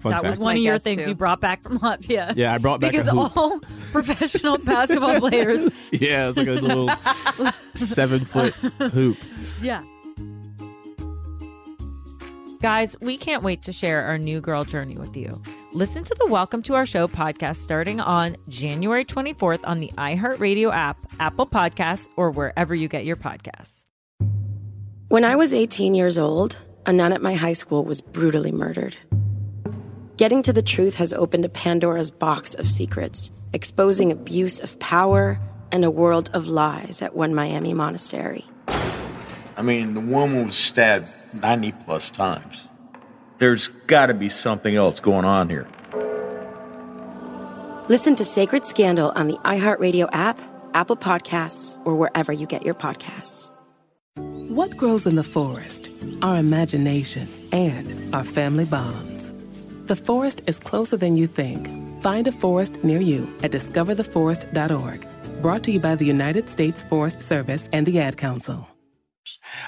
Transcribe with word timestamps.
Fun 0.00 0.12
that 0.12 0.22
fact. 0.22 0.36
was 0.36 0.38
one 0.38 0.56
of 0.56 0.62
your 0.62 0.78
things 0.78 1.04
too. 1.04 1.10
you 1.10 1.14
brought 1.14 1.40
back 1.40 1.62
from 1.62 1.78
Latvia. 1.78 2.32
Yeah, 2.34 2.54
I 2.54 2.58
brought 2.58 2.80
back 2.80 2.88
a 2.88 2.92
because 2.92 3.08
hoop. 3.10 3.36
all 3.36 3.60
professional 3.92 4.56
basketball 4.56 5.18
players. 5.28 5.70
Yeah, 5.92 6.28
it's 6.28 6.38
like 6.38 6.48
a 6.48 6.52
little 6.52 6.90
seven 7.74 8.24
foot 8.24 8.54
hoop. 8.54 9.18
Yeah. 9.60 9.84
Guys, 12.62 12.94
we 13.00 13.16
can't 13.16 13.42
wait 13.42 13.62
to 13.62 13.72
share 13.72 14.02
our 14.04 14.18
new 14.18 14.40
girl 14.40 14.64
journey 14.64 14.96
with 14.96 15.16
you. 15.16 15.40
Listen 15.72 16.02
to 16.02 16.14
the 16.18 16.26
Welcome 16.26 16.62
to 16.64 16.74
Our 16.74 16.84
Show 16.84 17.06
podcast 17.08 17.56
starting 17.56 18.00
on 18.00 18.36
January 18.48 19.04
24th 19.04 19.60
on 19.64 19.80
the 19.80 19.90
iHeartRadio 19.96 20.70
app, 20.72 20.98
Apple 21.20 21.46
Podcasts, 21.46 22.08
or 22.16 22.30
wherever 22.30 22.74
you 22.74 22.88
get 22.88 23.04
your 23.06 23.16
podcasts. 23.16 23.84
When 25.08 25.24
I 25.24 25.36
was 25.36 25.54
18 25.54 25.94
years 25.94 26.18
old, 26.18 26.56
a 26.86 26.92
nun 26.92 27.12
at 27.12 27.22
my 27.22 27.34
high 27.34 27.54
school 27.54 27.84
was 27.84 28.00
brutally 28.00 28.52
murdered. 28.52 28.96
Getting 30.20 30.42
to 30.42 30.52
the 30.52 30.60
truth 30.60 30.96
has 30.96 31.14
opened 31.14 31.46
a 31.46 31.48
Pandora's 31.48 32.10
box 32.10 32.52
of 32.52 32.68
secrets, 32.68 33.30
exposing 33.54 34.12
abuse 34.12 34.60
of 34.60 34.78
power 34.78 35.40
and 35.72 35.82
a 35.82 35.90
world 35.90 36.28
of 36.34 36.46
lies 36.46 37.00
at 37.00 37.16
one 37.16 37.34
Miami 37.34 37.72
monastery. 37.72 38.44
I 39.56 39.62
mean, 39.62 39.94
the 39.94 40.00
woman 40.00 40.44
was 40.44 40.56
stabbed 40.56 41.08
90 41.32 41.72
plus 41.86 42.10
times. 42.10 42.64
There's 43.38 43.68
got 43.86 44.08
to 44.08 44.14
be 44.14 44.28
something 44.28 44.74
else 44.74 45.00
going 45.00 45.24
on 45.24 45.48
here. 45.48 45.66
Listen 47.88 48.14
to 48.16 48.24
Sacred 48.26 48.66
Scandal 48.66 49.12
on 49.16 49.28
the 49.28 49.38
iHeartRadio 49.38 50.10
app, 50.12 50.38
Apple 50.74 50.98
Podcasts, 50.98 51.80
or 51.86 51.96
wherever 51.96 52.30
you 52.30 52.46
get 52.46 52.62
your 52.62 52.74
podcasts. 52.74 53.54
What 54.16 54.76
grows 54.76 55.06
in 55.06 55.14
the 55.14 55.24
forest? 55.24 55.90
Our 56.20 56.36
imagination 56.36 57.26
and 57.52 58.14
our 58.14 58.24
family 58.24 58.66
bonds. 58.66 59.32
The 59.90 59.96
forest 59.96 60.42
is 60.46 60.60
closer 60.60 60.96
than 60.96 61.16
you 61.16 61.26
think. 61.26 61.68
Find 62.00 62.28
a 62.28 62.30
forest 62.30 62.84
near 62.84 63.00
you 63.00 63.26
at 63.42 63.50
discovertheforest.org. 63.50 65.42
Brought 65.42 65.64
to 65.64 65.72
you 65.72 65.80
by 65.80 65.96
the 65.96 66.04
United 66.04 66.48
States 66.48 66.84
Forest 66.84 67.22
Service 67.22 67.68
and 67.72 67.84
the 67.84 67.98
Ad 67.98 68.16
Council. 68.16 68.68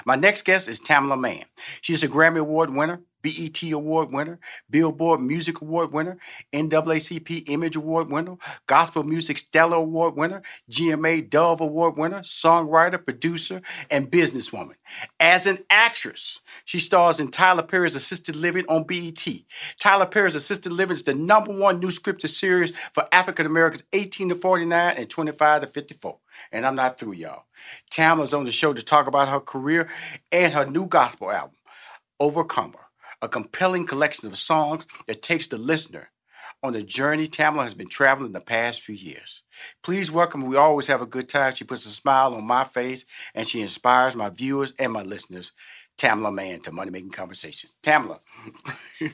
My 0.05 0.15
next 0.15 0.45
guest 0.45 0.69
is 0.69 0.79
Tamela 0.79 1.19
Mann. 1.19 1.43
She's 1.81 2.03
a 2.03 2.07
Grammy 2.07 2.39
Award 2.39 2.73
winner, 2.73 3.01
BET 3.23 3.63
Award 3.71 4.11
winner, 4.11 4.39
Billboard 4.69 5.21
Music 5.21 5.61
Award 5.61 5.91
winner, 5.93 6.17
NAACP 6.53 7.49
Image 7.49 7.75
Award 7.75 8.11
winner, 8.11 8.35
Gospel 8.67 9.03
Music 9.03 9.37
Stellar 9.37 9.77
Award 9.77 10.15
winner, 10.15 10.41
GMA 10.69 11.29
Dove 11.29 11.61
Award 11.61 11.97
winner, 11.97 12.21
songwriter, 12.21 13.03
producer, 13.03 13.61
and 13.89 14.11
businesswoman. 14.11 14.75
As 15.19 15.47
an 15.47 15.59
actress, 15.69 16.39
she 16.65 16.79
stars 16.79 17.19
in 17.19 17.31
Tyler 17.31 17.63
Perry's 17.63 17.95
Assisted 17.95 18.35
Living 18.35 18.65
on 18.67 18.83
BET. 18.83 19.25
Tyler 19.79 20.05
Perry's 20.05 20.35
Assisted 20.35 20.71
Living 20.71 20.95
is 20.95 21.03
the 21.03 21.13
number 21.15 21.53
one 21.53 21.79
new 21.79 21.89
scripted 21.89 22.29
series 22.29 22.73
for 22.93 23.05
African 23.11 23.45
Americans 23.45 23.83
18 23.93 24.29
to 24.29 24.35
49 24.35 24.95
and 24.97 25.09
25 25.09 25.61
to 25.61 25.67
54. 25.67 26.17
And 26.51 26.65
I'm 26.65 26.75
not 26.75 26.99
through, 26.99 27.13
y'all. 27.13 27.45
Tamela's 27.91 28.33
on 28.33 28.45
the 28.45 28.51
show 28.51 28.73
to 28.73 28.83
talk 28.83 29.07
about 29.07 29.29
her 29.29 29.39
career 29.39 29.89
and 30.31 30.53
her 30.53 30.65
new 30.65 30.87
gospel 30.87 31.31
album, 31.31 31.55
Overcomer, 32.19 32.82
a 33.23 33.29
compelling 33.29 33.87
collection 33.87 34.27
of 34.27 34.37
songs 34.37 34.85
that 35.07 35.21
takes 35.23 35.47
the 35.47 35.57
listener 35.57 36.11
on 36.61 36.73
the 36.73 36.83
journey 36.83 37.27
Tamela 37.27 37.63
has 37.63 37.73
been 37.73 37.89
traveling 37.89 38.31
the 38.33 38.41
past 38.41 38.81
few 38.81 38.95
years. 38.95 39.43
Please 39.83 40.11
welcome, 40.11 40.45
we 40.45 40.57
always 40.57 40.87
have 40.87 41.01
a 41.01 41.05
good 41.07 41.29
time. 41.29 41.53
She 41.55 41.63
puts 41.63 41.85
a 41.85 41.89
smile 41.89 42.35
on 42.35 42.45
my 42.45 42.63
face 42.65 43.05
and 43.35 43.47
she 43.47 43.61
inspires 43.61 44.15
my 44.15 44.29
viewers 44.29 44.73
and 44.79 44.91
my 44.93 45.03
listeners. 45.03 45.53
Tamela 45.97 46.33
Mann 46.33 46.59
to 46.61 46.71
Money 46.71 46.91
Making 46.91 47.11
Conversations. 47.11 47.75
Tamela. 47.83 48.19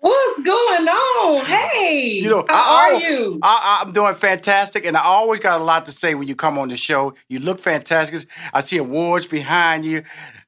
What's 0.00 0.42
going 0.42 0.88
on? 0.88 1.44
Hey, 1.46 2.20
You 2.22 2.28
know, 2.30 2.44
how 2.48 2.54
I, 2.54 2.92
are 2.94 3.00
you? 3.00 3.40
I, 3.42 3.82
I'm 3.82 3.92
doing 3.92 4.14
fantastic, 4.14 4.84
and 4.84 4.96
I 4.96 5.02
always 5.02 5.40
got 5.40 5.60
a 5.60 5.64
lot 5.64 5.86
to 5.86 5.92
say 5.92 6.14
when 6.14 6.28
you 6.28 6.36
come 6.36 6.58
on 6.58 6.68
the 6.68 6.76
show. 6.76 7.14
You 7.28 7.40
look 7.40 7.58
fantastic. 7.58 8.28
I 8.52 8.60
see 8.60 8.76
awards 8.76 9.26
behind 9.26 9.84
you. 9.84 10.04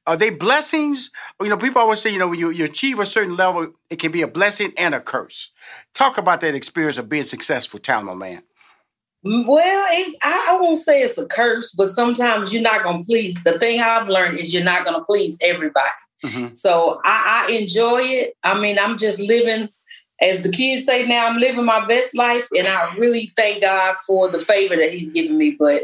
Are 0.09 0.17
they 0.17 0.31
blessings? 0.31 1.11
You 1.39 1.49
know, 1.49 1.57
people 1.57 1.79
always 1.79 2.01
say, 2.01 2.09
you 2.09 2.17
know, 2.17 2.29
when 2.29 2.39
you, 2.39 2.49
you 2.49 2.65
achieve 2.65 2.97
a 2.97 3.05
certain 3.05 3.35
level, 3.35 3.73
it 3.91 3.99
can 3.99 4.11
be 4.11 4.23
a 4.23 4.27
blessing 4.27 4.73
and 4.75 4.95
a 4.95 4.99
curse. 4.99 5.51
Talk 5.93 6.17
about 6.17 6.41
that 6.41 6.55
experience 6.55 6.97
of 6.97 7.07
being 7.07 7.21
successful, 7.21 7.79
Tamela 7.79 8.17
Mann. 8.17 8.41
Well, 9.23 9.87
it, 9.91 10.17
I, 10.23 10.47
I 10.49 10.59
won't 10.59 10.79
say 10.79 11.03
it's 11.03 11.19
a 11.19 11.27
curse, 11.27 11.73
but 11.73 11.91
sometimes 11.91 12.51
you're 12.51 12.63
not 12.63 12.83
gonna 12.83 13.03
please. 13.03 13.35
The 13.43 13.59
thing 13.59 13.81
I've 13.81 14.07
learned 14.07 14.39
is 14.39 14.51
you're 14.51 14.63
not 14.63 14.83
gonna 14.83 15.03
please 15.03 15.37
everybody. 15.43 15.85
Mm-hmm. 16.25 16.53
So 16.53 16.99
I, 17.05 17.45
I 17.47 17.51
enjoy 17.51 17.99
it. 18.01 18.33
I 18.43 18.59
mean, 18.59 18.79
I'm 18.79 18.97
just 18.97 19.21
living, 19.21 19.69
as 20.19 20.41
the 20.41 20.49
kids 20.49 20.87
say 20.87 21.05
now, 21.05 21.27
I'm 21.27 21.37
living 21.37 21.65
my 21.65 21.85
best 21.85 22.17
life, 22.17 22.47
and 22.57 22.67
I 22.67 22.95
really 22.97 23.31
thank 23.35 23.61
God 23.61 23.95
for 24.07 24.27
the 24.31 24.39
favor 24.39 24.75
that 24.75 24.91
He's 24.91 25.11
given 25.11 25.37
me. 25.37 25.51
But 25.51 25.83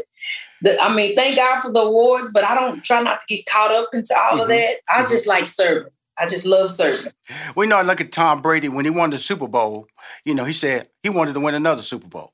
the, 0.62 0.80
I 0.82 0.94
mean, 0.94 1.14
thank 1.14 1.36
God 1.36 1.60
for 1.60 1.72
the 1.72 1.80
awards, 1.80 2.30
but 2.32 2.44
I 2.44 2.54
don't 2.54 2.82
try 2.82 3.02
not 3.02 3.20
to 3.20 3.26
get 3.28 3.46
caught 3.46 3.72
up 3.72 3.90
into 3.92 4.16
all 4.18 4.40
of 4.40 4.48
Mhm. 4.48 4.58
that. 4.58 4.76
I 4.88 5.04
just 5.04 5.26
like 5.26 5.46
serving. 5.46 5.92
I 6.18 6.26
just 6.26 6.46
love 6.46 6.70
serving. 6.70 7.12
We 7.54 7.66
know, 7.66 7.82
look 7.82 8.00
at 8.00 8.10
Tom 8.12 8.40
Brady 8.40 8.68
when 8.68 8.84
he 8.86 8.90
won 8.90 9.10
the 9.10 9.18
Super 9.18 9.46
Bowl. 9.46 9.86
You 10.24 10.34
know, 10.34 10.44
he 10.44 10.52
said 10.54 10.88
he 11.02 11.10
wanted 11.10 11.34
to 11.34 11.40
win 11.40 11.54
another 11.54 11.82
Super 11.82 12.08
Bowl, 12.08 12.32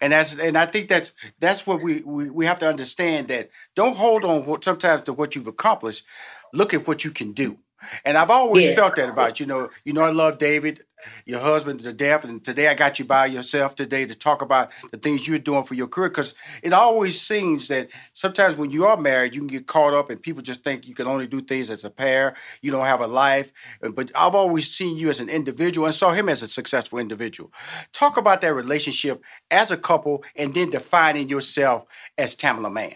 and 0.00 0.12
that's 0.12 0.36
and 0.36 0.58
I 0.58 0.66
think 0.66 0.88
that's 0.88 1.12
that's 1.38 1.64
what 1.66 1.80
we 1.82 2.00
we, 2.00 2.28
we 2.28 2.46
have 2.46 2.58
to 2.58 2.68
understand 2.68 3.28
that 3.28 3.50
don't 3.76 3.96
hold 3.96 4.24
on 4.24 4.46
what, 4.46 4.64
sometimes 4.64 5.04
to 5.04 5.12
what 5.12 5.36
you've 5.36 5.46
accomplished. 5.46 6.04
Look 6.52 6.74
at 6.74 6.88
what 6.88 7.04
you 7.04 7.12
can 7.12 7.30
do. 7.32 7.58
And 8.04 8.16
I've 8.18 8.30
always 8.30 8.66
Yeah. 8.66 8.74
felt 8.74 8.96
that 8.96 9.08
about 9.08 9.40
you. 9.40 9.44
You 9.44 9.48
know, 9.48 9.70
you 9.84 9.92
know, 9.92 10.02
I 10.02 10.10
love 10.10 10.38
David, 10.38 10.84
your 11.24 11.40
husband 11.40 11.80
to 11.80 11.92
death, 11.92 12.24
and 12.24 12.44
today 12.44 12.68
I 12.68 12.74
got 12.74 12.98
you 12.98 13.04
by 13.06 13.26
yourself 13.26 13.74
today 13.74 14.04
to 14.04 14.14
talk 14.14 14.42
about 14.42 14.70
the 14.90 14.98
things 14.98 15.26
you're 15.26 15.38
doing 15.38 15.64
for 15.64 15.74
your 15.74 15.86
career. 15.86 16.10
Because 16.10 16.34
it 16.62 16.72
always 16.74 17.20
seems 17.20 17.68
that 17.68 17.88
sometimes 18.12 18.56
when 18.56 18.70
you 18.70 18.86
are 18.86 18.96
married, 18.96 19.34
you 19.34 19.40
can 19.40 19.48
get 19.48 19.66
caught 19.66 19.94
up, 19.94 20.10
and 20.10 20.22
people 20.22 20.42
just 20.42 20.62
think 20.62 20.86
you 20.86 20.94
can 20.94 21.06
only 21.06 21.26
do 21.26 21.40
things 21.40 21.70
as 21.70 21.84
a 21.84 21.90
pair. 21.90 22.34
You 22.60 22.70
don't 22.70 22.84
have 22.84 23.00
a 23.00 23.06
life. 23.06 23.52
But 23.80 24.10
I've 24.14 24.34
always 24.34 24.70
seen 24.70 24.98
you 24.98 25.08
as 25.08 25.20
an 25.20 25.30
individual 25.30 25.86
and 25.86 25.94
saw 25.94 26.12
him 26.12 26.28
as 26.28 26.42
a 26.42 26.48
successful 26.48 26.98
individual. 26.98 27.52
Talk 27.92 28.16
about 28.18 28.40
that 28.42 28.54
relationship 28.54 29.22
as 29.50 29.70
a 29.70 29.76
couple, 29.76 30.22
and 30.36 30.52
then 30.52 30.70
defining 30.70 31.28
yourself 31.28 31.86
as 32.18 32.36
Tamela 32.36 32.70
Mann. 32.72 32.94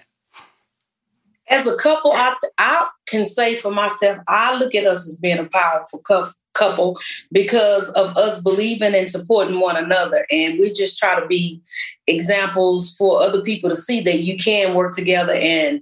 As 1.55 1.67
a 1.69 1.77
couple, 1.77 2.13
I 2.13 2.35
I 2.59 2.89
can 3.07 3.25
say 3.25 3.57
for 3.57 3.71
myself, 3.71 4.19
I 4.29 4.59
look 4.59 4.75
at 4.75 4.87
us 4.87 5.07
as 5.07 5.17
being 5.17 5.39
a 5.39 5.45
powerful 5.45 6.01
cou- 6.01 6.33
couple 6.53 6.99
because 7.31 7.91
of 7.91 8.17
us 8.17 8.43
believing 8.43 8.95
and 8.95 9.11
supporting 9.11 9.61
one 9.61 9.77
another, 9.77 10.27
and 10.31 10.59
we 10.59 10.73
just 10.73 10.99
try 10.99 11.19
to 11.19 11.27
be 11.27 11.61
examples 12.07 12.95
for 12.97 13.23
other 13.23 13.41
people 13.41 13.71
to 13.71 13.77
see 13.77 14.01
that 14.01 14.21
you 14.21 14.37
can 14.37 14.75
work 14.75 14.95
together 14.95 15.33
and 15.35 15.81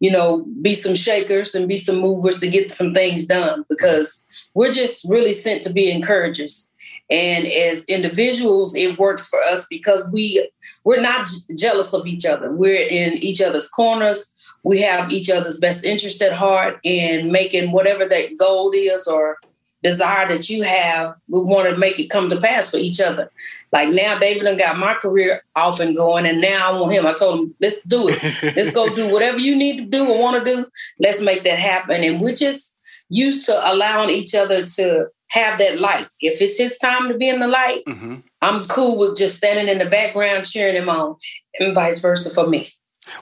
you 0.00 0.10
know 0.10 0.44
be 0.60 0.74
some 0.74 0.96
shakers 0.96 1.54
and 1.54 1.68
be 1.68 1.76
some 1.76 1.98
movers 2.00 2.38
to 2.38 2.48
get 2.48 2.72
some 2.72 2.92
things 2.92 3.24
done 3.24 3.64
because 3.68 4.26
we're 4.54 4.72
just 4.72 5.08
really 5.08 5.32
sent 5.32 5.62
to 5.62 5.72
be 5.72 5.90
encouragers. 5.90 6.68
And 7.10 7.46
as 7.46 7.84
individuals, 7.86 8.74
it 8.74 8.98
works 8.98 9.28
for 9.28 9.38
us 9.40 9.66
because 9.68 10.08
we 10.12 10.48
we're 10.84 11.00
not 11.00 11.28
jealous 11.56 11.92
of 11.94 12.06
each 12.06 12.24
other. 12.24 12.50
We're 12.50 12.88
in 12.88 13.18
each 13.18 13.40
other's 13.40 13.68
corners. 13.68 14.32
We 14.62 14.80
have 14.82 15.10
each 15.10 15.28
other's 15.28 15.58
best 15.58 15.84
interest 15.84 16.22
at 16.22 16.32
heart 16.32 16.78
and 16.84 17.32
making 17.32 17.72
whatever 17.72 18.06
that 18.06 18.36
goal 18.36 18.70
is 18.72 19.06
or 19.06 19.38
desire 19.82 20.28
that 20.28 20.48
you 20.48 20.62
have, 20.62 21.14
we 21.28 21.40
want 21.40 21.68
to 21.68 21.76
make 21.76 21.98
it 21.98 22.08
come 22.08 22.30
to 22.30 22.40
pass 22.40 22.70
for 22.70 22.76
each 22.76 23.00
other. 23.00 23.30
Like 23.72 23.88
now, 23.88 24.18
David 24.18 24.44
done 24.44 24.56
got 24.56 24.78
my 24.78 24.94
career 24.94 25.42
off 25.56 25.80
and 25.80 25.96
going, 25.96 26.26
and 26.26 26.40
now 26.40 26.70
I 26.70 26.80
want 26.80 26.92
him. 26.92 27.06
I 27.06 27.14
told 27.14 27.40
him, 27.40 27.54
let's 27.60 27.82
do 27.82 28.08
it. 28.08 28.22
let's 28.56 28.72
go 28.72 28.94
do 28.94 29.12
whatever 29.12 29.38
you 29.38 29.56
need 29.56 29.78
to 29.78 29.84
do 29.84 30.06
or 30.06 30.20
want 30.20 30.44
to 30.44 30.50
do. 30.50 30.66
Let's 31.00 31.20
make 31.20 31.44
that 31.44 31.58
happen. 31.58 32.04
And 32.04 32.20
we're 32.20 32.34
just 32.34 32.80
used 33.08 33.46
to 33.46 33.72
allowing 33.72 34.10
each 34.10 34.34
other 34.34 34.64
to 34.64 35.08
have 35.28 35.58
that 35.58 35.80
light. 35.80 36.08
If 36.20 36.40
it's 36.40 36.58
his 36.58 36.78
time 36.78 37.08
to 37.08 37.16
be 37.16 37.28
in 37.28 37.40
the 37.40 37.48
light, 37.48 37.82
mm-hmm. 37.86 38.16
I'm 38.40 38.62
cool 38.64 38.96
with 38.98 39.16
just 39.16 39.36
standing 39.36 39.68
in 39.68 39.78
the 39.78 39.86
background 39.86 40.44
cheering 40.44 40.76
him 40.76 40.88
on, 40.88 41.16
and 41.58 41.74
vice 41.74 42.00
versa 42.00 42.30
for 42.30 42.46
me. 42.46 42.70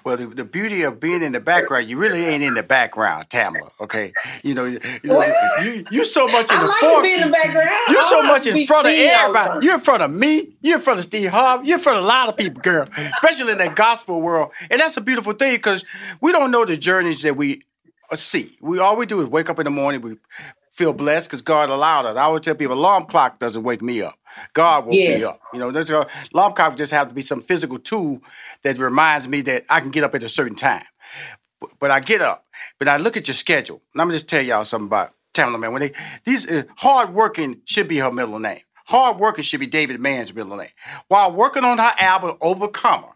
Well, 0.05 0.17
the, 0.17 0.27
the 0.27 0.45
beauty 0.45 0.83
of 0.83 1.01
being 1.01 1.23
in 1.23 1.33
the 1.33 1.41
background, 1.41 1.89
you 1.89 1.97
really 1.99 2.25
ain't 2.27 2.43
in 2.43 2.55
the 2.55 2.63
background, 2.63 3.29
Tamela. 3.31 3.71
Okay, 3.81 4.13
you 4.43 4.55
know, 4.55 4.67
you, 4.67 4.79
you, 5.03 5.35
you, 5.63 5.85
you 5.91 6.05
so 6.05 6.27
much 6.27 6.51
in 6.51 6.57
I 6.57 6.63
the 6.63 6.69
like 6.69 6.79
front. 6.81 6.97
to 6.97 7.03
be 7.03 7.15
in 7.15 7.21
the 7.23 7.33
background. 7.33 7.71
You're 7.89 8.03
so 8.03 8.23
much 8.23 8.47
in 8.47 8.67
front 8.67 8.89
of 8.89 8.95
everybody. 8.95 9.67
You're 9.67 9.75
in 9.75 9.81
front 9.81 10.03
of 10.03 10.11
me. 10.11 10.51
You're 10.61 10.77
in 10.77 10.83
front 10.83 10.99
of 10.99 11.05
Steve 11.07 11.31
Harvey. 11.31 11.69
You're 11.69 11.79
in 11.79 11.83
front 11.83 11.99
of 11.99 12.05
a 12.05 12.07
lot 12.07 12.29
of 12.29 12.37
people, 12.37 12.61
girl, 12.61 12.89
especially 13.15 13.53
in 13.53 13.59
that 13.59 13.75
gospel 13.75 14.21
world. 14.21 14.51
And 14.71 14.81
that's 14.81 14.97
a 14.97 15.01
beautiful 15.01 15.33
thing 15.33 15.55
because 15.55 15.85
we 16.21 16.33
don't 16.33 16.51
know 16.51 16.65
the 16.65 16.77
journeys 16.77 17.23
that 17.23 17.37
we 17.37 17.63
see. 18.15 18.57
We 18.61 18.79
all 18.79 18.97
we 18.97 19.07
do 19.07 19.21
is 19.23 19.29
wake 19.29 19.49
up 19.49 19.59
in 19.59 19.65
the 19.65 19.71
morning. 19.71 20.03
We 20.03 20.17
feel 20.73 20.93
blessed 20.93 21.29
because 21.31 21.43
God 21.43 21.71
allowed 21.71 22.07
us. 22.07 22.17
I 22.17 22.23
always 22.23 22.43
tell 22.43 22.55
people, 22.55 22.75
alarm 22.77 23.07
clock 23.07 23.39
doesn't 23.39 23.63
wake 23.63 23.83
me 23.83 24.03
up. 24.03 24.19
God 24.55 24.87
woke 24.87 24.95
Yes. 24.95 25.19
me 25.19 25.25
up. 25.25 25.41
You 25.53 25.59
know, 25.61 25.71
there's 25.71 25.91
a 25.91 26.07
clock 26.33 26.77
just 26.77 26.93
have 26.93 27.09
to 27.09 27.15
be 27.15 27.23
some 27.23 27.41
physical 27.41 27.79
tool 27.79 28.23
that 28.63 28.79
reminds 28.79 29.29
me 29.29 29.41
that 29.43 29.65
I 29.69 29.81
can 29.81 29.91
get 29.91 30.05
up 30.05 30.15
at 30.15 30.23
a 30.23 30.29
certain 30.29 30.57
time. 30.57 30.85
But- 31.61 31.71
But 31.79 31.91
I 31.91 32.01
get 32.01 32.21
up, 32.23 32.47
but 32.79 32.89
I 32.89 32.97
look 32.97 33.17
at 33.17 33.29
your 33.29 33.35
schedule. 33.35 33.83
And 33.93 34.01
I'm 34.01 34.09
gonna 34.09 34.17
just 34.19 34.29
tell 34.29 34.43
y'all 34.43 34.65
something 34.65 34.87
about 34.87 35.13
Tamela 35.35 35.59
Mann. 35.61 35.73
When 35.73 35.83
they 35.83 35.93
these 36.25 36.49
uh, 36.51 36.63
hard 36.79 37.13
working 37.15 37.61
should 37.67 37.87
be 37.89 37.99
her 37.99 38.11
middle 38.11 38.39
name. 38.39 38.61
Hard 38.87 39.19
working 39.19 39.45
should 39.45 39.61
be 39.61 39.67
David 39.67 40.01
Mann's 40.01 40.35
middle 40.35 40.57
name. 40.57 40.71
While 41.09 41.33
working 41.33 41.65
on 41.65 41.79
her 41.79 41.95
album 41.99 42.37
Overcomer, 42.41 43.15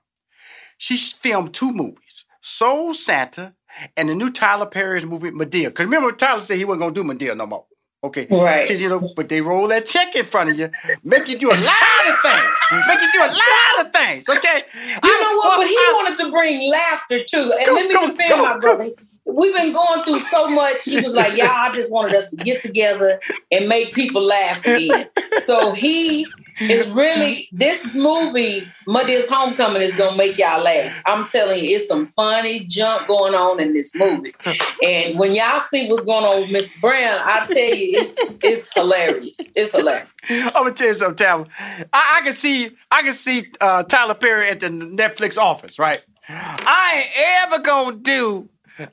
she 0.79 0.97
filmed 0.97 1.53
two 1.55 1.73
movies: 1.73 2.25
Soul 2.41 2.95
Santa 2.95 3.55
and 3.97 4.09
the 4.09 4.15
new 4.15 4.31
Tyler 4.31 4.67
Perry's 4.67 5.05
movie 5.07 5.31
Madea. 5.31 5.67
Because 5.67 5.87
remember, 5.87 6.13
Tyler 6.13 6.41
said 6.43 6.59
he 6.59 6.65
wasn't 6.65 6.83
gonna 6.83 6.95
do 6.95 7.03
Madea 7.03 7.37
no 7.37 7.47
more. 7.47 7.67
Okay, 8.05 8.27
Right. 8.31 8.69
You 8.69 8.91
know, 8.91 9.01
but 9.17 9.31
they 9.31 9.41
roll 9.41 9.67
that 9.69 9.87
check 9.87 10.15
in 10.15 10.27
front 10.27 10.51
of 10.51 10.59
you, 10.59 10.71
make 11.03 11.27
you 11.27 11.39
do 11.39 11.49
a 11.49 11.57
lot 11.57 12.05
of 12.07 12.21
things, 12.21 12.53
make 12.87 13.01
you 13.01 13.09
do 13.15 13.21
a 13.21 13.33
lot 13.33 13.87
of 13.87 13.93
things. 13.95 14.29
Okay, 14.29 14.63
You 15.03 15.23
know 15.23 15.37
what? 15.39 15.57
But 15.57 15.67
he 15.67 15.75
wanted 15.75 16.19
to 16.19 16.31
bring 16.31 16.71
laughter 16.71 17.25
too. 17.25 17.51
And 17.59 17.75
let 17.75 17.89
me 17.89 18.07
defend 18.09 18.43
my 18.43 18.59
brother. 18.59 18.91
We've 19.27 19.57
been 19.57 19.73
going 19.73 20.05
through 20.05 20.19
so 20.19 20.49
much. 20.49 20.85
He 20.85 21.01
was 21.01 21.15
like, 21.15 21.35
"Y'all, 21.39 21.49
I 21.49 21.73
just 21.73 21.91
wanted 21.91 22.15
us 22.15 22.29
to 22.31 22.37
get 22.37 22.61
together 22.61 23.21
and 23.51 23.69
make 23.71 23.95
people 23.95 24.23
laugh 24.23 24.67
again." 24.67 25.09
So 25.41 25.73
he 25.73 26.27
is 26.61 26.89
really 26.91 27.49
this 27.53 27.95
movie, 27.95 28.63
Madea's 28.87 29.29
Homecoming, 29.29 29.83
is 29.83 29.95
gonna 29.95 30.17
make 30.17 30.39
y'all 30.39 30.63
laugh. 30.63 31.03
I'm 31.07 31.27
telling 31.27 31.65
you, 31.65 31.77
it's 31.77 31.89
some 31.89 32.07
funny 32.07 32.61
junk 32.61 33.07
going 33.07 33.35
on 33.35 33.61
in 33.61 33.75
this 33.75 33.95
movie. 33.95 34.35
And 34.83 35.19
when 35.19 35.35
y'all 35.35 35.61
see 35.61 35.89
what's 35.89 36.05
going 36.05 36.25
on 36.25 36.41
with 36.43 36.51
Mr. 36.51 36.81
Brown, 36.81 37.21
I 37.23 37.47
tell 37.47 37.57
you, 37.57 37.99
it's 37.99 38.17
it's 38.43 38.75
hilarious. 38.75 39.39
It's 39.55 39.73
hilarious. 39.73 40.09
I'm 40.31 40.49
gonna 40.53 40.73
tell 40.73 40.89
you 40.89 40.95
something, 40.95 41.25
Tyler. 41.25 41.47
I, 41.93 42.19
I 42.19 42.21
can 42.25 42.35
see, 42.35 42.71
I 42.91 43.03
can 43.03 43.15
see 43.15 43.47
uh, 43.61 43.83
Tyler 43.85 44.15
Perry 44.15 44.49
at 44.49 44.61
the 44.61 44.69
Netflix 44.69 45.39
office, 45.39 45.79
right? 45.79 46.05
I 46.29 47.03
ain't 47.05 47.53
ever 47.53 47.63
gonna 47.63 47.97
do 47.97 48.49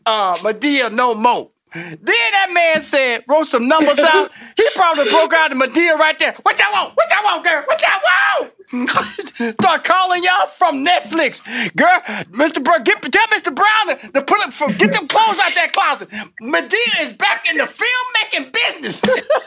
uh, 0.06 0.36
Madea 0.38 0.92
no 0.92 1.16
more. 1.16 1.52
Then 1.73 1.97
that 2.06 2.50
man 2.53 2.81
said, 2.81 3.23
wrote 3.27 3.47
some 3.47 3.68
numbers 3.68 4.00
out. 4.00 4.29
He 4.57 4.68
probably 4.75 5.09
broke 5.09 5.33
out 5.33 5.50
the 5.50 5.56
Madea 5.56 5.97
right 5.97 6.18
there. 6.19 6.33
What 6.44 6.59
y'all 6.59 6.71
want? 6.73 6.95
What 6.95 7.07
y'all 7.09 7.23
want, 7.23 7.45
girl? 7.45 7.63
What 7.65 7.81
y'all 7.81 8.00
want? 8.41 8.53
Start 8.71 9.83
calling 9.83 10.23
y'all 10.23 10.47
from 10.47 10.85
Netflix, 10.85 11.41
girl. 11.75 12.01
Mr. 12.31 12.63
Brown, 12.63 12.83
get 12.83 13.01
tell 13.01 13.27
Mr. 13.27 13.53
Brown 13.53 13.97
to, 14.00 14.12
to 14.13 14.21
put 14.21 14.53
for, 14.53 14.68
get 14.73 14.91
them 14.94 15.07
clothes 15.07 15.39
out 15.44 15.53
that 15.56 15.71
closet. 15.73 16.09
Madea 16.41 17.01
is 17.01 17.13
back 17.13 17.50
in 17.50 17.57
the 17.57 17.63
filmmaking 17.65 18.51
business. 18.53 19.01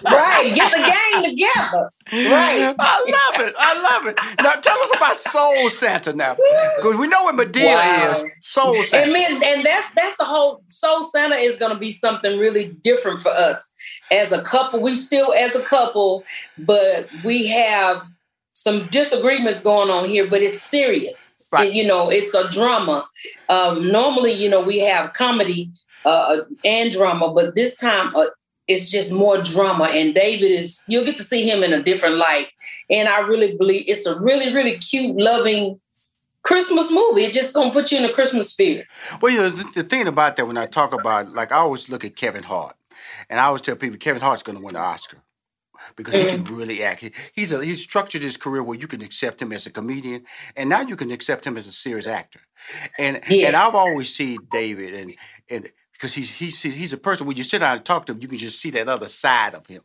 Right, 0.05 0.53
get 0.55 0.71
the 0.71 0.79
gang 0.79 1.25
together. 1.31 1.91
Right. 2.13 2.75
I 2.79 3.31
love 3.33 3.49
it. 3.49 3.55
I 3.59 3.83
love 3.83 4.07
it. 4.07 4.21
Now 4.43 4.53
tell 4.53 4.79
us 4.79 4.91
about 4.97 5.17
Soul 5.17 5.71
Santa 5.71 6.13
now. 6.13 6.35
Because 6.77 6.97
we 6.97 7.07
know 7.07 7.23
what 7.23 7.35
Madea 7.35 7.75
Wow. 7.75 8.11
is. 8.11 8.25
Soul 8.43 8.83
Santa. 8.83 9.11
And 9.11 9.43
and 9.43 9.65
that 9.65 9.91
that's 9.97 10.19
the 10.19 10.25
whole 10.25 10.63
Soul 10.69 11.03
Santa 11.03 11.37
is 11.37 11.57
gonna 11.57 11.79
be 11.79 11.91
something 11.91 12.39
really 12.39 12.69
different 12.83 13.21
for 13.21 13.31
us. 13.31 13.73
As 14.11 14.33
a 14.33 14.43
couple, 14.43 14.81
we 14.81 14.97
still 14.97 15.33
as 15.33 15.55
a 15.57 15.63
couple, 15.63 16.25
but 16.59 17.09
we 17.25 17.47
have 17.47 18.07
some 18.55 18.87
disagreements 18.89 19.61
going 19.61 19.91
on 19.91 20.09
here, 20.09 20.27
but 20.29 20.41
it's 20.41 20.63
serious. 20.63 21.35
It- 21.67 21.75
you 21.75 21.87
know, 21.87 22.09
it's 22.11 22.35
a 22.35 22.49
drama. 22.49 23.07
Um, 23.49 23.93
normally, 23.93 24.33
you 24.33 24.49
know, 24.49 24.61
we 24.61 24.79
have 24.81 25.13
comedy 25.13 25.71
uh, 26.05 26.39
and 26.65 26.91
drama, 26.93 27.33
but 27.33 27.55
this 27.55 27.77
time 27.77 28.15
uh, 28.17 28.27
it's 28.67 28.91
just 28.91 29.13
more 29.13 29.39
drama. 29.43 29.85
And 29.85 30.15
David 30.15 30.51
is, 30.51 30.81
you'll 30.89 31.05
get 31.05 31.17
to 31.19 31.25
see 31.25 31.49
him 31.49 31.63
in 31.63 31.73
a 31.73 31.83
different 31.83 32.17
light. 32.17 32.49
And 32.91 33.09
I 33.09 33.21
really 33.21 33.57
believe 33.57 33.85
it's 33.87 34.07
a 34.07 34.19
really, 34.19 34.53
really 34.55 34.79
cute, 34.79 35.17
loving 35.17 35.81
Christmas 36.43 36.91
movie. 36.91 37.25
It's 37.25 37.37
just 37.37 37.55
gonna 37.55 37.73
put 37.73 37.91
you 37.93 37.99
in 37.99 38.05
a 38.05 38.13
Christmas 38.13 38.51
spirit. 38.51 38.87
Well, 39.21 39.33
you 39.33 39.39
know, 39.39 39.51
the, 39.51 39.65
the 39.75 39.83
thing 39.83 40.07
about 40.07 40.37
that 40.37 40.47
when 40.47 40.57
I 40.57 40.67
talk 40.67 40.93
about, 40.93 41.33
like, 41.33 41.53
I 41.53 41.57
always 41.57 41.89
look 41.89 42.05
at 42.05 42.17
Kevin 42.17 42.43
Hart, 42.43 42.77
and 43.31 43.39
I 43.41 43.45
always 43.45 43.63
tell 43.63 43.77
people 43.77 43.99
Kevin 43.99 44.23
Hart's 44.23 44.43
going 44.43 44.59
to 44.59 44.65
win 44.65 44.75
the 44.75 44.81
Oscar 44.81 45.19
because 45.97 46.15
he 46.15 46.27
can 46.27 46.45
mm. 46.45 46.57
really 46.57 46.83
act. 46.83 47.09
He's 47.33 47.53
a, 47.53 47.65
he's 47.65 47.83
structured 47.83 48.23
his 48.23 48.37
career 48.37 48.63
where 48.63 48.79
you 48.79 48.87
can 48.87 49.03
accept 49.03 49.41
him 49.41 49.53
as 49.53 49.67
a 49.67 49.71
comedian, 49.71 50.25
and 50.57 50.69
now 50.69 50.81
you 50.81 50.97
can 50.97 51.11
accept 51.11 51.47
him 51.47 51.57
as 51.57 51.67
a 51.67 51.73
serious 51.73 52.07
actor. 52.07 52.41
And 52.99 53.21
Yes. 53.29 53.49
and 53.49 53.57
I've 53.57 53.75
always 53.75 54.15
seen 54.15 54.39
David, 54.51 54.95
and 54.95 55.15
and 55.51 55.73
because 55.93 56.15
he's 56.15 56.31
he's 56.31 56.63
he's 56.63 56.93
a 56.93 56.99
person 56.99 57.27
when 57.27 57.37
you 57.37 57.45
sit 57.45 57.61
down 57.61 57.77
and 57.77 57.85
talk 57.85 58.07
to 58.07 58.13
him, 58.13 58.21
you 58.21 58.29
can 58.29 58.39
just 58.39 58.61
see 58.61 58.71
that 58.71 58.89
other 58.89 59.09
side 59.09 59.55
of 59.55 59.67
him, 59.67 59.83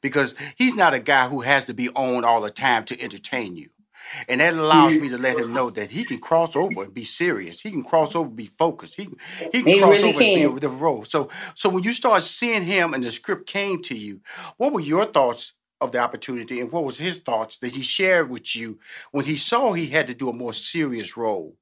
because 0.00 0.34
he's 0.56 0.74
not 0.74 0.94
a 0.94 1.00
guy 1.00 1.28
who 1.28 1.40
has 1.40 1.64
to 1.66 1.74
be 1.74 1.88
on 1.90 2.24
all 2.24 2.40
the 2.40 2.50
time 2.50 2.84
to 2.86 3.00
entertain 3.00 3.56
you. 3.56 3.68
And 4.28 4.40
that 4.40 4.54
allows 4.54 4.98
me 4.98 5.08
to 5.10 5.18
let 5.18 5.38
him 5.38 5.52
know 5.52 5.70
that 5.70 5.90
he 5.90 6.04
can 6.04 6.18
cross 6.18 6.56
over 6.56 6.84
and 6.84 6.94
be 6.94 7.04
serious. 7.04 7.60
He 7.60 7.70
can 7.70 7.84
cross 7.84 8.14
over 8.14 8.28
and 8.28 8.36
be 8.36 8.46
focused. 8.46 8.94
He, 8.96 9.08
he 9.52 9.62
can 9.62 9.62
He 9.62 9.78
cross 9.80 10.02
really 10.02 10.08
over 10.10 10.22
and 10.22 10.34
be 10.34 10.42
a 10.44 10.60
the 10.60 10.68
role. 10.68 11.04
So 11.04 11.28
so 11.54 11.68
when 11.68 11.84
you 11.84 11.92
start 11.92 12.22
seeing 12.22 12.64
him 12.64 12.94
and 12.94 13.04
the 13.04 13.10
script 13.10 13.46
came 13.46 13.82
to 13.82 13.96
you, 13.96 14.20
what 14.56 14.72
were 14.72 14.80
your 14.80 15.04
thoughts 15.04 15.54
of 15.80 15.92
the 15.92 15.98
opportunity 15.98 16.60
and 16.60 16.70
what 16.70 16.84
was 16.84 16.98
his 16.98 17.18
thoughts 17.18 17.58
that 17.58 17.72
he 17.72 17.82
shared 17.82 18.30
with 18.30 18.54
you 18.54 18.78
when 19.10 19.24
he 19.24 19.36
saw 19.36 19.72
he 19.72 19.88
had 19.88 20.06
to 20.06 20.14
do 20.14 20.28
a 20.28 20.32
more 20.34 20.52
serious 20.52 21.16
role? 21.16 21.56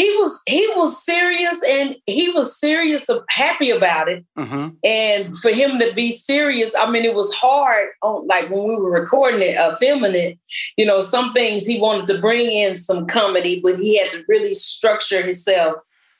He 0.00 0.10
was 0.16 0.40
he 0.46 0.66
was 0.76 1.04
serious 1.04 1.62
and 1.62 1.94
he 2.06 2.30
was 2.30 2.58
serious 2.58 3.10
happy 3.28 3.68
about 3.68 4.08
it. 4.08 4.24
Mm-hmm. 4.38 4.68
And 4.82 5.36
for 5.36 5.50
him 5.50 5.78
to 5.78 5.92
be 5.92 6.10
serious, 6.10 6.74
I 6.74 6.90
mean, 6.90 7.04
it 7.04 7.14
was 7.14 7.30
hard 7.34 7.88
on 8.02 8.26
like 8.26 8.48
when 8.48 8.64
we 8.64 8.76
were 8.76 8.90
recording 8.90 9.42
it, 9.42 9.58
uh, 9.58 9.74
filming 9.74 10.14
it, 10.14 10.38
you 10.78 10.86
know, 10.86 11.02
some 11.02 11.34
things 11.34 11.66
he 11.66 11.78
wanted 11.78 12.06
to 12.06 12.18
bring 12.18 12.50
in 12.50 12.76
some 12.76 13.06
comedy, 13.06 13.60
but 13.62 13.78
he 13.78 13.98
had 13.98 14.10
to 14.12 14.24
really 14.26 14.54
structure 14.54 15.20
himself 15.20 15.76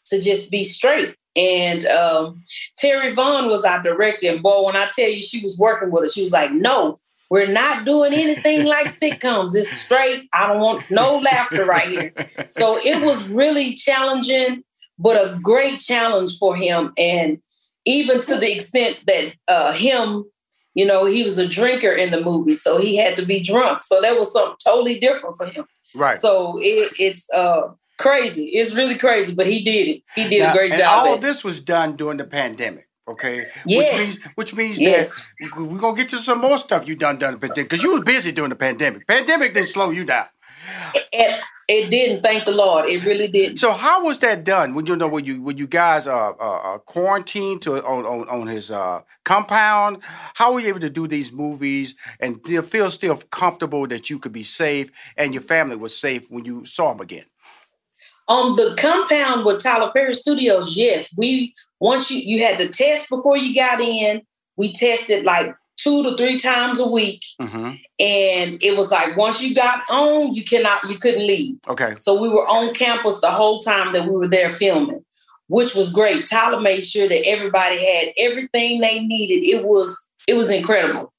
to 0.09 0.21
just 0.21 0.51
be 0.51 0.63
straight. 0.63 1.15
And 1.35 1.87
um, 1.87 2.43
Terri 2.79 3.15
Vaughn 3.15 3.49
was 3.49 3.65
our 3.65 3.83
director. 3.83 4.29
And 4.29 4.43
boy, 4.43 4.63
when 4.63 4.77
I 4.77 4.91
tell 4.95 5.09
you 5.09 5.23
she 5.23 5.43
was 5.43 5.57
working 5.59 5.91
with 5.91 6.05
us, 6.05 6.13
she 6.13 6.21
was 6.21 6.33
like, 6.33 6.53
no, 6.53 7.00
we're 7.31 7.47
not 7.51 7.87
doing 7.87 8.13
anything 8.13 8.67
like 8.67 8.89
sitcoms. 8.89 9.55
It's 9.55 9.71
straight. 9.71 10.29
I 10.35 10.49
don't 10.49 10.61
want 10.61 10.91
no 10.91 11.19
laughter 11.19 11.65
right 11.65 11.89
here. 11.89 12.13
So 12.49 12.79
it 12.83 13.03
was 13.03 13.29
really 13.29 13.75
challenging, 13.75 14.65
but 14.99 15.17
a 15.17 15.39
great 15.41 15.79
challenge 15.79 16.37
for 16.39 16.57
him. 16.57 16.93
And 16.99 17.39
even 17.85 18.21
to 18.23 18.37
the 18.37 18.53
extent 18.53 18.99
that 19.07 19.33
uh, 19.49 19.73
him, 19.73 20.25
you 20.75 20.85
know, 20.85 21.05
he 21.07 21.23
was 21.23 21.39
a 21.39 21.47
drinker 21.47 21.93
in 21.93 22.11
the 22.11 22.21
movie, 22.21 22.55
so 22.55 22.79
he 22.79 22.97
had 22.97 23.17
to 23.17 23.25
be 23.25 23.41
drunk. 23.41 23.85
So 23.85 24.01
that 24.01 24.19
was 24.19 24.33
something 24.33 24.57
totally 24.65 24.99
different 24.99 25.37
for 25.37 25.47
him. 25.47 25.65
Right. 25.95 26.17
So 26.17 26.59
it, 26.61 26.93
it's 26.99 27.31
uh, 27.33 27.73
crazy. 27.99 28.47
It's 28.49 28.75
really 28.75 28.97
crazy, 28.97 29.35
but 29.35 29.47
he 29.47 29.63
did 29.63 29.89
it. 29.89 30.03
He 30.15 30.29
did 30.29 30.43
Now, 30.43 30.53
a 30.53 30.57
great 30.57 30.73
and 30.73 30.81
job. 30.81 31.07
all 31.07 31.19
this 31.19 31.43
was 31.45 31.61
done 31.61 31.97
during 31.97 32.19
the 32.19 32.25
pandemic. 32.25 32.89
Okay. 33.11 33.47
Yes. 33.67 33.77
Which 33.77 33.99
means, 33.99 34.33
which 34.35 34.55
means 34.55 34.79
Yes. 34.79 35.31
that 35.41 35.57
we- 35.57 35.65
we're 35.65 35.79
gonna 35.79 35.97
get 35.97 36.09
to 36.11 36.19
some 36.19 36.39
more 36.41 36.59
stuff 36.59 36.87
you 36.87 36.95
done 36.95 37.19
done 37.19 37.37
because 37.37 37.83
you 37.83 37.93
was 37.93 38.05
busy 38.05 38.33
during 38.33 38.51
the 38.51 38.57
pandemic. 38.57 39.07
Pandemic 39.07 39.55
didn't 39.55 39.69
slow 39.69 39.91
you 39.91 40.05
down. 40.05 40.27
It, 41.13 41.41
it 41.69 41.91
didn't. 41.91 42.23
Thank 42.23 42.45
the 42.45 42.53
Lord. 42.53 42.89
It 42.89 43.05
really 43.05 43.27
didn't. 43.27 43.57
So 43.59 43.73
how 43.73 44.05
was 44.05 44.19
that 44.19 44.45
done? 44.45 44.75
When 44.75 44.87
you 44.87 44.95
know 44.95 45.09
when 45.09 45.25
you 45.25 45.43
when 45.43 45.59
you 45.59 45.67
guys 45.67 46.07
uh, 46.07 46.31
uh, 46.31 46.75
uh 46.75 46.79
quarantined 46.79 47.63
to 47.63 47.85
on 47.85 48.07
on, 48.07 48.29
on 48.29 48.47
his 48.47 48.71
uh, 48.71 49.01
compound? 49.25 50.03
How 50.35 50.53
were 50.53 50.61
you 50.61 50.69
able 50.69 50.81
to 50.81 50.91
do 50.91 51.09
these 51.09 51.33
movies 51.33 51.97
and 52.21 52.45
feel 52.45 52.91
still 52.91 53.17
comfortable 53.17 53.87
that 53.89 54.11
you 54.11 54.19
could 54.19 54.33
be 54.33 54.45
safe 54.45 54.91
and 55.17 55.35
your 55.35 55.43
family 55.43 55.77
was 55.77 55.97
safe 55.97 56.31
when 56.31 56.45
you 56.45 56.65
saw 56.65 56.93
him 56.93 57.01
again? 57.01 57.25
On 58.29 58.55
the 58.55 58.77
compound 58.79 59.45
with 59.45 59.61
Tyler 59.61 59.91
Perry 59.91 60.15
Studios, 60.15 60.77
yes, 60.77 61.17
we 61.19 61.53
once 61.81 62.11
you 62.11 62.21
you 62.21 62.45
had 62.45 62.59
to 62.59 62.69
test 62.69 63.09
before 63.11 63.37
you 63.37 63.55
got 63.55 63.81
in. 63.81 64.23
We 64.57 64.73
tested 64.73 65.25
like 65.25 65.55
two 65.79 66.03
to 66.03 66.15
three 66.17 66.37
times 66.37 66.79
a 66.81 66.87
week, 66.87 67.23
Mm-hmm. 67.41 67.71
and 67.99 68.63
it 68.63 68.77
was 68.77 68.93
like 68.93 69.17
once 69.17 69.43
you 69.43 69.55
got 69.55 69.83
on, 69.89 70.35
you 70.35 70.45
cannot 70.45 70.85
you 70.89 70.99
couldn't 70.99 71.27
leave. 71.27 71.57
Okay. 71.67 71.95
So 72.01 72.21
we 72.21 72.29
were 72.29 72.47
on 72.47 72.75
campus 72.75 73.21
the 73.21 73.31
whole 73.31 73.61
time 73.61 73.95
that 73.95 74.05
we 74.05 74.11
were 74.11 74.29
there 74.29 74.51
filming, 74.51 75.03
which 75.49 75.75
was 75.75 75.91
great. 75.91 76.27
Tyler 76.27 76.61
made 76.61 76.85
sure 76.85 77.09
that 77.09 77.27
everybody 77.27 77.79
had 77.83 78.13
everything 78.19 78.81
they 78.81 78.99
needed. 79.01 79.47
It 79.49 79.65
was 79.65 80.07
it 80.29 80.35
was 80.35 80.51
incredible. 80.51 81.13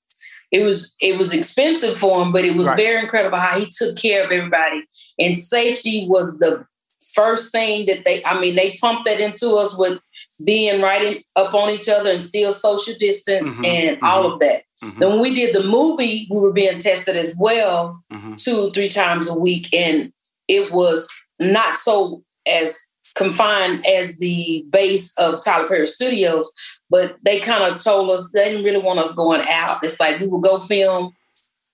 It 0.52 0.64
was 0.64 0.96
it 1.02 1.18
was 1.18 1.34
expensive 1.34 1.98
for 1.98 2.22
him, 2.22 2.32
but 2.32 2.46
it 2.46 2.56
was 2.56 2.68
Right. 2.68 2.78
very 2.78 3.00
incredible 3.04 3.40
how 3.40 3.58
he 3.60 3.66
took 3.72 3.98
care 3.98 4.24
of 4.26 4.32
everybody. 4.32 4.84
And 5.18 5.40
safety 5.40 6.06
was 6.08 6.38
the 6.38 6.68
first 7.16 7.52
thing 7.52 7.88
that 7.88 8.06
they 8.06 8.24
I 8.24 8.40
mean 8.40 8.56
they 8.56 8.78
pumped 8.82 9.06
that 9.06 9.20
into 9.20 9.56
us 9.56 9.76
with 9.76 10.00
being 10.44 10.82
right 10.82 11.02
in, 11.04 11.24
up 11.36 11.54
on 11.54 11.70
each 11.70 11.90
other 11.90 12.12
and 12.12 12.24
still 12.24 12.54
social 12.54 12.94
distance 12.96 13.56
Mhm, 13.56 13.66
and 13.66 13.98
mm-hmm. 13.98 14.06
all 14.06 14.34
of 14.34 14.40
that. 14.40 14.64
Mm-hmm. 14.84 15.00
Then 15.00 15.10
when 15.10 15.20
we 15.20 15.34
did 15.34 15.56
the 15.56 15.64
movie, 15.64 16.28
we 16.30 16.40
were 16.40 16.52
being 16.52 16.80
tested 16.80 17.16
as 17.16 17.36
well 17.38 18.04
mm-hmm. 18.12 18.36
two, 18.36 18.72
three 18.72 18.90
times 18.90 19.30
a 19.30 19.36
week. 19.36 19.74
And 19.74 20.12
it 20.48 20.72
was 20.72 21.10
not 21.40 21.78
so 21.78 22.24
as 22.48 22.82
confined 23.16 23.86
as 23.86 24.18
the 24.18 24.66
base 24.70 25.14
of 25.18 25.44
Tyler 25.44 25.68
Perry 25.68 25.88
Studios, 25.88 26.52
but 26.90 27.18
they 27.24 27.40
kind 27.40 27.64
of 27.64 27.78
told 27.78 28.10
us 28.10 28.32
they 28.32 28.46
didn't 28.46 28.64
really 28.64 28.80
want 28.84 29.00
us 29.00 29.14
going 29.14 29.42
out. 29.48 29.84
It's 29.84 30.00
like 30.00 30.20
we 30.20 30.28
would 30.28 30.44
go 30.44 30.60
film, 30.60 31.14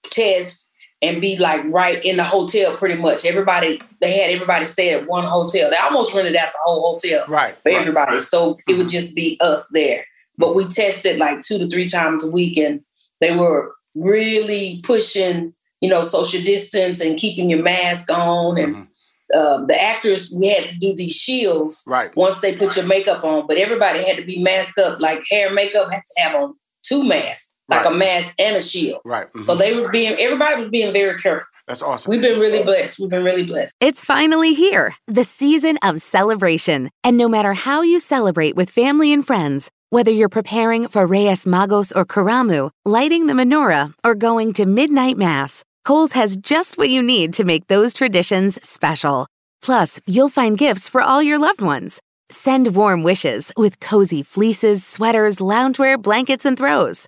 test, 0.09 0.66
and 1.01 1.21
be 1.21 1.37
like 1.37 1.63
right 1.65 2.03
in 2.03 2.17
the 2.17 2.23
hotel 2.23 2.75
pretty 2.75 2.95
much. 2.95 3.25
Everybody, 3.25 3.81
they 4.01 4.17
had 4.17 4.31
everybody 4.31 4.65
stay 4.65 4.93
at 4.93 5.07
one 5.07 5.25
hotel. 5.25 5.69
They 5.69 5.77
almost 5.77 6.15
rented 6.15 6.35
out 6.35 6.51
the 6.51 6.59
whole 6.63 6.91
hotel 6.91 7.25
right, 7.27 7.55
for 7.61 7.71
right, 7.71 7.79
everybody. 7.79 8.13
right. 8.13 8.23
So 8.23 8.57
it 8.67 8.77
would 8.77 8.89
just 8.89 9.15
be 9.15 9.37
us 9.39 9.67
there. 9.71 10.05
But 10.37 10.55
we 10.55 10.65
tested 10.65 11.17
like 11.17 11.41
two 11.41 11.57
to 11.59 11.69
three 11.69 11.87
times 11.87 12.23
a 12.23 12.31
week 12.31 12.57
and 12.57 12.81
they 13.21 13.35
were 13.35 13.73
really 13.95 14.81
pushing, 14.83 15.53
you 15.81 15.89
know, 15.89 16.01
social 16.01 16.41
distance 16.41 16.99
and 16.99 17.17
keeping 17.17 17.49
your 17.49 17.61
mask 17.61 18.11
on. 18.11 18.57
And 18.57 18.87
um, 19.35 19.67
the 19.67 19.79
actors, 19.79 20.31
we 20.31 20.47
had 20.47 20.69
to 20.69 20.77
do 20.77 20.95
these 20.95 21.15
shields 21.15 21.83
right. 21.87 22.15
once 22.15 22.39
they 22.39 22.55
put 22.55 22.75
your 22.75 22.85
makeup 22.85 23.23
on, 23.23 23.47
but 23.47 23.57
everybody 23.57 24.03
had 24.03 24.17
to 24.17 24.23
be 24.23 24.39
masked 24.39 24.77
up. 24.77 24.99
Like 24.99 25.23
hair 25.29 25.47
and 25.47 25.55
makeup 25.55 25.91
had 25.91 26.01
to 26.15 26.21
have 26.21 26.35
on 26.35 26.55
two 26.83 27.03
masks, 27.03 27.56
like 27.69 27.83
Right. 27.85 27.93
a 27.93 27.95
mask 27.95 28.33
and 28.39 28.55
a 28.55 28.61
shield. 28.61 29.01
Right. 29.03 29.27
So 29.39 29.55
mhm. 29.55 29.59
they 29.59 29.73
were 29.75 29.89
being, 29.89 30.13
everybody 30.19 30.61
was 30.61 30.71
being 30.71 30.93
very 30.93 31.17
careful. 31.19 31.47
That's 31.67 31.81
awesome. 31.81 32.11
We've 32.11 32.21
been 32.21 32.39
really 32.39 32.63
blessed. 32.63 32.99
We've 32.99 33.09
been 33.09 33.23
really 33.23 33.43
blessed. 33.43 33.73
It's 33.81 34.05
finally 34.05 34.53
here, 34.53 34.95
the 35.07 35.23
season 35.23 35.77
of 35.83 36.01
celebration. 36.01 36.89
And 37.03 37.17
no 37.17 37.27
matter 37.27 37.53
how 37.53 37.81
you 37.81 37.99
celebrate 37.99 38.55
with 38.55 38.69
family 38.69 39.11
and 39.11 39.25
friends, 39.25 39.69
whether 39.89 40.11
you're 40.11 40.29
preparing 40.29 40.87
for 40.87 41.05
Reyes 41.05 41.45
Magos 41.45 41.93
or 41.95 42.05
Karamu, 42.05 42.71
lighting 42.85 43.27
the 43.27 43.33
menorah, 43.33 43.93
or 44.03 44.15
going 44.15 44.53
to 44.53 44.65
midnight 44.65 45.17
mass, 45.17 45.63
Kohl's 45.85 46.13
has 46.13 46.35
just 46.35 46.77
what 46.77 46.89
you 46.89 47.01
need 47.01 47.33
to 47.33 47.45
make 47.45 47.67
those 47.67 47.93
traditions 47.93 48.59
special. 48.67 49.27
Plus, 49.61 49.99
you'll 50.05 50.29
find 50.29 50.57
gifts 50.57 50.89
for 50.89 51.01
all 51.01 51.23
your 51.23 51.39
loved 51.39 51.61
ones. 51.61 52.01
Send 52.29 52.75
warm 52.75 53.03
wishes 53.03 53.53
with 53.55 53.79
cozy 53.79 54.21
fleeces, 54.23 54.85
sweaters, 54.85 55.37
loungewear, 55.37 56.01
blankets, 56.01 56.45
and 56.45 56.57
throws. 56.57 57.07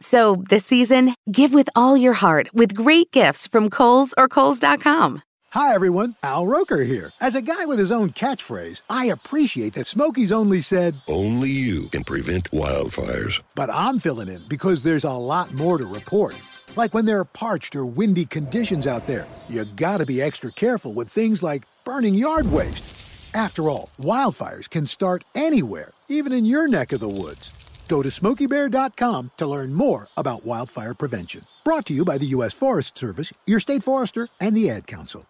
So 0.00 0.44
this 0.48 0.64
season, 0.66 1.14
give 1.30 1.54
with 1.54 1.68
all 1.74 1.96
your 1.96 2.12
heart 2.12 2.50
with 2.52 2.74
great 2.74 3.10
gifts 3.12 3.46
from 3.46 3.70
Kohl's 3.70 4.14
or 4.18 4.28
Kohl's.com. 4.28 5.22
Hi, 5.52 5.74
everyone. 5.74 6.14
Al 6.22 6.46
Roker 6.46 6.82
here. 6.84 7.12
As 7.20 7.34
a 7.34 7.40
guy 7.40 7.64
with 7.64 7.78
his 7.78 7.90
own 7.90 8.10
catchphrase, 8.10 8.82
I 8.90 9.06
appreciate 9.06 9.72
that 9.74 9.86
Smokey's 9.86 10.32
only 10.32 10.60
said, 10.60 10.96
Only 11.08 11.48
you 11.50 11.88
can 11.88 12.04
prevent 12.04 12.50
wildfires. 12.50 13.40
but 13.54 13.70
I'm 13.72 13.98
filling 13.98 14.28
in 14.28 14.42
because 14.48 14.82
there's 14.82 15.04
a 15.04 15.12
lot 15.12 15.54
more 15.54 15.78
to 15.78 15.86
report. 15.86 16.34
Like 16.76 16.92
when 16.92 17.06
there 17.06 17.20
are 17.20 17.24
parched 17.24 17.74
or 17.74 17.86
windy 17.86 18.26
conditions 18.26 18.86
out 18.86 19.06
there, 19.06 19.26
you 19.48 19.64
gotta 19.64 20.04
be 20.04 20.20
extra 20.20 20.52
careful 20.52 20.92
with 20.92 21.08
things 21.08 21.42
like 21.42 21.62
burning 21.84 22.14
yard 22.14 22.50
waste. 22.52 23.34
After 23.34 23.70
all, 23.70 23.88
wildfires 23.98 24.68
can 24.68 24.86
start 24.86 25.24
anywhere, 25.34 25.90
even 26.08 26.32
in 26.34 26.44
your 26.44 26.68
neck 26.68 26.92
of 26.92 27.00
the 27.00 27.08
woods. 27.08 27.50
Go 27.88 28.02
to 28.02 28.08
smokeybear.com 28.08 29.32
to 29.36 29.46
learn 29.46 29.72
more 29.72 30.08
about 30.16 30.44
wildfire 30.44 30.94
prevention. 30.94 31.42
Brought 31.64 31.86
to 31.86 31.94
you 31.94 32.04
by 32.04 32.18
the 32.18 32.26
U.S. 32.26 32.52
Forest 32.52 32.98
Service, 32.98 33.32
your 33.46 33.60
state 33.60 33.82
forester, 33.82 34.28
and 34.40 34.56
the 34.56 34.70
Ad 34.70 34.86
Council. 34.86 35.24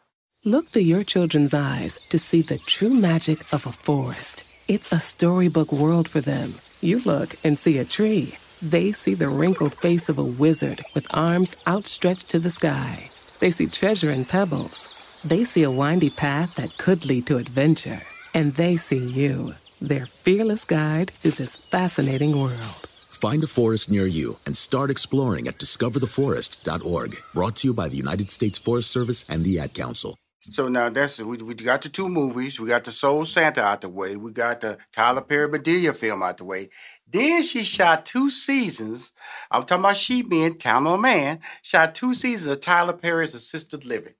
Look 0.44 0.70
through 0.70 0.82
your 0.82 1.02
children's 1.02 1.52
eyes 1.52 1.98
to 2.10 2.18
see 2.18 2.40
the 2.40 2.58
true 2.58 2.94
magic 2.94 3.52
of 3.52 3.66
a 3.66 3.72
forest. 3.72 4.44
It's 4.68 4.92
a 4.92 5.00
storybook 5.00 5.72
world 5.72 6.08
for 6.08 6.20
them. 6.20 6.54
You 6.80 7.00
look 7.00 7.36
and 7.44 7.58
see 7.58 7.78
a 7.78 7.84
tree. 7.84 8.36
They 8.62 8.92
see 8.92 9.14
the 9.14 9.28
wrinkled 9.28 9.74
face 9.74 10.08
of 10.08 10.18
a 10.18 10.24
wizard 10.24 10.84
with 10.94 11.06
arms 11.10 11.56
outstretched 11.66 12.30
to 12.30 12.38
the 12.38 12.50
sky. 12.50 13.10
They 13.40 13.50
see 13.50 13.66
treasure 13.66 14.10
in 14.10 14.24
pebbles. 14.24 14.88
They 15.24 15.44
see 15.44 15.64
a 15.64 15.70
windy 15.70 16.10
path 16.10 16.54
that 16.54 16.76
could 16.78 17.04
lead 17.06 17.26
to 17.26 17.38
adventure. 17.38 18.00
And 18.32 18.52
they 18.54 18.76
see 18.76 19.04
you, 19.04 19.54
their 19.80 20.06
fearless 20.06 20.64
guide 20.64 21.10
through 21.10 21.32
this 21.32 21.56
fascinating 21.56 22.38
world. 22.38 22.88
Find 23.08 23.42
a 23.42 23.46
forest 23.46 23.90
near 23.90 24.06
you 24.06 24.38
and 24.44 24.56
start 24.56 24.90
exploring 24.90 25.48
at 25.48 25.58
discovertheforest.org. 25.58 27.16
Brought 27.32 27.56
to 27.56 27.68
you 27.68 27.74
by 27.74 27.88
the 27.88 27.96
United 27.96 28.30
States 28.30 28.58
Forest 28.58 28.90
Service 28.90 29.24
and 29.28 29.44
the 29.44 29.58
Ad 29.58 29.74
Council. 29.74 30.18
So 30.38 30.68
now 30.68 30.90
that's 30.90 31.20
we, 31.20 31.38
we 31.38 31.54
got 31.54 31.82
the 31.82 31.88
two 31.88 32.08
movies. 32.08 32.60
We 32.60 32.68
got 32.68 32.84
the 32.84 32.92
Soul 32.92 33.24
Santa 33.24 33.62
out 33.62 33.80
the 33.80 33.88
way. 33.88 34.16
We 34.16 34.32
got 34.32 34.60
the 34.60 34.78
Tyler 34.92 35.22
Perry 35.22 35.48
Bedelia 35.48 35.92
film 35.92 36.22
out 36.22 36.36
the 36.36 36.44
way. 36.44 36.68
Then 37.08 37.42
she 37.42 37.64
shot 37.64 38.06
two 38.06 38.30
seasons. 38.30 39.12
I'm 39.50 39.62
talking 39.62 39.84
about 39.84 39.96
she 39.96 40.22
being 40.22 40.54
Tamela 40.54 41.00
Mann. 41.00 41.40
Shot 41.62 41.94
two 41.94 42.14
seasons 42.14 42.52
of 42.52 42.60
Tyler 42.60 42.92
Perry's 42.92 43.34
Assisted 43.34 43.84
Living. 43.84 44.14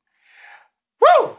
Woo, 1.00 1.36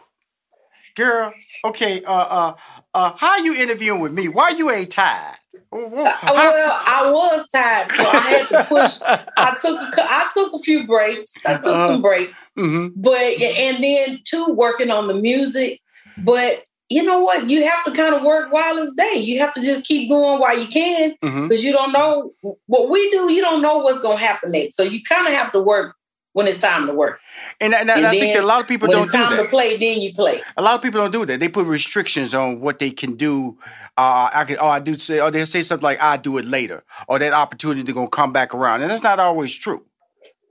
girl. 0.97 1.33
Okay. 1.65 2.03
Uh, 2.03 2.11
uh, 2.13 2.53
uh. 2.93 3.13
How 3.17 3.37
you 3.37 3.53
interviewing 3.55 4.01
with 4.01 4.13
me? 4.13 4.27
Why 4.27 4.49
you 4.49 4.69
ain't 4.71 4.91
tired? 4.91 5.35
Uh, 5.71 5.79
well, 5.91 6.13
I 6.23 7.09
was 7.11 7.47
tired, 7.49 7.91
so 7.91 8.03
I 8.07 8.19
had 8.19 8.47
to 8.49 8.63
push. 8.65 8.97
I 9.37 9.55
took 9.61 9.97
a, 9.97 10.01
I 10.03 10.29
took 10.33 10.53
a 10.53 10.59
few 10.59 10.85
breaks. 10.87 11.33
I 11.45 11.53
took 11.55 11.65
Uh-huh. 11.75 11.87
some 11.87 12.01
breaks, 12.01 12.51
Mm-hmm. 12.57 12.99
but 12.99 13.17
and 13.41 13.83
then 13.83 14.19
too 14.23 14.47
working 14.53 14.89
on 14.91 15.07
the 15.07 15.13
music. 15.15 15.81
But 16.17 16.63
you 16.89 17.03
know 17.03 17.19
what? 17.19 17.49
You 17.49 17.65
have 17.67 17.83
to 17.83 17.91
kind 17.91 18.15
of 18.15 18.21
work 18.23 18.51
while 18.53 18.77
it's 18.77 18.95
day. 18.95 19.15
You 19.19 19.39
have 19.39 19.53
to 19.55 19.61
just 19.61 19.85
keep 19.85 20.09
going 20.09 20.39
while 20.39 20.57
you 20.57 20.67
can 20.67 21.15
because 21.21 21.63
you 21.63 21.73
don't 21.73 21.91
know 21.91 22.31
what 22.67 22.89
we 22.89 23.09
do. 23.11 23.31
You 23.31 23.41
don't 23.41 23.61
know 23.61 23.79
what's 23.79 23.99
going 23.99 24.17
to 24.19 24.23
happen 24.23 24.51
next. 24.53 24.75
So 24.75 24.83
you 24.83 25.03
kind 25.03 25.27
of 25.27 25.33
have 25.33 25.51
to 25.51 25.59
work 25.59 25.95
when 26.37 26.47
it's 26.47 26.59
time 26.59 26.85
to 26.85 26.93
work. 26.93 27.19
And, 27.59 27.73
and, 27.73 27.89
and 27.89 28.05
I 28.05 28.11
think 28.11 28.35
then 28.35 28.43
a 28.43 28.45
lot 28.45 28.61
of 28.61 28.67
people 28.67 28.87
when 28.87 28.97
don't 28.97 29.05
it's 29.05 29.11
time 29.11 29.35
to 29.37 29.45
play, 29.45 29.75
then 29.75 29.99
you 29.99 30.13
play. 30.13 30.39
A 30.55 30.61
lot 30.61 30.75
of 30.75 30.83
people 30.83 31.01
don't 31.01 31.09
do 31.09 31.25
that. 31.25 31.39
They 31.39 31.49
put 31.49 31.65
restrictions 31.65 32.35
on 32.35 32.59
what 32.59 32.77
they 32.77 32.91
can 32.91 33.15
do. 33.15 33.57
Uh, 33.97 34.29
I 34.31 34.45
can, 34.45 34.57
oh, 34.59 34.67
I 34.67 34.77
do 34.77 34.93
say, 34.93 35.19
or 35.19 35.31
they 35.31 35.45
say 35.45 35.63
something 35.63 35.83
like, 35.83 35.99
"I 35.99 36.15
do 36.15 36.37
it 36.37 36.45
later," 36.45 36.83
or 37.07 37.17
that 37.17 37.33
opportunity 37.33 37.91
gonna 37.91 38.07
come 38.07 38.33
back 38.33 38.53
around, 38.53 38.83
and 38.83 38.91
that's 38.91 39.01
not 39.01 39.19
always 39.19 39.51
true. 39.55 39.83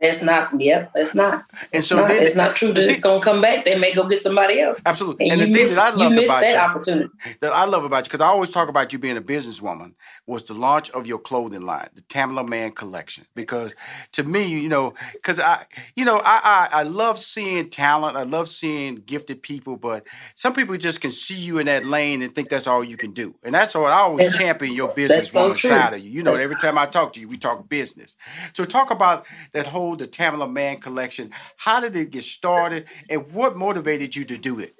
That's 0.01 0.23
not. 0.23 0.61
Yep, 0.61 0.93
that's 0.95 1.15
not. 1.15 1.45
And 1.53 1.69
It's 1.73 1.87
so 1.89 1.97
not, 1.97 2.09
then- 2.09 2.23
it's 2.23 2.37
not 2.37 2.55
true 2.55 2.73
that 2.73 2.85
it's 2.85 3.01
going 3.01 3.21
to 3.21 3.25
come 3.25 3.41
back. 3.41 3.65
They 3.65 3.79
may 3.79 3.95
go 3.95 4.07
get 4.07 4.21
somebody 4.21 4.61
else. 4.61 4.83
Absolutely. 4.85 5.31
And, 5.31 5.41
And, 5.41 5.55
the 5.55 5.59
thing 5.67 5.75
that 5.75 5.79
I 5.79 5.97
love 5.97 6.13
about 6.13 6.41
that 6.43 6.51
you, 6.53 6.57
opportunity. 6.59 7.09
that 7.41 7.53
I 7.53 7.65
love 7.65 7.85
about 7.85 7.99
you, 7.99 8.03
because 8.05 8.21
I 8.21 8.27
always 8.27 8.51
talk 8.51 8.69
about 8.69 8.93
you 8.93 8.99
being 8.99 9.17
a 9.17 9.23
businesswoman, 9.23 9.93
was 10.27 10.45
the 10.45 10.53
launch 10.55 10.91
of 10.91 11.07
your 11.07 11.19
clothing 11.19 11.63
line, 11.63 11.89
the 11.95 12.03
Tamela 12.03 12.47
Mann 12.47 12.73
collection. 12.73 13.25
Because 13.35 13.75
to 14.13 14.23
me, 14.23 14.45
you 14.47 14.69
know, 14.69 14.93
because 15.15 15.41
I, 15.41 15.65
you 15.95 16.05
know, 16.05 16.19
I, 16.25 16.69
I 16.73 16.81
I 16.81 16.83
love 16.83 17.19
seeing 17.19 17.71
talent. 17.71 18.17
I 18.19 18.25
love 18.25 18.49
seeing 18.49 18.97
gifted 18.97 19.43
people, 19.43 19.77
but 19.77 20.07
some 20.35 20.53
people 20.53 20.77
just 20.77 21.01
can 21.01 21.13
see 21.13 21.37
you 21.37 21.59
in 21.59 21.67
that 21.67 21.87
lane 21.87 22.21
and 22.23 22.35
think 22.35 22.51
that's 22.51 22.67
all 22.67 22.85
you 22.85 22.97
can 22.99 23.13
do. 23.13 23.35
And 23.45 23.55
that's 23.55 23.75
what 23.75 23.93
I 23.93 24.01
always 24.01 24.27
That's- 24.27 24.39
champion 24.43 24.75
your 24.75 24.93
that's 24.95 25.31
so 25.31 25.55
side 25.55 25.95
of 25.95 26.01
you. 26.01 26.11
You 26.11 26.23
know, 26.23 26.33
That's- 26.33 26.45
every 26.45 26.57
time 26.61 26.77
I 26.77 26.85
talk 26.87 27.15
to 27.15 27.21
you, 27.21 27.29
we 27.29 27.39
talk 27.39 27.69
business. 27.69 28.17
So 28.53 28.65
talk 28.65 28.91
about 28.91 29.27
that 29.53 29.67
whole 29.67 29.86
the 29.95 30.09
Tamela 30.09 30.51
Mann 30.51 30.79
collection. 30.79 31.31
How 31.59 31.79
did 31.81 31.95
it 31.95 32.11
get 32.11 32.25
started, 32.25 32.87
and 33.09 33.31
what 33.33 33.57
motivated 33.57 34.17
you 34.17 34.25
to 34.25 34.37
do 34.37 34.59
it? 34.59 34.75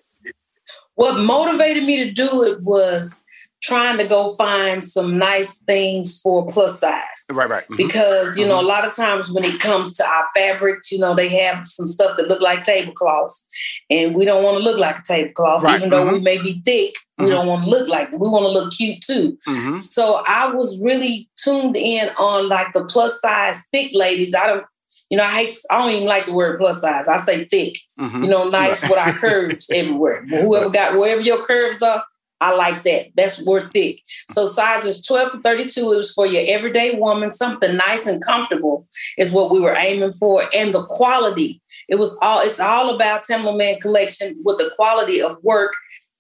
What 0.97 1.21
motivated 1.21 1.85
me 1.85 2.05
to 2.05 2.11
do 2.11 2.43
it 2.43 2.63
was 2.63 3.23
trying 3.63 3.99
to 3.99 4.05
go 4.05 4.29
find 4.31 4.85
some 4.85 5.19
nice 5.19 5.59
things 5.59 6.21
for 6.21 6.47
plus 6.47 6.79
size. 6.79 7.27
Right, 7.33 7.49
right. 7.49 7.67
Mhm. 7.69 7.79
Because, 7.79 8.39
you 8.39 8.47
know, 8.47 8.61
a 8.61 8.63
Mhm. 8.63 8.67
lot 8.67 8.87
of 8.87 8.95
times 8.95 9.31
when 9.31 9.45
it 9.45 9.59
comes 9.61 9.95
to 9.97 10.07
our 10.07 10.25
fabrics, 10.37 10.93
you 10.93 10.99
know, 10.99 11.15
they 11.15 11.29
have 11.29 11.65
some 11.65 11.87
stuff 11.89 12.17
that 12.17 12.29
look 12.29 12.41
like 12.41 12.65
tablecloths. 12.65 13.47
And 13.91 14.15
we 14.15 14.25
don't 14.25 14.45
want 14.45 14.59
to 14.59 14.63
look 14.63 14.79
like 14.79 14.99
a 14.99 15.03
tablecloth. 15.03 15.63
Right, 15.63 15.77
Even 15.79 15.91
though 15.91 16.13
we 16.13 16.19
mhm. 16.19 16.23
may 16.23 16.39
be 16.39 16.61
thick, 16.65 16.95
we 17.19 17.31
don't 17.31 17.47
want 17.47 17.65
to 17.65 17.71
look 17.71 17.89
like 17.89 18.13
it. 18.13 18.21
We 18.21 18.29
want 18.29 18.45
to 18.45 18.51
look 18.51 18.73
cute 18.73 19.01
too. 19.01 19.39
So 19.79 20.23
I 20.27 20.49
was 20.49 20.79
really 20.81 21.29
tuned 21.43 21.77
in 21.77 22.11
on 22.19 22.49
like 22.49 22.73
the 22.73 22.85
plus 22.85 23.21
size 23.21 23.67
thick 23.73 23.91
ladies. 23.95 24.35
I 24.35 24.47
don't, 24.47 24.65
you 25.11 25.17
know, 25.17 25.25
I 25.25 25.31
hate, 25.31 25.57
I 25.71 25.79
don't 25.83 25.93
even 25.93 26.09
like 26.09 26.27
the 26.27 26.33
word 26.33 26.59
plus 26.59 26.81
size. 26.81 27.09
I 27.09 27.17
say 27.19 27.45
thick, 27.45 27.79
Mhm. 27.99 28.25
you 28.25 28.29
know, 28.31 28.49
nice 28.49 28.83
Right. 28.83 28.91
with 28.91 28.99
our 28.99 29.13
curves 29.13 29.71
everywhere. 29.75 30.25
But 30.29 30.41
whoever 30.43 30.69
got, 30.71 30.97
wherever 30.99 31.21
your 31.21 31.45
curves 31.47 31.81
are, 31.83 32.03
I 32.41 32.55
like 32.55 32.85
that. 32.85 33.07
That's 33.17 33.43
word 33.47 33.71
thick. 33.73 34.01
So 34.31 34.45
sizes 34.47 35.01
12 35.07 35.33
to 35.33 35.39
32 35.41 35.93
it 35.93 35.97
was 35.97 36.13
for 36.13 36.27
your 36.27 36.45
everyday 36.47 36.91
woman. 36.91 37.31
Something 37.31 37.77
nice 37.77 38.07
and 38.07 38.23
comfortable 38.23 38.87
is 39.17 39.33
what 39.33 39.51
we 39.51 39.59
were 39.59 39.75
aiming 39.75 40.13
for. 40.13 40.45
And 40.53 40.75
the 40.75 40.85
quality. 40.85 41.63
It 41.89 41.97
was 41.99 42.19
all, 42.21 42.41
it's 42.41 42.61
all 42.61 42.95
about 42.95 43.23
Tamela 43.23 43.57
Mann 43.57 43.81
collection 43.81 44.37
with 44.45 44.59
the 44.59 44.71
quality 44.77 45.23
of 45.23 45.39
work 45.43 45.73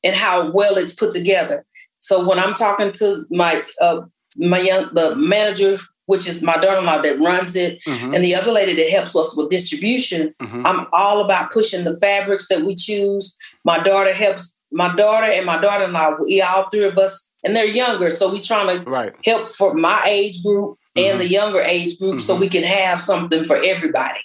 and 0.02 0.16
how 0.16 0.50
well 0.52 0.78
it's 0.78 0.95
put 0.95 1.11
together. 1.11 1.66
So 2.00 2.26
when 2.26 2.38
I'm 2.38 2.55
talking 2.55 2.93
to 2.93 3.26
my 3.31 3.62
uh, 3.81 4.02
my 4.38 4.61
young 4.61 4.95
the 4.95 5.16
manager, 5.16 5.78
which 6.07 6.27
is 6.27 6.43
my 6.43 6.57
daughter-in-law 6.57 7.03
that 7.03 7.21
runs 7.21 7.55
it, 7.57 7.79
Mhm. 7.87 8.15
and 8.15 8.25
the 8.25 8.35
other 8.35 8.53
lady 8.53 8.75
that 8.75 8.91
helps 8.91 9.15
us 9.15 9.37
with 9.37 9.51
distribution, 9.51 10.35
Mhm. 10.41 10.63
I'm 10.65 10.87
all 10.93 11.25
about 11.25 11.51
pushing 11.53 11.85
the 11.85 11.97
fabrics 11.97 12.49
that 12.49 12.63
we 12.63 12.75
choose. 12.75 13.37
My 13.65 13.79
daughter 13.79 14.13
helps 14.13 14.57
my 14.73 14.95
daughter 14.97 15.27
and 15.27 15.47
my 15.47 15.61
daughter-in-law. 15.61 16.17
We 16.21 16.43
all 16.43 16.69
three 16.71 16.85
of 16.85 16.99
us, 16.99 17.33
and 17.45 17.55
they're 17.55 17.65
younger, 17.67 18.11
so 18.11 18.29
we 18.29 18.41
trying 18.41 18.85
to 18.85 18.91
Right. 18.91 19.13
help 19.25 19.49
for 19.49 19.75
my 19.75 20.01
age 20.07 20.43
group 20.43 20.77
and 20.97 21.17
Mhm. 21.17 21.19
the 21.19 21.29
younger 21.29 21.61
age 21.63 21.99
group, 21.99 22.21
so 22.21 22.35
we 22.35 22.49
can 22.49 22.65
have 22.65 23.01
something 23.01 23.45
for 23.45 23.57
everybody. 23.63 24.21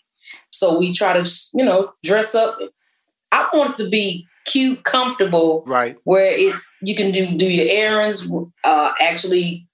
So 0.52 0.78
we 0.78 0.94
try 0.94 1.14
to, 1.14 1.30
you 1.54 1.64
know, 1.64 1.92
dress 2.04 2.34
up. 2.36 2.58
I 3.32 3.48
want 3.54 3.72
it 3.80 3.84
to 3.84 3.90
be 3.90 4.26
cute, 4.46 4.84
comfortable, 4.84 5.64
right? 5.68 5.96
Where 6.04 6.26
it's 6.26 6.76
you 6.82 6.96
can 6.96 7.12
do 7.12 7.28
do 7.28 7.46
your 7.46 7.68
errands, 7.70 8.30
uh, 8.64 8.92
actually 9.00 9.68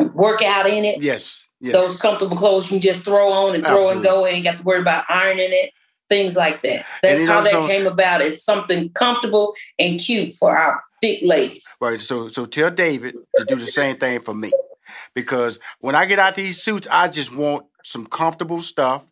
work 0.00 0.42
out 0.42 0.66
in 0.68 0.84
it. 0.84 1.02
Yes. 1.02 1.48
Yes. 1.60 1.74
Those 1.74 2.00
comfortable 2.00 2.36
clothes 2.36 2.66
you 2.66 2.74
can 2.74 2.80
just 2.80 3.04
throw 3.04 3.32
on 3.32 3.54
and 3.54 3.64
throw 3.66 3.88
and 3.90 4.02
go, 4.02 4.26
and 4.26 4.44
got 4.44 4.58
to 4.58 4.62
worry 4.62 4.80
about 4.80 5.04
ironing 5.08 5.48
it. 5.50 5.70
Things 6.10 6.36
like 6.36 6.62
that. 6.62 6.84
That's 7.02 7.26
how 7.26 7.36
also- 7.36 7.62
that 7.62 7.68
came 7.68 7.86
about. 7.86 8.20
It's 8.20 8.44
something 8.44 8.90
comfortable 8.90 9.54
and 9.78 9.98
cute 9.98 10.34
for 10.34 10.56
our 10.56 10.82
thick 11.00 11.20
ladies. 11.22 11.76
Right. 11.80 12.00
So 12.00 12.28
so 12.28 12.44
tell 12.44 12.70
David 12.70 13.16
to 13.36 13.44
do 13.46 13.56
the 13.56 13.66
same 13.66 13.96
thing 13.96 14.20
for 14.20 14.34
me. 14.34 14.52
Because 15.14 15.58
when 15.80 15.94
I 15.94 16.04
get 16.04 16.18
out 16.18 16.34
these 16.34 16.62
suits, 16.62 16.86
I 16.90 17.08
just 17.08 17.34
want 17.34 17.66
some 17.82 18.06
comfortable 18.06 18.60
stuff 18.60 19.02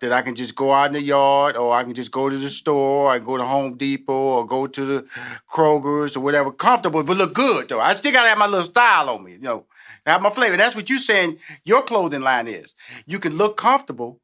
that 0.00 0.12
I 0.12 0.22
can 0.22 0.34
just 0.34 0.54
go 0.54 0.72
out 0.72 0.88
in 0.88 0.92
the 0.92 1.02
yard 1.02 1.56
or 1.56 1.74
I 1.74 1.82
can 1.84 1.94
just 1.94 2.10
go 2.10 2.28
to 2.28 2.36
the 2.36 2.50
store, 2.50 3.10
I 3.10 3.18
can 3.18 3.26
go 3.26 3.36
to 3.38 3.44
Home 3.44 3.76
Depot 3.76 4.12
or 4.12 4.46
go 4.46 4.66
to 4.66 4.84
the 4.84 5.06
Kroger's 5.50 6.16
or 6.16 6.20
whatever. 6.20 6.52
Comfortable, 6.52 7.02
but 7.02 7.16
look 7.16 7.34
good 7.34 7.68
though. 7.68 7.80
I 7.80 7.94
still 7.94 8.12
gotta 8.12 8.28
have 8.28 8.38
my 8.38 8.46
little 8.46 8.64
style 8.64 9.10
on 9.10 9.24
me, 9.24 9.32
you 9.32 9.38
know. 9.40 9.64
Have 10.06 10.22
my 10.22 10.30
flavor. 10.30 10.56
That's 10.56 10.74
what 10.74 10.90
you're 10.90 10.98
saying 10.98 11.38
your 11.64 11.82
clothing 11.82 12.22
line 12.22 12.48
is. 12.48 12.74
You 13.06 13.18
can 13.18 13.36
look 13.36 13.56
comfortable, 13.56 14.20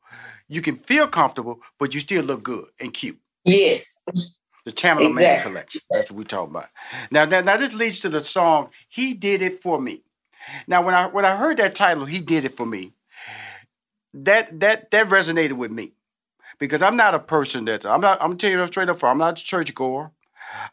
you 0.48 0.60
can 0.60 0.76
feel 0.76 1.06
comfortable, 1.06 1.60
but 1.78 1.94
you 1.94 2.00
still 2.00 2.24
look 2.24 2.42
good 2.42 2.66
and 2.80 2.92
cute. 2.92 3.18
Yes. 3.44 4.02
The 4.64 4.72
Tamela 4.72 5.14
Mann 5.14 5.42
collection. 5.42 5.80
That's 5.90 6.10
what 6.10 6.18
we're 6.18 6.24
talking 6.24 6.50
about. 6.50 6.68
Now, 7.10 7.24
now, 7.24 7.40
now 7.40 7.56
this 7.56 7.72
leads 7.72 8.00
to 8.00 8.08
the 8.08 8.20
song 8.20 8.70
"He 8.88 9.14
Did 9.14 9.40
It 9.40 9.62
for 9.62 9.80
Me." 9.80 10.02
Now, 10.66 10.82
when 10.82 10.94
I 10.94 11.06
when 11.06 11.24
I 11.24 11.36
heard 11.36 11.56
that 11.58 11.74
title, 11.74 12.04
"He 12.04 12.20
Did 12.20 12.44
It 12.44 12.56
for 12.56 12.66
Me," 12.66 12.92
that 14.12 14.60
that 14.60 14.90
that 14.90 15.08
resonated 15.08 15.52
with 15.52 15.70
me 15.70 15.92
because 16.58 16.82
I'm 16.82 16.96
not 16.96 17.14
a 17.14 17.18
person 17.18 17.64
that 17.66 17.86
I'm 17.86 18.00
not. 18.00 18.18
I'm 18.20 18.36
telling 18.36 18.58
you 18.58 18.66
straight 18.66 18.88
up. 18.88 18.98
For 18.98 19.08
I'm 19.08 19.18
not 19.18 19.40
a 19.40 19.44
churchgoer. 19.44 20.10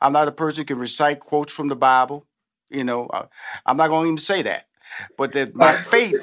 I'm 0.01 0.13
not 0.13 0.27
a 0.27 0.31
person 0.31 0.61
who 0.61 0.65
can 0.65 0.79
recite 0.79 1.19
quotes 1.19 1.53
from 1.53 1.67
the 1.67 1.75
Bible. 1.75 2.25
You 2.69 2.83
know, 2.83 3.09
I, 3.13 3.25
I'm 3.65 3.77
not 3.77 3.89
going 3.89 4.03
to 4.03 4.07
even 4.07 4.17
say 4.17 4.41
that. 4.41 4.67
But 5.17 5.33
that 5.33 5.55
my 5.55 5.73
faith, 5.73 6.21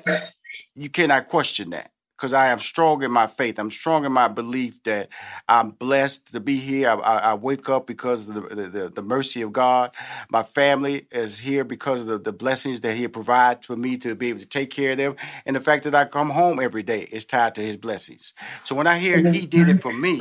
you 0.74 0.88
cannot 0.88 1.28
question 1.28 1.70
that 1.70 1.92
because 2.22 2.32
I 2.32 2.48
am 2.48 2.60
strong 2.60 3.02
in 3.02 3.10
my 3.10 3.26
faith. 3.26 3.58
I'm 3.58 3.70
strong 3.70 4.04
in 4.04 4.12
my 4.12 4.28
belief 4.28 4.80
that 4.84 5.08
I'm 5.48 5.70
blessed 5.70 6.32
to 6.32 6.38
be 6.38 6.56
here. 6.56 6.88
I, 6.88 6.94
I, 6.94 7.16
I 7.16 7.34
wake 7.34 7.68
up 7.68 7.88
because 7.88 8.28
of 8.28 8.34
the, 8.34 8.68
the, 8.68 8.88
the, 8.94 9.02
mercy 9.02 9.42
of 9.42 9.52
God. 9.52 9.92
My 10.30 10.44
family 10.44 11.08
is 11.10 11.40
here 11.40 11.64
because 11.64 12.02
of 12.02 12.06
the, 12.06 12.18
the 12.18 12.32
blessings 12.32 12.80
that 12.82 12.96
He 12.96 13.08
provides 13.08 13.66
for 13.66 13.76
me 13.76 13.96
to 13.98 14.14
be 14.14 14.28
able 14.28 14.38
to 14.38 14.46
take 14.46 14.70
care 14.70 14.92
of 14.92 14.98
them. 14.98 15.16
And 15.46 15.56
the 15.56 15.60
fact 15.60 15.82
that 15.82 15.96
I 15.96 16.04
come 16.04 16.30
home 16.30 16.60
every 16.60 16.84
day 16.84 17.08
is 17.10 17.24
tied 17.24 17.56
to 17.56 17.60
His 17.60 17.76
blessings. 17.76 18.34
So 18.62 18.76
when 18.76 18.86
I 18.86 19.00
hear 19.00 19.24
He 19.32 19.44
did 19.44 19.68
it 19.68 19.82
for 19.82 19.92
me, 19.92 20.20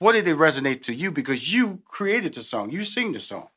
what 0.00 0.12
did 0.12 0.26
it 0.26 0.36
resonate 0.36 0.82
to 0.82 0.94
you? 0.94 1.12
Because 1.12 1.54
you 1.54 1.80
created 1.84 2.34
the 2.34 2.42
song, 2.42 2.72
you 2.72 2.82
sing 2.82 3.12
the 3.12 3.20
song. 3.20 3.48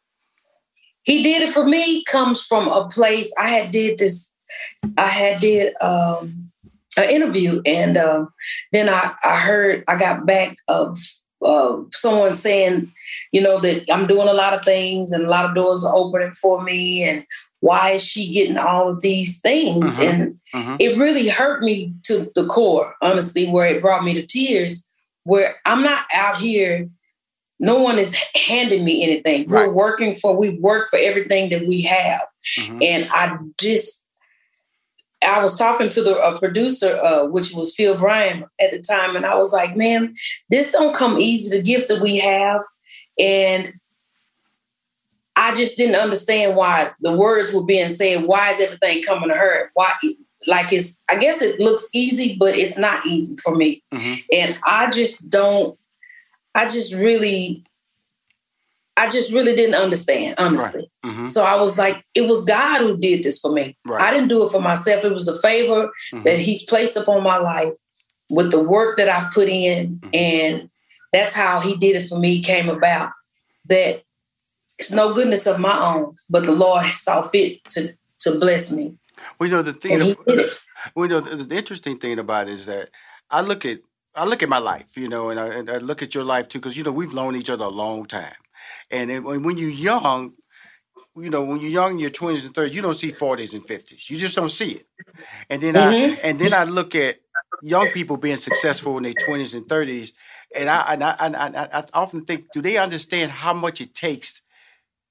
He 1.03 1.23
did 1.23 1.41
it 1.41 1.51
for 1.51 1.65
me 1.65 2.03
comes 2.05 2.41
from 2.45 2.67
a 2.67 2.87
place 2.89 3.33
i 3.39 3.49
had 3.49 3.71
did 3.71 3.97
this 3.97 4.37
i 4.97 5.07
had 5.07 5.39
did 5.39 5.73
um 5.81 6.51
an 6.97 7.09
interview 7.09 7.61
and 7.65 7.97
um 7.97 8.29
then 8.71 8.89
i 8.89 9.13
i 9.23 9.37
heard 9.37 9.83
i 9.87 9.95
got 9.97 10.25
back 10.25 10.57
of 10.67 10.97
uh, 11.45 11.77
someone 11.93 12.33
saying 12.33 12.91
you 13.31 13.39
know 13.41 13.59
that 13.59 13.83
i'm 13.91 14.07
doing 14.07 14.27
a 14.27 14.33
lot 14.33 14.53
of 14.53 14.65
things 14.65 15.11
and 15.11 15.25
a 15.25 15.29
lot 15.29 15.45
of 15.45 15.55
doors 15.55 15.85
are 15.85 15.95
opening 15.95 16.33
for 16.33 16.61
me 16.61 17.03
and 17.03 17.25
why 17.61 17.91
is 17.91 18.03
she 18.03 18.33
getting 18.33 18.57
all 18.57 18.89
of 18.89 19.01
these 19.01 19.39
things 19.41 19.95
Mhm. 19.95 20.09
and 20.09 20.39
it 20.81 20.97
really 20.97 21.29
hurt 21.29 21.61
me 21.63 21.93
to 22.03 22.29
the 22.35 22.45
core 22.45 22.95
honestly 23.01 23.47
where 23.47 23.67
it 23.67 23.81
brought 23.81 24.03
me 24.03 24.13
to 24.15 24.25
tears 24.25 24.85
where 25.23 25.55
i'm 25.65 25.81
not 25.83 26.05
out 26.13 26.37
here 26.37 26.89
no 27.59 27.81
one 27.81 27.99
is 27.99 28.15
handing 28.47 28.83
me 28.85 29.03
anything. 29.03 29.49
We're 29.49 29.73
working 29.73 30.15
for, 30.15 30.35
we 30.35 30.57
work 30.59 30.89
for 30.89 30.97
everything 30.97 31.49
that 31.49 31.67
we 31.67 31.81
have. 31.81 32.21
And 32.81 33.07
I 33.11 33.37
just, 33.59 34.07
I 35.21 35.41
was 35.41 35.57
talking 35.57 35.89
to 35.89 36.01
the 36.01 36.17
a 36.17 36.39
producer, 36.39 36.97
uh, 37.03 37.25
which 37.25 37.51
was 37.53 37.75
Phil 37.75 37.97
Bryant 37.97 38.45
at 38.61 38.71
the 38.71 38.79
time, 38.79 39.17
and 39.17 39.25
I 39.25 39.35
was 39.35 39.51
like, 39.51 39.75
man, 39.75 40.15
this 40.49 40.71
don't 40.71 40.95
come 40.95 41.19
easy, 41.19 41.57
the 41.57 41.61
gifts 41.61 41.87
that 41.89 42.01
we 42.01 42.17
have. 42.19 42.61
And 43.19 43.73
I 45.35 45.53
just 45.55 45.77
didn't 45.77 45.95
understand 45.95 46.55
why 46.55 46.91
the 47.01 47.11
words 47.11 47.51
were 47.53 47.65
being 47.65 47.89
said. 47.89 48.23
Why 48.23 48.51
is 48.51 48.61
everything 48.61 49.03
coming 49.03 49.29
to 49.29 49.35
her? 49.35 49.71
Why, 49.73 49.93
like 50.47 50.71
it's, 50.71 51.01
I 51.09 51.17
guess 51.17 51.41
it 51.41 51.59
looks 51.59 51.89
easy, 51.93 52.37
but 52.39 52.55
it's 52.57 52.77
not 52.77 53.05
easy 53.05 53.35
for 53.43 53.53
me. 53.55 53.83
And 54.31 54.57
I 54.65 54.89
just 54.89 55.29
don't, 55.29 55.77
I 56.59 56.67
just 56.69 56.93
really, 56.93 57.63
I 58.97 59.09
just 59.09 59.31
really 59.31 59.55
didn't 59.55 59.75
understand, 59.75 60.35
honestly. 60.37 60.89
Mhm. 61.05 61.27
So 61.29 61.43
I 61.43 61.55
was 61.55 61.77
like, 61.77 62.03
it 62.13 62.23
was 62.27 62.43
God 62.43 62.81
who 62.81 62.97
did 62.97 63.23
this 63.23 63.39
for 63.39 63.51
me. 63.51 63.77
Right. 63.85 64.01
I 64.01 64.11
didn't 64.11 64.27
do 64.27 64.45
it 64.45 64.51
for 64.51 64.61
myself. 64.61 65.05
It 65.05 65.13
was 65.13 65.27
a 65.27 65.39
favor 65.39 65.89
Mhm. 66.13 66.23
that 66.25 66.37
He's 66.39 66.63
placed 66.63 66.97
upon 66.97 67.23
my 67.23 67.37
life 67.37 67.73
with 68.29 68.51
the 68.51 68.61
work 68.61 68.97
that 68.97 69.07
I've 69.09 69.31
put 69.33 69.47
in. 69.47 69.99
Mm-hmm. 69.99 70.09
And 70.13 70.69
that's 71.13 71.33
how 71.33 71.61
He 71.61 71.75
did 71.77 71.95
it 71.95 72.09
for 72.09 72.19
me, 72.19 72.41
came 72.41 72.67
about. 72.69 73.11
That 73.65 74.03
it's 74.77 74.91
no 74.91 75.13
goodness 75.13 75.47
of 75.47 75.59
my 75.59 75.77
own, 75.79 76.15
but 76.29 76.43
the 76.43 76.51
Lord 76.51 76.85
saw 76.87 77.21
fit 77.21 77.63
to 77.69 77.93
to 78.23 78.37
bless 78.37 78.69
me. 78.69 78.95
Well, 79.37 79.47
you 79.49 79.55
know 79.55 79.61
the 79.61 79.73
thing. 79.73 79.93
And 79.93 80.03
he 80.03 80.15
did 80.27 80.39
it. 80.39 80.59
Well, 80.93 81.05
you 81.05 81.09
know 81.13 81.21
the, 81.21 81.43
the 81.43 81.55
interesting 81.55 81.99
thing 81.99 82.19
about 82.19 82.49
it 82.49 82.53
is 82.53 82.65
that 82.65 82.89
I 83.29 83.41
look 83.41 83.65
at 83.65 83.79
I 84.15 84.25
look 84.25 84.43
at 84.43 84.49
my 84.49 84.59
life, 84.59 84.97
you 84.97 85.09
know, 85.09 85.29
and 85.29 85.39
I, 85.39 85.47
and 85.47 85.69
I 85.69 85.77
look 85.77 86.03
at 86.03 86.15
your 86.15 86.25
life 86.25 86.49
too, 86.49 86.59
because 86.59 86.77
you 86.77 86.83
know 86.83 86.91
we've 86.91 87.13
known 87.13 87.35
each 87.35 87.49
other 87.49 87.65
a 87.65 87.69
long 87.69 88.05
time, 88.05 88.35
and 88.91 89.11
it, 89.11 89.21
when 89.21 89.57
you're 89.57 89.69
young, 89.71 90.33
you 91.17 91.29
know, 91.29 91.43
when 91.43 91.61
you're 91.61 91.71
young 91.71 91.93
in 91.93 91.99
your 91.99 92.11
twenties 92.11 92.45
and 92.45 92.55
thirties, 92.55 92.75
you 92.75 92.81
don't 92.83 92.95
see 92.95 93.11
forties 93.11 93.53
and 93.53 93.65
fifties. 93.65 94.09
You 94.09 94.17
just 94.17 94.35
don't 94.35 94.49
see 94.49 94.71
it. 94.73 94.87
And 95.49 95.61
then 95.63 95.75
Mhm. 95.75 95.77
I 95.77 96.19
and 96.23 96.39
then 96.39 96.53
I 96.53 96.65
look 96.65 96.95
at 96.95 97.19
young 97.61 97.89
people 97.91 98.17
being 98.17 98.37
successful 98.37 98.97
in 98.97 99.03
their 99.03 99.13
twenties 99.15 99.55
and 99.55 99.67
thirties, 99.69 100.13
and 100.55 100.69
I 100.69 100.93
and 100.93 101.03
I, 101.03 101.15
and 101.19 101.37
I, 101.37 101.69
I 101.73 101.85
often 101.93 102.25
think, 102.25 102.51
do 102.51 102.61
they 102.61 102.77
understand 102.77 103.31
how 103.31 103.53
much 103.53 103.81
it 103.81 103.95
takes 103.95 104.43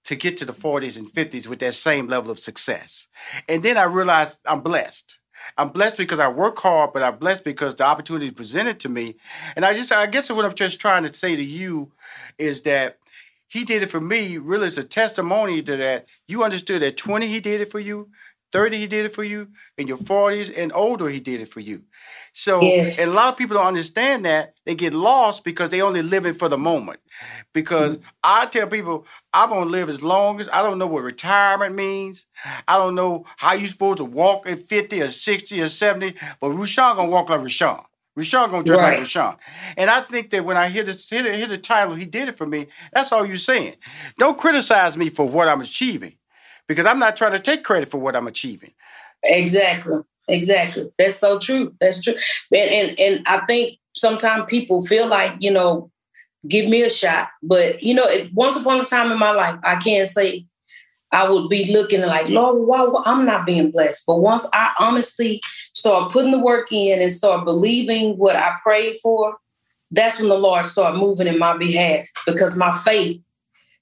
to 0.06 0.16
get 0.16 0.38
to 0.38 0.46
the 0.46 0.54
forties 0.54 0.96
and 0.98 1.10
fifties 1.12 1.48
with 1.48 1.60
that 1.60 1.74
same 1.74 2.08
level 2.08 2.30
of 2.30 2.38
success? 2.40 3.08
And 3.48 3.62
then 3.62 3.78
I 3.78 3.84
realized 3.84 4.38
I'm 4.46 4.62
blessed. 4.62 5.17
I'm 5.56 5.70
blessed 5.70 5.96
because 5.96 6.18
I 6.18 6.28
work 6.28 6.58
hard, 6.58 6.92
but 6.92 7.02
I'm 7.02 7.16
blessed 7.18 7.44
because 7.44 7.74
the 7.74 7.84
opportunity 7.84 8.30
presented 8.30 8.80
to 8.80 8.88
me. 8.88 9.16
And 9.56 9.64
I 9.64 9.74
just, 9.74 9.92
I 9.92 10.06
guess 10.06 10.30
what 10.30 10.44
I'm 10.44 10.54
just 10.54 10.80
trying 10.80 11.04
to 11.04 11.12
say 11.12 11.36
to 11.36 11.42
you 11.42 11.90
is 12.38 12.62
that 12.62 12.98
he 13.48 13.64
did 13.64 13.82
it 13.82 13.90
for 13.90 14.00
me 14.00 14.36
really 14.38 14.66
is 14.66 14.78
a 14.78 14.84
testimony 14.84 15.62
to 15.62 15.76
that. 15.76 16.06
You 16.26 16.44
understood 16.44 16.82
at 16.82 16.96
20 16.96 17.26
he 17.26 17.40
did 17.40 17.60
it 17.60 17.70
for 17.70 17.80
you, 17.80 18.08
30 18.52 18.78
he 18.78 18.86
did 18.86 19.06
it 19.06 19.14
for 19.14 19.24
you, 19.24 19.48
in 19.76 19.86
your 19.86 19.98
40s 19.98 20.52
and 20.56 20.72
older 20.74 21.08
he 21.08 21.20
did 21.20 21.40
it 21.40 21.48
for 21.48 21.60
you. 21.60 21.82
So 22.32 22.60
Yes. 22.62 22.98
and 22.98 23.10
a 23.10 23.14
lot 23.14 23.28
of 23.32 23.36
people 23.38 23.56
don't 23.56 23.66
understand 23.66 24.24
that. 24.26 24.54
They 24.66 24.74
get 24.74 24.94
lost 24.94 25.44
because 25.44 25.70
they 25.70 25.82
only 25.82 26.02
living 26.02 26.34
for 26.34 26.48
the 26.48 26.58
moment. 26.58 27.00
Because 27.52 27.96
Mm-hmm. 27.96 28.06
I 28.22 28.46
tell 28.46 28.66
people 28.68 29.06
I'm 29.32 29.50
gonna 29.50 29.70
live 29.70 29.88
as 29.88 30.02
long 30.02 30.40
as 30.40 30.48
I 30.50 30.62
don't 30.62 30.78
know 30.78 30.86
what 30.86 31.02
retirement 31.02 31.74
means. 31.74 32.26
I 32.68 32.78
don't 32.78 32.94
know 32.94 33.24
how 33.36 33.54
you're 33.54 33.68
supposed 33.68 33.98
to 33.98 34.04
walk 34.04 34.46
at 34.48 34.58
50 34.60 35.02
or 35.02 35.08
60 35.08 35.60
or 35.62 35.68
70, 35.68 36.14
but 36.40 36.50
Rushion 36.50 36.96
gonna 36.96 37.10
walk 37.10 37.30
like 37.30 37.40
Rushion. 37.42 37.78
Rushion 38.16 38.50
gonna 38.50 38.64
dress 38.64 38.78
Right. 38.78 38.90
like 38.92 39.00
Rushion. 39.00 39.36
And 39.76 39.88
I 39.90 40.00
think 40.02 40.30
that 40.30 40.44
when 40.44 40.56
I 40.56 40.68
hear 40.68 40.82
this, 40.84 41.08
hear 41.08 41.22
the, 41.22 41.36
hear 41.36 41.46
the 41.46 41.56
title, 41.58 41.94
he 41.94 42.04
did 42.04 42.28
it 42.28 42.36
for 42.36 42.46
me. 42.46 42.66
That's 42.92 43.12
all 43.12 43.24
you're 43.26 43.38
saying. 43.38 43.76
Don't 44.18 44.36
criticize 44.38 44.96
me 44.96 45.08
for 45.08 45.28
what 45.28 45.48
I'm 45.48 45.60
achieving, 45.62 46.17
because 46.68 46.86
I'm 46.86 46.98
not 46.98 47.16
trying 47.16 47.32
to 47.32 47.38
take 47.40 47.64
credit 47.64 47.90
for 47.90 47.98
what 47.98 48.14
I'm 48.14 48.26
achieving. 48.26 48.72
Exactly. 49.24 49.98
Exactly. 50.28 50.92
That's 50.98 51.16
so 51.16 51.38
true. 51.38 51.74
That's 51.80 52.02
true. 52.02 52.14
And 52.54 52.70
and, 52.70 53.00
and 53.00 53.26
I 53.26 53.44
think 53.46 53.78
sometimes 53.94 54.44
people 54.46 54.82
feel 54.82 55.08
like, 55.08 55.34
you 55.40 55.50
know, 55.50 55.90
give 56.46 56.68
me 56.68 56.82
a 56.82 56.90
shot. 56.90 57.28
But 57.42 57.82
you 57.82 57.94
know, 57.94 58.04
it, 58.04 58.32
once 58.32 58.56
upon 58.56 58.80
a 58.80 58.84
time 58.84 59.10
in 59.10 59.18
my 59.18 59.32
life, 59.32 59.58
I 59.64 59.76
can't 59.76 60.08
say 60.08 60.46
I 61.10 61.28
would 61.28 61.48
be 61.48 61.72
looking 61.72 62.02
like, 62.02 62.28
Lord, 62.28 62.66
why, 62.66 62.84
why 62.84 63.02
I'm 63.06 63.24
not 63.24 63.46
being 63.46 63.70
blessed. 63.70 64.04
But 64.06 64.16
once 64.16 64.46
I 64.52 64.72
honestly 64.78 65.40
start 65.72 66.12
putting 66.12 66.32
the 66.32 66.38
work 66.38 66.70
in 66.70 67.00
and 67.00 67.12
start 67.12 67.46
believing 67.46 68.18
what 68.18 68.36
I 68.36 68.56
prayed 68.62 68.98
for, 69.02 69.38
that's 69.90 70.20
when 70.20 70.28
the 70.28 70.38
Lord 70.38 70.66
started 70.66 70.98
moving 70.98 71.26
in 71.26 71.38
my 71.38 71.56
behalf 71.56 72.06
because 72.26 72.58
my 72.58 72.70
faith 72.70 73.22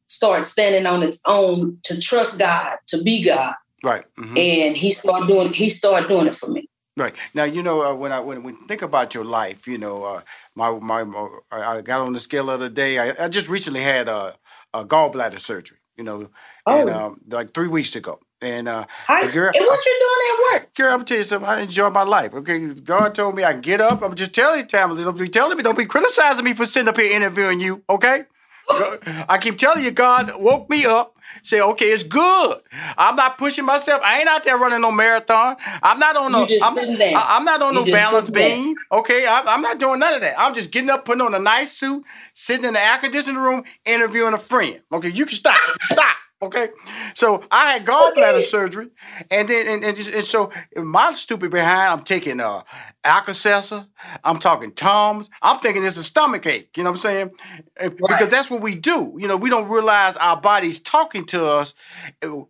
started 0.09 0.45
standing 0.45 0.87
on 0.87 1.03
its 1.03 1.21
own 1.27 1.79
to 1.85 2.01
trust 2.01 2.39
God, 2.39 2.77
to 2.89 3.03
be 3.03 3.23
God. 3.23 3.55
Right. 3.83 4.05
mhm. 4.19 4.39
And 4.39 4.77
he 4.77 4.91
started 4.93 5.29
doing 5.29 5.53
he 5.53 5.69
started 5.69 6.09
doing 6.09 6.27
it 6.27 6.37
for 6.37 6.51
me. 6.51 6.69
Right 6.97 7.15
now, 7.35 7.45
you 7.45 7.63
know 7.63 7.83
uh, 7.85 7.95
when 7.95 8.11
I 8.11 8.21
when 8.21 8.43
we 8.43 8.55
think 8.69 8.81
about 8.83 9.15
your 9.15 9.25
life, 9.25 9.67
you 9.67 9.77
know, 9.79 10.05
uh, 10.05 10.23
my 10.55 10.71
my 10.79 11.05
my- 11.05 11.29
I 11.53 11.77
I 11.77 11.81
got 11.83 12.01
on 12.01 12.13
the 12.15 12.19
scale 12.19 12.47
the 12.47 12.53
other 12.53 12.69
day. 12.71 12.99
I, 12.99 13.25
I 13.25 13.29
just 13.29 13.49
recently 13.51 13.83
had 13.83 14.09
a, 14.09 14.35
a 14.73 14.85
gallbladder 14.85 15.39
surgery. 15.41 15.79
You 15.99 16.05
know, 16.05 16.29
and, 16.67 16.89
Oh. 16.91 16.93
um, 17.07 17.21
like 17.31 17.55
three 17.55 17.69
weeks 17.69 17.97
ago. 17.97 18.21
And 18.43 18.69
uh, 18.69 18.85
I, 19.09 19.31
girl, 19.33 19.51
and 19.55 19.65
what 19.67 19.87
you 19.87 19.97
doing 19.99 20.31
at 20.31 20.61
work? 20.61 20.75
Girl, 20.77 20.89
I'm 20.93 20.99
gonna 20.99 21.05
tell 21.05 21.17
you 21.17 21.23
something. 21.25 21.49
I 21.49 21.61
enjoy 21.63 21.89
my 21.89 22.03
life. 22.03 22.35
Okay, 22.35 22.59
God 22.69 23.15
told 23.15 23.35
me 23.35 23.45
I 23.45 23.55
get 23.55 23.81
up. 23.81 24.03
I'm 24.03 24.15
just 24.15 24.35
telling 24.35 24.61
you, 24.61 24.67
Tamela. 24.67 25.03
Don't 25.05 25.17
be 25.19 25.27
telling 25.29 25.57
me. 25.57 25.63
Don't 25.63 25.79
be 25.79 25.87
criticizing 25.87 26.45
me 26.45 26.53
for 26.53 26.67
sitting 26.67 26.89
up 26.89 26.99
here 26.99 27.11
interviewing 27.17 27.61
you. 27.61 27.83
Okay. 27.89 28.25
I 29.29 29.39
keep 29.41 29.59
telling 29.59 29.85
you, 29.85 29.91
God 29.91 30.33
woke 30.41 30.69
me 30.71 30.85
up. 30.87 31.13
Say, 31.43 31.61
okay, 31.61 31.87
it's 31.87 32.03
good. 32.03 32.59
I'm 32.97 33.15
not 33.15 33.39
pushing 33.39 33.65
myself. 33.65 34.01
I 34.05 34.19
ain't 34.21 34.29
out 34.29 34.43
there 34.45 34.57
running 34.59 34.81
no 34.81 34.91
marathon. 34.91 35.57
I'm 35.83 35.99
not 35.99 36.17
on 36.17 36.33
no. 36.33 36.45
I'm. 36.63 36.75
I- 37.15 37.37
I'm 37.37 37.45
not 37.45 37.63
on 37.63 37.75
You 37.75 37.81
no 37.81 37.85
balance 37.93 38.31
beam. 38.31 38.75
Okay, 38.93 39.27
I'm, 39.27 39.47
I'm 39.47 39.61
not 39.63 39.79
doing 39.79 40.01
none 40.01 40.15
of 40.15 40.21
that. 40.23 40.39
I'm 40.39 40.55
just 40.55 40.73
getting 40.73 40.91
up, 40.91 41.05
putting 41.05 41.21
on 41.23 41.35
a 41.35 41.39
nice 41.39 41.73
suit, 41.73 42.05
sitting 42.35 42.65
in 42.65 42.75
the 42.75 42.81
air 42.83 42.99
conditioning 42.99 43.41
room, 43.41 43.65
interviewing 43.85 44.35
a 44.35 44.39
friend. 44.39 44.81
Okay, 44.93 45.09
you 45.11 45.27
can 45.27 45.35
stop. 45.35 45.59
Stop. 45.91 46.17
Okay, 46.43 46.69
so 47.15 47.43
I 47.51 47.73
had 47.73 47.87
gallbladder 47.87 48.43
surgery, 48.43 48.89
and 49.31 49.49
then 49.49 49.67
and, 49.69 49.85
and, 49.85 49.97
just- 49.97 50.13
and 50.13 50.25
so 50.25 50.51
my 50.77 51.13
stupid 51.15 51.51
behind, 51.51 51.93
I'm 51.93 52.03
taking 52.05 52.41
uh 52.41 52.63
Alka-Seltzer, 53.07 53.87
I'm 54.25 54.39
talking 54.39 54.73
Tums, 54.73 55.31
I'm 55.43 55.59
thinking 55.61 55.85
it's 55.85 55.97
a 55.97 56.03
stomach 56.03 56.47
ache. 56.47 56.77
You 56.77 56.83
know 56.85 56.91
what 56.91 56.95
I'm 56.95 56.99
saying? 56.99 57.31
And- 57.79 57.97
Because 57.97 58.29
that's 58.29 58.51
what 58.51 58.61
we 58.61 58.75
do. 58.75 59.15
You 59.19 59.29
know, 59.29 59.37
we 59.37 59.51
don't 59.51 59.69
realize 59.69 60.17
our 60.17 60.37
body's 60.41 60.79
talking 60.81 61.25
to 61.27 61.47
us. 61.47 61.75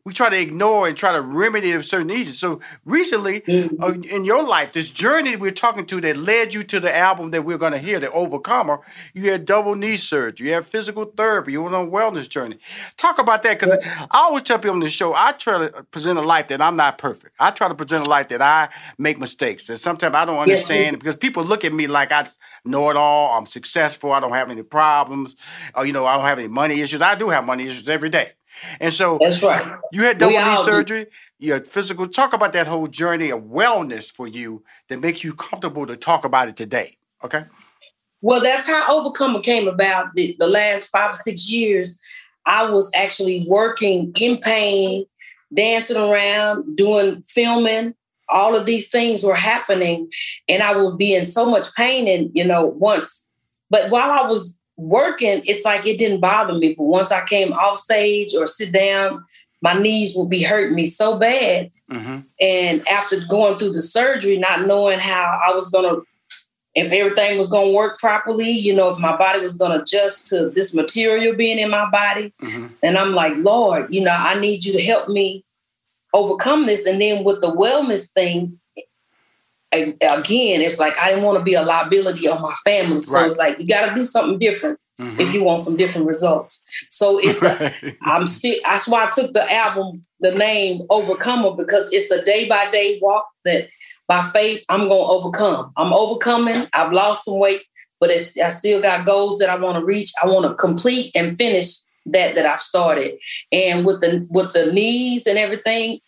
We 0.05 0.13
try 0.13 0.29
to 0.31 0.41
ignore 0.41 0.87
and 0.89 0.97
try 0.97 1.13
to 1.13 1.21
remedy 1.21 1.73
a 1.73 1.83
certain 1.83 2.07
needs. 2.09 2.39
So 2.39 2.61
recently, 2.85 3.43
uh, 3.83 3.93
in 4.09 4.25
your 4.25 4.43
life, 4.43 4.73
this 4.73 4.91
journey 4.91 5.37
we're 5.37 5.51
talking 5.51 5.87
to 5.87 6.01
that 6.03 6.17
led 6.17 6.55
you 6.55 6.63
to 6.65 6.81
the 6.81 6.95
album 6.97 7.31
that 7.33 7.43
we're 7.45 7.59
going 7.59 7.73
to 7.73 7.79
hear, 7.79 8.01
the 8.01 8.11
Overcomer, 8.11 8.81
you 9.15 9.31
had 9.31 9.45
double 9.45 9.75
knee 9.75 9.97
surgery, 9.97 10.49
you 10.49 10.55
had 10.55 10.65
physical 10.67 11.05
therapy, 11.05 11.53
you 11.53 11.63
went 11.63 11.75
on 11.75 11.89
a 11.89 11.91
wellness 11.91 12.29
journey. 12.29 12.59
Talk 12.97 13.19
about 13.19 13.43
that 13.43 13.59
because 13.61 13.77
I 13.85 14.07
always 14.13 14.43
tell 14.43 14.59
people 14.59 14.73
on 14.75 14.81
the 14.81 14.91
show, 14.91 15.15
I 15.15 15.33
try 15.33 15.69
to 15.69 15.83
present 15.91 16.19
a 16.19 16.23
life 16.23 16.49
that 16.49 16.61
I'm 16.61 16.77
not 16.77 16.99
perfect. 16.99 17.35
I 17.39 17.51
try 17.51 17.69
to 17.69 17.75
present 17.75 18.07
a 18.07 18.11
life 18.11 18.29
that 18.29 18.43
I 18.43 18.69
make 18.99 19.19
mistakes. 19.19 19.69
And 19.69 19.79
sometimes 19.79 20.15
I 20.15 20.25
don't 20.25 20.46
understand 20.51 20.95
you- 20.95 20.99
because 20.99 21.17
people 21.17 21.45
look 21.45 21.65
at 21.65 21.73
me 21.73 21.87
like 21.87 22.13
I 22.13 22.29
know 22.65 22.91
it 22.91 22.97
all, 22.97 23.39
I'm 23.39 23.47
successful, 23.47 24.13
I 24.13 24.21
don't 24.21 24.33
have 24.33 24.51
any 24.51 24.63
problems, 24.63 25.37
or 25.75 25.87
you 25.87 25.93
know, 25.93 26.07
I 26.07 26.17
don't 26.17 26.25
have 26.25 26.39
any 26.39 26.49
money 26.49 26.81
issues. 26.81 27.01
I 27.01 27.15
do 27.15 27.29
have 27.29 27.45
money 27.45 27.67
issues 27.67 27.89
every 27.89 28.11
day. 28.11 28.33
And 28.81 28.93
so 28.93 29.19
That's 29.21 29.43
right. 29.43 29.65
you 29.93 30.05
had 30.05 30.19
double 30.19 30.39
knee 30.39 30.57
do. 30.57 30.63
surgery, 30.65 31.07
you 31.39 31.53
had 31.53 31.67
physical. 31.67 32.07
Talk 32.07 32.33
about 32.33 32.53
that 32.55 32.67
whole 32.67 32.87
journey 32.87 33.31
of 33.31 33.43
wellness 33.43 34.11
for 34.11 34.27
you 34.27 34.65
that 34.89 34.99
makes 35.01 35.23
you 35.23 35.35
comfortable 35.35 35.87
to 35.87 35.97
talk 35.97 36.25
about 36.25 36.49
it 36.49 36.57
today. 36.57 36.97
Okay. 37.23 37.45
Well, 38.23 38.41
that's 38.41 38.67
how 38.67 38.85
Overcomer 38.89 39.41
came 39.41 39.69
about. 39.69 40.15
The, 40.15 40.37
the 40.39 40.47
last 40.47 40.89
five 40.89 41.11
or 41.11 41.15
six 41.15 41.51
years, 41.51 42.01
I 42.47 42.65
was 42.65 42.91
actually 42.95 43.45
working 43.47 44.13
in 44.19 44.39
pain, 44.39 45.05
dancing 45.53 45.99
around, 45.99 46.77
doing 46.77 47.23
filming. 47.27 47.95
All 48.29 48.57
of 48.57 48.67
these 48.67 48.89
things 48.89 49.23
were 49.23 49.37
happening, 49.37 50.11
and 50.49 50.63
I 50.63 50.77
would 50.77 50.99
be 50.99 51.15
in 51.15 51.25
so 51.25 51.49
much 51.49 51.75
pain. 51.75 52.09
And 52.09 52.31
you 52.35 52.45
know, 52.45 52.67
once, 52.67 53.29
but 53.71 53.91
while 53.91 54.11
I 54.11 54.29
was 54.29 54.57
working, 54.77 55.43
it's 55.45 55.65
like 55.65 55.87
it 55.87 55.99
didn't 55.99 56.21
bother 56.21 56.55
me. 56.55 56.75
But 56.75 56.85
once 56.85 57.11
I 57.13 57.25
came 57.25 57.53
off 57.53 57.79
stage 57.79 58.35
or 58.35 58.47
sit 58.47 58.73
down, 58.73 59.25
my 59.63 59.75
knees 59.75 60.15
would 60.15 60.29
be 60.29 60.43
hurting 60.43 60.75
me 60.75 60.87
so 60.87 61.17
bad. 61.19 61.71
Mm-hmm. 61.91 62.21
And 62.41 62.89
after 62.89 63.17
going 63.29 63.59
through 63.59 63.73
the 63.73 63.81
surgery, 63.81 64.39
not 64.39 64.67
knowing 64.67 64.99
how 64.99 65.41
I 65.47 65.55
was 65.55 65.71
going 65.71 65.85
to, 65.85 66.03
if 66.75 66.93
everything 66.93 67.39
was 67.39 67.49
going 67.49 67.69
to 67.69 67.75
work 67.75 67.99
properly, 67.99 68.51
you 68.51 68.75
know, 68.75 68.91
if 68.91 68.99
my 68.99 69.17
body 69.17 69.41
was 69.41 69.55
going 69.55 69.73
to 69.73 69.83
adjust 69.83 70.27
to 70.29 70.51
this 70.51 70.75
material 70.75 71.35
being 71.35 71.59
in 71.59 71.71
my 71.71 71.89
body. 71.89 72.35
Mm-hmm. 72.43 72.67
And 72.83 72.99
I'm 72.99 73.15
like, 73.15 73.33
Lord, 73.39 73.93
you 73.95 74.03
know, 74.03 74.15
I 74.15 74.39
need 74.39 74.65
you 74.65 74.73
to 74.73 74.83
help 74.83 75.09
me 75.09 75.45
overcome 76.17 76.67
this. 76.67 76.87
And 76.87 77.01
then 77.01 77.25
with 77.25 77.41
the 77.43 77.49
wellness 77.49 78.11
thing, 78.13 78.59
again, 79.73 80.63
it's 80.63 80.79
like 80.79 80.99
I 80.99 81.11
didn't 81.11 81.25
want 81.25 81.39
to 81.39 81.45
be 81.45 81.55
a 81.55 81.63
liability 81.63 82.29
on 82.29 82.41
my 82.41 82.55
family. 82.65 83.03
So 83.03 83.15
Right. 83.15 83.27
it's 83.27 83.39
like 83.39 83.59
you 83.59 83.67
got 83.67 83.87
to 83.87 83.95
do 83.95 84.05
something 84.05 84.39
different 84.39 84.79
mm-hmm. 85.01 85.21
if 85.21 85.35
you 85.35 85.45
want 85.45 85.61
some 85.61 85.77
different 85.77 86.07
results. 86.07 86.65
So 86.91 87.19
it's 87.19 87.43
a, 87.43 87.73
I'm 88.03 88.27
still. 88.27 88.57
That's 88.65 88.89
why 88.89 89.07
I 89.07 89.11
took 89.11 89.33
the 89.33 89.51
album, 89.53 90.05
the 90.21 90.33
name 90.33 90.83
Overcomer, 90.91 91.53
because 91.53 91.93
it's 91.93 92.11
a 92.11 92.25
day 92.25 92.49
by 92.49 92.71
day 92.71 92.99
walk 93.03 93.27
that 93.45 93.69
by 94.09 94.23
faith 94.23 94.65
I'm 94.69 94.89
gonna 94.89 94.95
overcome. 94.95 95.73
I'm 95.77 95.93
overcoming. 95.93 96.67
I've 96.73 96.93
lost 96.93 97.25
some 97.25 97.39
weight, 97.39 97.63
but 98.01 98.11
it's, 98.11 98.39
I 98.39 98.49
still 98.51 98.81
got 98.81 99.05
goals 99.05 99.39
that 99.39 99.51
I 99.51 99.57
want 99.57 99.79
to 99.79 99.85
reach. 99.85 100.13
I 100.23 100.27
want 100.27 100.47
to 100.47 100.55
complete 100.55 101.11
and 101.15 101.37
finish 101.37 101.75
that 102.07 102.37
that 102.37 102.47
I've 102.47 102.63
started. 102.63 103.19
And 103.53 103.85
with 103.85 104.01
the 104.01 104.27
with 104.31 104.53
the 104.53 104.73
knees 104.73 105.27
and 105.27 105.39
everything, 105.39 106.01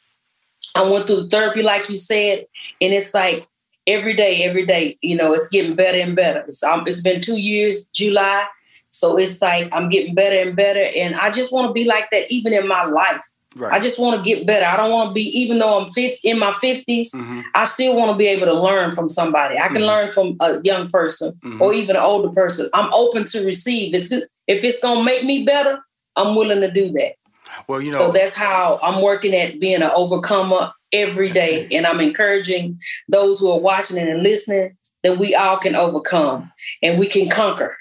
I 0.75 0.83
went 0.89 1.07
through 1.07 1.29
therapy, 1.29 1.63
like 1.63 1.89
you 1.89 1.95
said, 1.95 2.47
and 2.81 2.93
it's 2.93 3.15
like 3.15 3.47
every 3.87 4.15
day, 4.15 4.45
every 4.45 4.67
day, 4.67 4.97
you 5.03 5.17
know, 5.17 5.33
it's 5.33 5.49
getting 5.49 5.75
better 5.75 5.99
and 5.99 6.15
better. 6.15 6.41
It's, 6.47 6.63
um, 6.63 6.85
it's 6.87 7.01
been 7.01 7.21
two 7.21 7.39
years, 7.39 7.89
July. 7.89 8.47
So 8.91 9.17
it's 9.19 9.41
like 9.43 9.69
I'm 9.73 9.89
getting 9.91 10.15
better 10.15 10.37
and 10.49 10.57
better. 10.57 10.91
And 10.97 11.15
I 11.17 11.31
just 11.31 11.53
want 11.53 11.69
to 11.69 11.73
be 11.73 11.85
like 11.85 12.11
that 12.11 12.31
even 12.31 12.53
in 12.53 12.67
my 12.69 12.85
life. 12.85 13.23
Right. 13.57 13.73
I 13.73 13.79
just 13.81 13.99
want 13.99 14.17
to 14.17 14.23
get 14.23 14.47
better. 14.47 14.65
I 14.67 14.77
don't 14.77 14.91
want 14.93 15.11
to 15.11 15.15
be, 15.15 15.23
even 15.39 15.59
though 15.59 15.79
I'm 15.81 15.89
50, 15.89 16.21
in 16.29 16.39
my 16.39 16.53
50s, 16.53 17.15
Mm-hmm. 17.15 17.41
I 17.55 17.65
still 17.65 17.97
want 17.97 18.13
to 18.13 18.17
be 18.17 18.27
able 18.27 18.47
to 18.47 18.53
learn 18.55 18.93
from 18.93 19.09
somebody. 19.09 19.59
I 19.59 19.69
can 19.69 19.83
Mhm. 19.83 19.87
learn 19.87 20.11
from 20.11 20.37
a 20.41 20.61
young 20.63 20.89
person 20.91 21.33
Mhm. 21.45 21.61
or 21.61 21.73
even 21.75 21.97
an 21.97 22.03
older 22.03 22.29
person. 22.29 22.69
I'm 22.75 22.93
open 22.93 23.25
to 23.25 23.45
receive. 23.45 23.95
It's 23.95 24.09
good. 24.09 24.25
If 24.47 24.63
it's 24.65 24.81
going 24.81 24.99
to 24.99 25.03
make 25.05 25.25
me 25.25 25.45
better, 25.45 25.79
I'm 26.15 26.35
willing 26.37 26.61
to 26.61 26.71
do 26.71 26.91
that. 26.93 27.15
Well, 27.67 27.81
you 27.81 27.93
know, 27.93 27.99
so 27.99 28.13
that's 28.13 28.35
how 28.35 28.79
I'm 28.83 29.03
working 29.03 29.35
at 29.35 29.59
being 29.61 29.83
an 29.83 29.91
overcomer 29.95 30.73
every 30.93 31.33
day. 31.33 31.69
And 31.73 31.87
I'm 31.87 32.01
encouraging 32.01 32.79
those 33.09 33.41
who 33.41 33.51
are 33.51 33.59
watching 33.59 33.99
and 33.99 34.23
listening 34.23 34.77
that 35.03 35.19
we 35.19 35.35
all 35.35 35.59
can 35.59 35.75
overcome 35.75 36.53
and 36.83 36.99
we 36.99 37.07
can 37.07 37.29
conquer. 37.29 37.77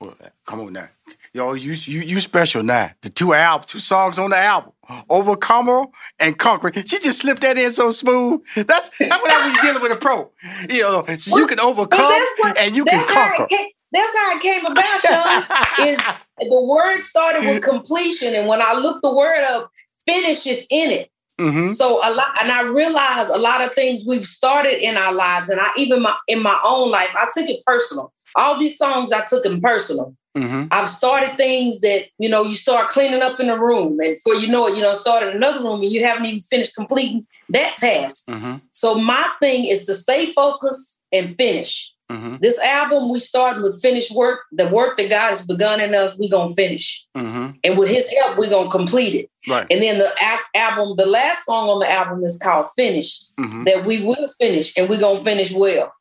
Well, 0.00 0.14
come 0.46 0.60
on 0.60 0.72
now. 0.72 0.88
Yo, 1.34 1.52
you 1.52 1.72
you 1.72 2.00
you 2.00 2.20
special 2.20 2.62
now. 2.62 2.90
The 3.02 3.10
two 3.10 3.34
albums, 3.34 3.66
two 3.66 3.78
songs 3.78 4.18
on 4.18 4.30
the 4.30 4.38
album. 4.38 4.72
Overcomer 5.10 5.84
and 6.18 6.38
Conquer. 6.38 6.72
She 6.72 6.98
just 6.98 7.20
slipped 7.20 7.42
that 7.42 7.58
in 7.58 7.70
so 7.72 7.90
smooth. 7.90 8.40
That's 8.54 8.90
that's 8.98 9.22
what 9.22 9.30
I 9.30 9.48
was 9.48 9.58
dealing 9.60 9.82
with 9.82 9.92
a 9.92 9.96
pro. 9.96 10.30
You 10.70 10.82
know, 10.82 11.04
so 11.18 11.36
you 11.36 11.46
can 11.46 11.60
overcome 11.60 12.10
what, 12.38 12.56
and 12.56 12.74
you 12.74 12.84
can 12.84 13.06
conquer. 13.06 13.46
Came, 13.46 13.68
that's 13.92 14.16
how 14.16 14.36
it 14.36 14.42
came 14.42 14.64
about, 14.64 15.00
Sean. 15.00 15.86
is 15.88 16.00
the 16.40 16.62
word 16.62 17.00
started 17.00 17.44
with 17.44 17.62
completion, 17.62 18.34
and 18.34 18.48
when 18.48 18.62
I 18.62 18.74
look 18.74 19.02
the 19.02 19.14
word 19.14 19.44
up, 19.44 19.70
finish 20.06 20.46
is 20.46 20.66
in 20.70 20.90
it. 20.90 21.10
Mm-hmm. 21.38 21.70
So 21.70 21.98
a 21.98 22.10
lot, 22.12 22.30
and 22.40 22.50
I 22.50 22.62
realized 22.62 23.30
a 23.30 23.38
lot 23.38 23.60
of 23.60 23.72
things 23.72 24.04
we've 24.06 24.26
started 24.26 24.84
in 24.84 24.96
our 24.96 25.14
lives, 25.14 25.48
and 25.48 25.60
I 25.60 25.68
even 25.76 26.02
my, 26.02 26.14
in 26.26 26.42
my 26.42 26.60
own 26.64 26.90
life, 26.90 27.14
I 27.14 27.28
took 27.32 27.48
it 27.48 27.62
personal. 27.64 28.12
All 28.34 28.58
these 28.58 28.76
songs 28.76 29.12
I 29.12 29.24
took 29.24 29.44
them 29.44 29.60
personal. 29.60 30.16
Mm-hmm. 30.36 30.66
I've 30.70 30.88
started 30.88 31.36
things 31.36 31.80
that 31.80 32.06
you 32.18 32.28
know 32.28 32.42
you 32.42 32.54
start 32.54 32.88
cleaning 32.88 33.22
up 33.22 33.38
in 33.38 33.50
a 33.50 33.58
room, 33.58 33.98
and 34.00 34.14
before 34.14 34.34
you 34.34 34.48
know 34.48 34.66
it, 34.66 34.76
you 34.76 34.82
know 34.82 34.94
started 34.94 35.34
another 35.34 35.62
room, 35.62 35.80
and 35.82 35.92
you 35.92 36.04
haven't 36.04 36.26
even 36.26 36.42
finished 36.42 36.74
completing 36.74 37.26
that 37.50 37.76
task. 37.76 38.26
Mm-hmm. 38.26 38.56
So 38.72 38.96
my 38.96 39.30
thing 39.40 39.66
is 39.66 39.86
to 39.86 39.94
stay 39.94 40.26
focused 40.26 41.00
and 41.12 41.36
finish. 41.36 41.94
Mm-hmm. 42.10 42.36
This 42.40 42.58
album, 42.60 43.10
we 43.10 43.18
started 43.18 43.62
with 43.62 43.80
finished 43.82 44.14
work. 44.14 44.40
The 44.52 44.68
work 44.68 44.96
that 44.96 45.10
God 45.10 45.28
has 45.28 45.46
begun 45.46 45.80
in 45.80 45.94
us, 45.94 46.18
we're 46.18 46.30
going 46.30 46.48
to 46.48 46.54
finish. 46.54 47.06
Mm-hmm. 47.16 47.58
And 47.62 47.78
with 47.78 47.90
his 47.90 48.10
help, 48.10 48.38
we're 48.38 48.48
going 48.48 48.66
to 48.66 48.70
complete 48.70 49.14
it. 49.14 49.30
Right. 49.46 49.66
And 49.70 49.82
then 49.82 49.98
the 49.98 50.10
a- 50.10 50.56
album, 50.58 50.96
the 50.96 51.06
last 51.06 51.44
song 51.44 51.68
on 51.68 51.80
the 51.80 51.90
album 51.90 52.24
is 52.24 52.38
called 52.38 52.66
Finish, 52.74 53.22
mm-hmm. 53.38 53.64
that 53.64 53.84
we 53.84 54.02
will 54.02 54.30
finish 54.40 54.76
and 54.76 54.88
we're 54.88 55.00
going 55.00 55.18
to 55.18 55.24
finish 55.24 55.52
well. 55.52 55.92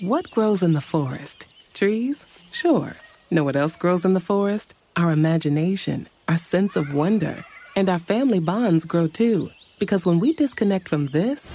What 0.00 0.30
grows 0.30 0.62
in 0.62 0.72
the 0.72 0.80
forest? 0.80 1.46
Trees? 1.72 2.26
Sure. 2.50 2.94
Know 3.30 3.44
what 3.44 3.56
else 3.56 3.76
grows 3.76 4.04
in 4.04 4.12
the 4.12 4.20
forest? 4.20 4.74
Our 4.96 5.10
imagination, 5.10 6.08
our 6.28 6.36
sense 6.36 6.74
of 6.74 6.92
wonder, 6.92 7.44
and 7.76 7.88
our 7.88 7.98
family 7.98 8.40
bonds 8.40 8.84
grow 8.84 9.06
too. 9.06 9.50
Because 9.78 10.04
when 10.06 10.18
we 10.20 10.32
disconnect 10.32 10.88
from 10.88 11.08
this, 11.08 11.54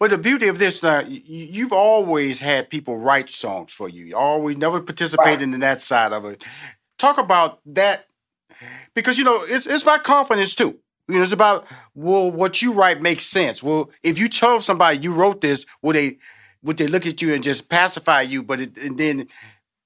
Well, 0.00 0.10
the 0.10 0.18
beauty 0.18 0.48
of 0.48 0.58
this, 0.58 0.82
uh, 0.82 1.04
you've 1.08 1.72
always 1.72 2.40
had 2.40 2.70
people 2.70 2.98
write 2.98 3.30
songs 3.30 3.72
for 3.72 3.88
you. 3.88 4.04
You 4.04 4.16
always 4.16 4.56
never 4.56 4.80
participated 4.80 5.40
right. 5.40 5.54
in 5.54 5.60
that 5.60 5.82
side 5.82 6.12
of 6.12 6.24
it. 6.24 6.42
Talk 6.98 7.18
about 7.18 7.60
that 7.66 8.06
because 8.94 9.18
you 9.18 9.24
know 9.24 9.42
it's 9.42 9.66
it's 9.66 9.82
about 9.82 10.04
confidence 10.04 10.54
too. 10.54 10.78
You 11.08 11.16
know, 11.16 11.22
it's 11.22 11.32
about 11.32 11.66
well, 11.94 12.30
what 12.30 12.62
you 12.62 12.72
write 12.72 13.02
makes 13.02 13.26
sense. 13.26 13.62
Well, 13.62 13.90
if 14.02 14.18
you 14.18 14.28
tell 14.28 14.60
somebody 14.60 14.98
you 14.98 15.12
wrote 15.12 15.40
this, 15.40 15.66
will 15.82 15.92
they 15.92 16.18
would 16.62 16.78
they 16.78 16.86
look 16.86 17.06
at 17.06 17.20
you 17.20 17.34
and 17.34 17.42
just 17.42 17.68
pacify 17.68 18.22
you? 18.22 18.42
But 18.42 18.60
it, 18.60 18.76
and 18.78 18.98
then 18.98 19.28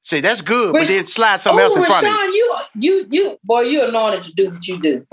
Say 0.09 0.23
that's 0.23 0.41
good, 0.41 0.73
but 0.73 0.87
then 0.87 1.05
slide 1.05 1.41
something 1.43 1.63
else 1.63 1.77
in 1.77 1.85
front 1.85 2.03
Rushion, 2.03 2.29
of 2.29 2.35
you. 2.35 2.35
You, 2.35 2.48
you, 2.79 3.07
you, 3.11 3.39
boy, 3.45 3.63
you're 3.63 3.89
anointed 3.89 4.25
to 4.25 4.33
do 4.33 4.51
what 4.51 4.67
you 4.67 4.81
do 4.81 5.07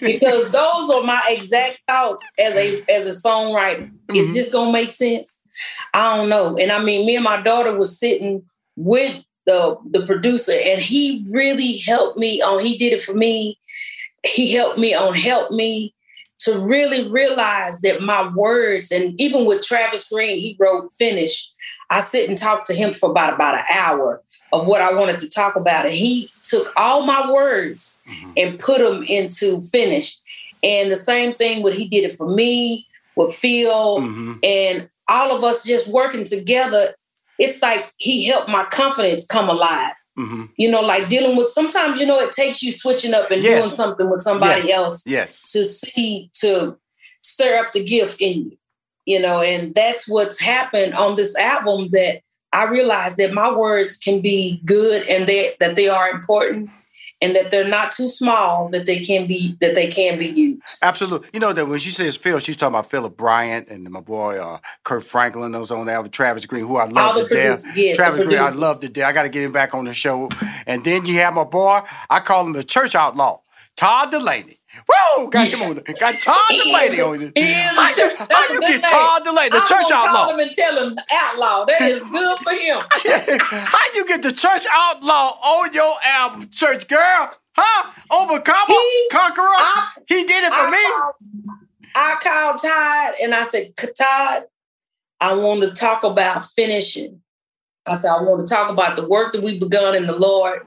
because 0.00 0.52
those 0.52 0.90
are 0.90 1.02
my 1.02 1.22
exact 1.28 1.80
thoughts 1.86 2.24
as 2.38 2.56
a 2.56 2.82
as 2.90 3.06
a 3.06 3.28
songwriter. 3.28 3.90
Mm-hmm. 3.90 4.16
Is 4.16 4.34
this 4.34 4.52
gonna 4.52 4.72
make 4.72 4.90
sense? 4.90 5.42
I 5.94 6.16
don't 6.16 6.28
know. 6.28 6.56
And 6.56 6.72
I 6.72 6.82
mean, 6.82 7.06
me 7.06 7.16
and 7.16 7.24
my 7.24 7.42
daughter 7.42 7.76
was 7.76 7.98
sitting 7.98 8.44
with 8.76 9.22
the 9.46 9.76
the 9.90 10.06
producer, 10.06 10.52
and 10.52 10.80
he 10.80 11.26
really 11.30 11.78
helped 11.78 12.18
me 12.18 12.40
on. 12.42 12.64
He 12.64 12.78
did 12.78 12.92
it 12.92 13.00
for 13.00 13.14
me. 13.14 13.58
He 14.24 14.52
helped 14.52 14.78
me 14.78 14.94
on 14.94 15.14
help 15.14 15.52
me 15.52 15.94
to 16.40 16.58
really 16.58 17.08
realize 17.08 17.80
that 17.80 18.00
my 18.00 18.28
words, 18.28 18.92
and 18.92 19.20
even 19.20 19.44
with 19.44 19.62
Travis 19.62 20.08
Greene, 20.08 20.38
he 20.38 20.56
wrote 20.58 20.92
finish 20.92 21.50
I 21.90 22.00
sit 22.00 22.28
and 22.28 22.36
talk 22.36 22.64
to 22.64 22.74
him 22.74 22.94
for 22.94 23.10
about 23.10 23.34
about 23.34 23.54
an 23.54 23.64
hour 23.72 24.22
of 24.52 24.66
what 24.66 24.80
I 24.80 24.92
wanted 24.92 25.18
to 25.20 25.30
talk 25.30 25.56
about, 25.56 25.86
and 25.86 25.94
he 25.94 26.30
took 26.42 26.72
all 26.76 27.02
my 27.02 27.30
words 27.30 28.02
mm-hmm. 28.08 28.32
and 28.36 28.58
put 28.58 28.78
them 28.78 29.02
into 29.04 29.62
finished. 29.62 30.22
And 30.62 30.90
the 30.90 30.96
same 30.96 31.32
thing 31.32 31.62
what 31.62 31.74
he 31.74 31.88
did 31.88 32.04
it 32.04 32.12
for 32.12 32.28
me 32.28 32.86
with 33.16 33.34
Phil 33.34 34.00
mm-hmm. 34.00 34.34
and 34.42 34.88
all 35.08 35.34
of 35.34 35.44
us 35.44 35.64
just 35.64 35.88
working 35.88 36.24
together. 36.24 36.94
It's 37.38 37.62
like 37.62 37.92
he 37.98 38.26
helped 38.26 38.48
my 38.48 38.64
confidence 38.64 39.24
come 39.24 39.48
alive. 39.48 39.94
Mm-hmm. 40.18 40.46
You 40.56 40.70
know, 40.70 40.80
like 40.80 41.08
dealing 41.08 41.36
with 41.36 41.46
sometimes, 41.46 42.00
you 42.00 42.06
know, 42.06 42.18
it 42.18 42.32
takes 42.32 42.62
you 42.62 42.72
switching 42.72 43.14
up 43.14 43.30
and 43.30 43.40
yes. 43.40 43.60
doing 43.60 43.70
something 43.70 44.10
with 44.10 44.22
somebody 44.22 44.66
yes. 44.66 44.76
else 44.76 45.06
yes. 45.06 45.52
to 45.52 45.64
see, 45.64 46.30
to 46.40 46.76
stir 47.22 47.56
up 47.56 47.72
the 47.72 47.84
gift 47.84 48.20
in 48.20 48.50
you 48.50 48.58
you 49.08 49.18
know, 49.18 49.40
and 49.40 49.74
that's 49.74 50.06
what's 50.06 50.38
happened 50.38 50.92
on 50.92 51.16
this 51.16 51.34
album 51.34 51.88
that 51.92 52.20
I 52.52 52.64
realized 52.68 53.16
that 53.16 53.32
my 53.32 53.50
words 53.50 53.96
can 53.96 54.20
be 54.20 54.60
good 54.66 55.08
and 55.08 55.26
they, 55.26 55.54
that 55.60 55.76
they 55.76 55.88
are 55.88 56.10
important 56.10 56.68
and 57.22 57.34
that 57.34 57.50
they're 57.50 57.66
not 57.66 57.90
too 57.90 58.06
small 58.06 58.68
that 58.68 58.84
they 58.84 59.00
can 59.00 59.26
be 59.26 59.56
that 59.62 59.74
they 59.74 59.88
can 59.88 60.18
be 60.18 60.26
used. 60.26 60.62
Absolutely. 60.82 61.28
You 61.32 61.40
know 61.40 61.54
that 61.54 61.66
when 61.66 61.78
she 61.78 61.88
says 61.88 62.18
Phil, 62.18 62.38
she's 62.38 62.56
talking 62.58 62.74
about 62.74 62.90
Philip 62.90 63.16
Bryant 63.16 63.68
and 63.68 63.88
my 63.88 64.00
boy 64.00 64.38
uh, 64.38 64.58
Kirk 64.84 65.04
Franklin, 65.04 65.52
those 65.52 65.70
on 65.70 65.86
there, 65.86 66.02
Travis 66.04 66.44
Greene, 66.44 66.66
who 66.66 66.76
I 66.76 66.84
love 66.84 67.16
to 67.16 67.34
death. 67.34 67.64
Yes, 67.74 67.96
Travis 67.96 68.26
Greene, 68.26 68.38
I 68.38 68.50
love 68.50 68.80
to 68.80 68.90
death. 68.90 69.08
I 69.08 69.12
got 69.12 69.22
to 69.22 69.30
get 69.30 69.42
him 69.42 69.52
back 69.52 69.74
on 69.74 69.86
the 69.86 69.94
show. 69.94 70.28
And 70.66 70.84
then 70.84 71.06
you 71.06 71.14
have 71.14 71.32
my 71.32 71.44
boy, 71.44 71.80
I 72.10 72.20
call 72.20 72.46
him 72.46 72.52
the 72.52 72.62
church 72.62 72.94
outlaw, 72.94 73.40
Todd 73.74 74.12
Dulaney. 74.12 74.57
Whoa, 74.88 75.26
got 75.28 75.48
him 75.48 75.62
on. 75.62 75.74
Got 75.74 76.20
Todd 76.22 76.36
Dulaney 76.50 77.06
on 77.06 77.32
it. 77.34 77.38
How 77.74 77.90
you, 77.90 78.16
how 78.16 78.52
you 78.52 78.60
get 78.60 78.82
Todd 78.82 79.24
Dulaney, 79.24 79.50
the 79.50 79.58
I'm 79.58 79.66
church 79.66 79.90
outlaw? 79.92 80.24
Call 80.24 80.32
him 80.32 80.40
and 80.40 80.52
tell 80.52 80.86
him 80.86 80.98
outlaw. 81.12 81.64
That 81.66 81.82
is 81.82 82.04
good 82.06 82.38
for 82.38 82.52
him. 82.52 82.80
how 83.40 83.78
you 83.94 84.06
get 84.06 84.22
the 84.22 84.32
church 84.32 84.66
outlaw 84.70 85.30
on 85.40 85.72
your 85.72 85.94
album, 86.04 86.48
church 86.50 86.88
girl? 86.88 87.32
Huh? 87.54 87.90
Overcomer, 88.10 88.64
he, 88.68 89.08
conqueror. 89.10 89.42
I, 89.44 89.90
he 90.06 90.24
did 90.24 90.44
it 90.44 90.52
for 90.52 90.60
I 90.60 90.70
me. 90.70 90.90
Called, 90.92 91.14
I 91.94 92.16
called 92.22 92.62
Todd 92.62 93.14
and 93.22 93.34
I 93.34 93.44
said, 93.44 93.74
Todd, 93.76 94.44
I 95.20 95.34
want 95.34 95.62
to 95.62 95.72
talk 95.72 96.04
about 96.04 96.44
finishing. 96.44 97.20
I 97.86 97.94
said, 97.94 98.10
I 98.10 98.22
want 98.22 98.46
to 98.46 98.54
talk 98.54 98.70
about 98.70 98.96
the 98.96 99.08
work 99.08 99.32
that 99.32 99.42
we've 99.42 99.60
begun 99.60 99.94
in 99.96 100.06
the 100.06 100.16
Lord 100.16 100.60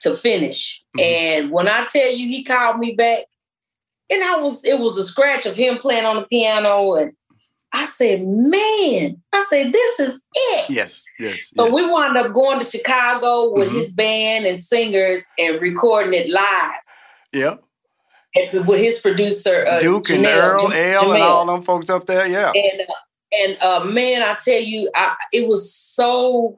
to 0.00 0.14
finish. 0.14 0.84
Mm-hmm. 0.96 1.00
And 1.00 1.50
when 1.50 1.68
I 1.68 1.84
tell 1.84 2.10
you, 2.10 2.26
he 2.26 2.42
called 2.42 2.78
me 2.78 2.94
back 2.94 3.24
and 4.10 4.22
I 4.22 4.36
was 4.38 4.64
it 4.64 4.78
was 4.78 4.96
a 4.98 5.04
scratch 5.04 5.46
of 5.46 5.56
him 5.56 5.78
playing 5.78 6.04
on 6.04 6.16
the 6.16 6.22
piano, 6.26 6.94
and 6.94 7.12
I 7.72 7.86
said, 7.86 8.24
man, 8.24 9.20
I 9.32 9.44
said, 9.50 9.72
this 9.72 9.98
is 10.00 10.22
it. 10.34 10.70
Yes, 10.70 11.02
yes. 11.18 11.50
So 11.56 11.68
we 11.72 11.88
wound 11.90 12.16
up 12.16 12.32
going 12.32 12.60
to 12.60 12.64
Chicago 12.64 13.52
with 13.52 13.68
Mhm. 13.70 13.74
his 13.74 13.92
band 13.92 14.46
and 14.46 14.60
singers 14.60 15.26
and 15.38 15.60
recording 15.60 16.14
it 16.14 16.28
live 16.30 16.80
Yeah. 17.32 17.56
and 18.36 18.66
with 18.66 18.80
his 18.80 19.00
producer 19.00 19.66
uh, 19.68 19.80
Duke 19.80 20.08
and 20.10 20.24
Earl, 20.24 20.72
L, 20.72 21.12
and 21.12 21.22
all 21.22 21.46
them 21.46 21.62
folks 21.62 21.90
up 21.90 22.06
there. 22.06 22.26
Yeah. 22.28 22.52
And 22.54 22.80
uh, 22.82 22.92
and 23.36 23.56
uh, 23.60 23.84
man, 23.84 24.22
I 24.22 24.34
tell 24.34 24.60
you, 24.60 24.88
I, 24.94 25.16
it 25.32 25.48
was 25.48 25.74
so. 25.74 26.56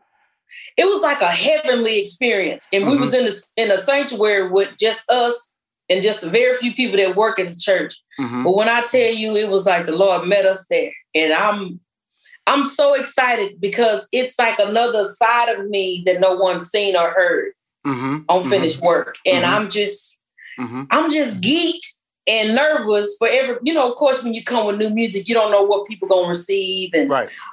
It 0.77 0.85
was 0.85 1.01
like 1.01 1.23
a 1.23 1.29
heavenly 1.29 1.99
experience, 1.99 2.69
and 2.71 2.87
we 2.87 2.97
Mhm. 2.97 3.01
was 3.01 3.15
in 3.15 3.27
a, 3.27 3.63
in 3.63 3.71
a 3.71 3.79
sanctuary 3.79 4.51
with 4.51 4.73
just 4.79 5.09
us 5.11 5.55
and 5.89 6.03
just 6.03 6.25
a 6.25 6.29
very 6.29 6.55
few 6.55 6.75
people 6.75 6.97
that 6.97 7.17
work 7.17 7.39
at 7.39 7.49
the 7.49 7.57
church. 7.57 7.95
Mhm. 8.21 8.45
But 8.45 8.57
when 8.57 8.69
I 8.69 8.83
tell 8.83 9.11
you, 9.13 9.37
it 9.37 9.49
was 9.51 9.67
like 9.67 9.87
the 9.87 9.93
Lord 9.93 10.27
met 10.27 10.45
us 10.47 10.67
there, 10.69 10.93
and 11.15 11.33
I'm 11.33 11.81
I'm 12.49 12.65
so 12.65 12.95
excited 12.95 13.61
because 13.61 14.07
it's 14.13 14.39
like 14.39 14.59
another 14.61 15.05
side 15.05 15.49
of 15.59 15.69
me 15.69 16.05
that 16.07 16.21
no 16.21 16.37
one's 16.37 16.71
seen 16.71 16.95
or 16.97 17.11
heard 17.11 17.53
Mm-hmm. 17.87 18.19
on 18.29 18.43
finished 18.45 18.81
work, 18.83 19.17
and 19.25 19.45
Mhm. 19.45 19.49
I'm 19.49 19.69
just 19.71 20.23
Mm-hmm. 20.59 20.85
I'm 20.91 21.11
just 21.11 21.41
geeked 21.43 21.87
and 22.27 22.55
nervous 22.55 23.15
for 23.19 23.29
every, 23.29 23.57
you 23.63 23.75
know, 23.75 23.89
of 23.93 23.97
course, 23.99 24.23
when 24.25 24.33
you 24.35 24.43
come 24.43 24.67
with 24.67 24.79
new 24.79 24.89
music, 24.91 25.29
you 25.29 25.35
don't 25.35 25.53
know 25.53 25.63
what 25.63 25.87
people 25.87 26.09
gonna 26.09 26.27
receive 26.29 26.91
and 26.95 27.09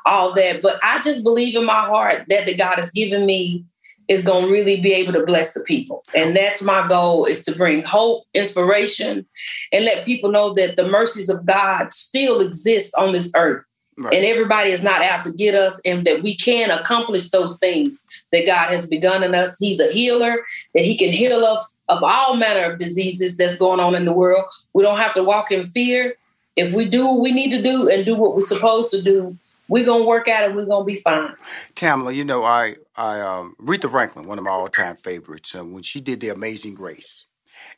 all 0.06 0.34
that. 0.36 0.62
But 0.62 0.80
I 0.82 1.00
just 1.02 1.22
believe 1.24 1.56
in 1.56 1.66
my 1.66 1.84
heart 1.86 2.24
that 2.30 2.46
the 2.46 2.54
God 2.56 2.78
has 2.78 2.92
given 2.92 3.26
me 3.26 3.66
is 4.08 4.24
gonna 4.24 4.48
really 4.48 4.82
be 4.82 4.94
able 4.94 5.14
to 5.14 5.26
bless 5.26 5.54
the 5.54 5.62
people. 5.62 6.04
And 6.16 6.36
that's 6.36 6.62
my 6.62 6.88
goal 6.88 7.26
is 7.26 7.44
to 7.44 7.56
bring 7.56 7.84
hope, 7.84 8.24
inspiration, 8.34 9.26
and 9.72 9.86
let 9.86 10.06
people 10.06 10.32
know 10.32 10.54
that 10.54 10.76
the 10.76 10.88
mercies 10.88 11.30
of 11.30 11.46
God 11.46 11.94
still 11.94 12.42
exist 12.42 12.94
on 12.96 13.14
this 13.14 13.32
earth. 13.36 13.64
Right. 13.96 14.16
And 14.16 14.26
everybody 14.26 14.72
is 14.72 14.82
not 14.82 15.04
out 15.04 15.22
to 15.24 15.32
get 15.32 15.54
us, 15.54 15.80
and 15.86 16.06
that 16.08 16.24
we 16.24 16.36
can 16.36 16.72
accomplish 16.72 17.30
those 17.30 17.60
things 17.60 18.02
that 18.32 18.46
God 18.46 18.70
has 18.70 18.88
begun 18.88 19.22
in 19.24 19.36
us. 19.36 19.60
He's 19.60 19.80
a 19.80 19.92
healer, 19.92 20.38
that 20.74 20.84
He 20.84 20.98
can 20.98 21.12
heal 21.12 21.46
us 21.46 21.80
of 21.90 22.02
all 22.02 22.36
manner 22.36 22.72
of 22.72 22.80
diseases 22.80 23.38
that's 23.38 23.58
going 23.58 23.80
on 23.80 23.94
in 23.94 24.06
the 24.06 24.12
world. 24.12 24.46
We 24.74 24.82
don't 24.82 24.98
have 24.98 25.14
to 25.14 25.24
walk 25.24 25.52
in 25.52 25.68
fear. 25.68 26.16
If 26.56 26.74
we 26.74 26.86
do 26.86 27.06
what 27.06 27.20
we 27.20 27.32
need 27.32 27.52
to 27.52 27.62
do 27.62 27.88
and 27.88 28.06
do 28.06 28.16
what 28.16 28.34
we're 28.34 28.42
supposed 28.42 28.90
to 28.92 29.02
do, 29.02 29.38
we're 29.68 29.86
gonna 29.86 30.04
work 30.06 30.28
out 30.28 30.44
and 30.46 30.56
we're 30.56 30.66
gonna 30.66 30.86
be 30.86 30.96
fine. 30.96 31.36
Tamela, 31.76 32.14
you 32.14 32.24
know, 32.26 32.44
I, 32.44 32.76
I, 32.96 33.22
um, 33.22 33.56
Aretha 33.62 33.90
Franklin, 33.90 34.28
one 34.28 34.38
of 34.38 34.46
my 34.46 34.52
all-time 34.52 34.96
favorites, 34.96 35.56
uh, 35.56 35.64
when 35.64 35.84
she 35.84 36.02
did 36.02 36.20
the 36.20 36.30
Amazing 36.30 36.76
Grace, 36.76 37.28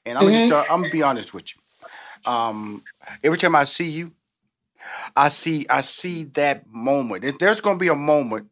and 0.05 0.17
I'm 0.17 0.25
Mhm. 0.25 0.47
just, 0.47 0.51
I'm 0.71 0.81
gonna 0.81 0.89
be 0.91 1.03
honest 1.03 1.33
with 1.33 1.53
you. 1.55 1.61
Um, 2.31 2.83
every 3.23 3.37
time 3.37 3.55
I 3.55 3.63
see 3.65 3.89
you, 3.89 4.11
I 5.15 5.29
see, 5.29 5.65
I 5.69 5.81
see 5.81 6.25
that 6.35 6.67
moment. 6.71 7.39
There's 7.39 7.61
gonna 7.61 7.79
be 7.79 7.87
a 7.87 7.95
moment 7.95 8.47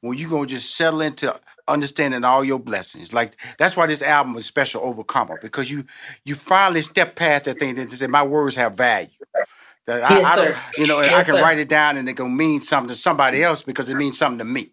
when 0.00 0.16
you're 0.18 0.30
gonna 0.30 0.46
just 0.46 0.74
settle 0.76 1.00
into 1.00 1.38
understanding 1.66 2.24
all 2.24 2.44
your 2.44 2.58
blessings. 2.58 3.12
Like 3.12 3.36
that's 3.58 3.76
why 3.76 3.86
this 3.86 4.02
album 4.02 4.36
is 4.36 4.46
special, 4.46 4.82
Overcomer, 4.82 5.38
because 5.42 5.70
you, 5.70 5.84
you 6.24 6.34
finally 6.34 6.82
step 6.82 7.16
past 7.16 7.44
that 7.44 7.58
thing 7.58 7.74
that 7.76 7.86
just 7.86 7.98
said, 7.98 8.10
my 8.10 8.22
words 8.22 8.56
have 8.56 8.74
value. 8.76 9.08
That 9.88 10.04
I, 10.04 10.08
Yes, 10.08 10.28
I 10.36 10.36
sir. 10.36 10.56
you 10.76 10.86
know, 10.86 11.00
and 11.00 11.10
I 11.10 11.24
can 11.24 11.36
sir. 11.36 11.40
write 11.40 11.58
it 11.58 11.68
down 11.70 11.98
and 11.98 12.08
it 12.08 12.14
gonna 12.14 12.30
mean 12.30 12.62
something 12.62 12.90
to 12.90 12.96
somebody 12.96 13.44
else 13.44 13.64
because 13.64 13.90
it 13.90 13.96
means 13.96 14.18
something 14.18 14.40
to 14.40 14.46
me. 14.46 14.72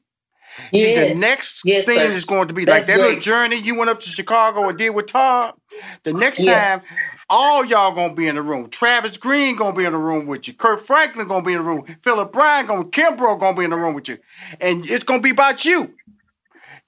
See, 0.76 0.92
the 0.92 1.06
next 1.06 1.66
Yes, 1.66 1.86
thing 1.86 2.14
sir. 2.14 2.14
is 2.14 2.26
going 2.26 2.50
to 2.50 2.56
be 2.56 2.66
That's 2.66 2.86
like 2.86 2.88
that 2.88 3.02
little 3.02 3.20
journey 3.20 3.58
you 3.58 3.76
went 3.76 3.92
up 3.92 4.02
to 4.02 4.10
Chicago 4.10 4.70
and 4.70 4.78
did 4.78 4.92
with 4.92 5.08
Todd. 5.08 5.56
The 6.04 6.14
next 6.14 6.44
Yeah. 6.44 6.46
time, 6.46 6.84
all 7.30 7.66
y'all 7.66 7.96
gonna 7.96 8.16
be 8.16 8.28
in 8.28 8.36
the 8.36 8.44
room. 8.44 8.70
Travis 8.70 9.18
Greene 9.18 9.58
gonna 9.58 9.76
be 9.78 9.86
in 9.86 9.94
the 9.94 10.00
room 10.00 10.28
with 10.28 10.48
you. 10.48 10.56
Kirk 10.56 10.82
Franklin 10.82 11.28
gonna 11.28 11.46
be 11.46 11.54
in 11.54 11.60
the 11.60 11.66
room. 11.66 11.86
Philip 12.04 12.34
Bryant 12.34 12.70
gonna, 12.70 12.86
Kimbrough 12.86 13.40
gonna 13.40 13.58
be 13.58 13.66
in 13.66 13.72
the 13.72 13.78
room 13.78 13.96
with 13.96 14.10
you, 14.10 14.20
and 14.62 14.86
it's 14.90 15.04
gonna 15.06 15.22
be 15.22 15.32
about 15.32 15.66
you, 15.66 15.96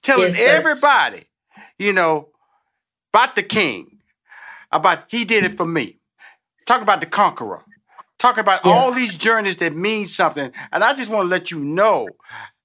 telling 0.02 0.32
Yes, 0.32 0.36
everybody, 0.36 1.24
you 1.78 1.92
know, 1.92 2.30
about 3.14 3.36
the 3.36 3.42
King, 3.44 3.98
about 4.72 5.04
he 5.10 5.24
did 5.24 5.44
it 5.44 5.56
for 5.56 5.66
me. 5.66 5.98
Talk 6.66 6.82
about 6.82 7.00
the 7.00 7.06
Conqueror. 7.08 7.64
Talk 8.18 8.38
about 8.38 8.64
all 8.64 8.92
these 8.92 9.16
journeys 9.16 9.56
that 9.58 9.76
mean 9.76 10.06
something, 10.08 10.50
and 10.72 10.82
I 10.82 10.92
just 10.92 11.10
want 11.10 11.26
to 11.26 11.30
let 11.30 11.50
you 11.52 11.60
know 11.60 12.08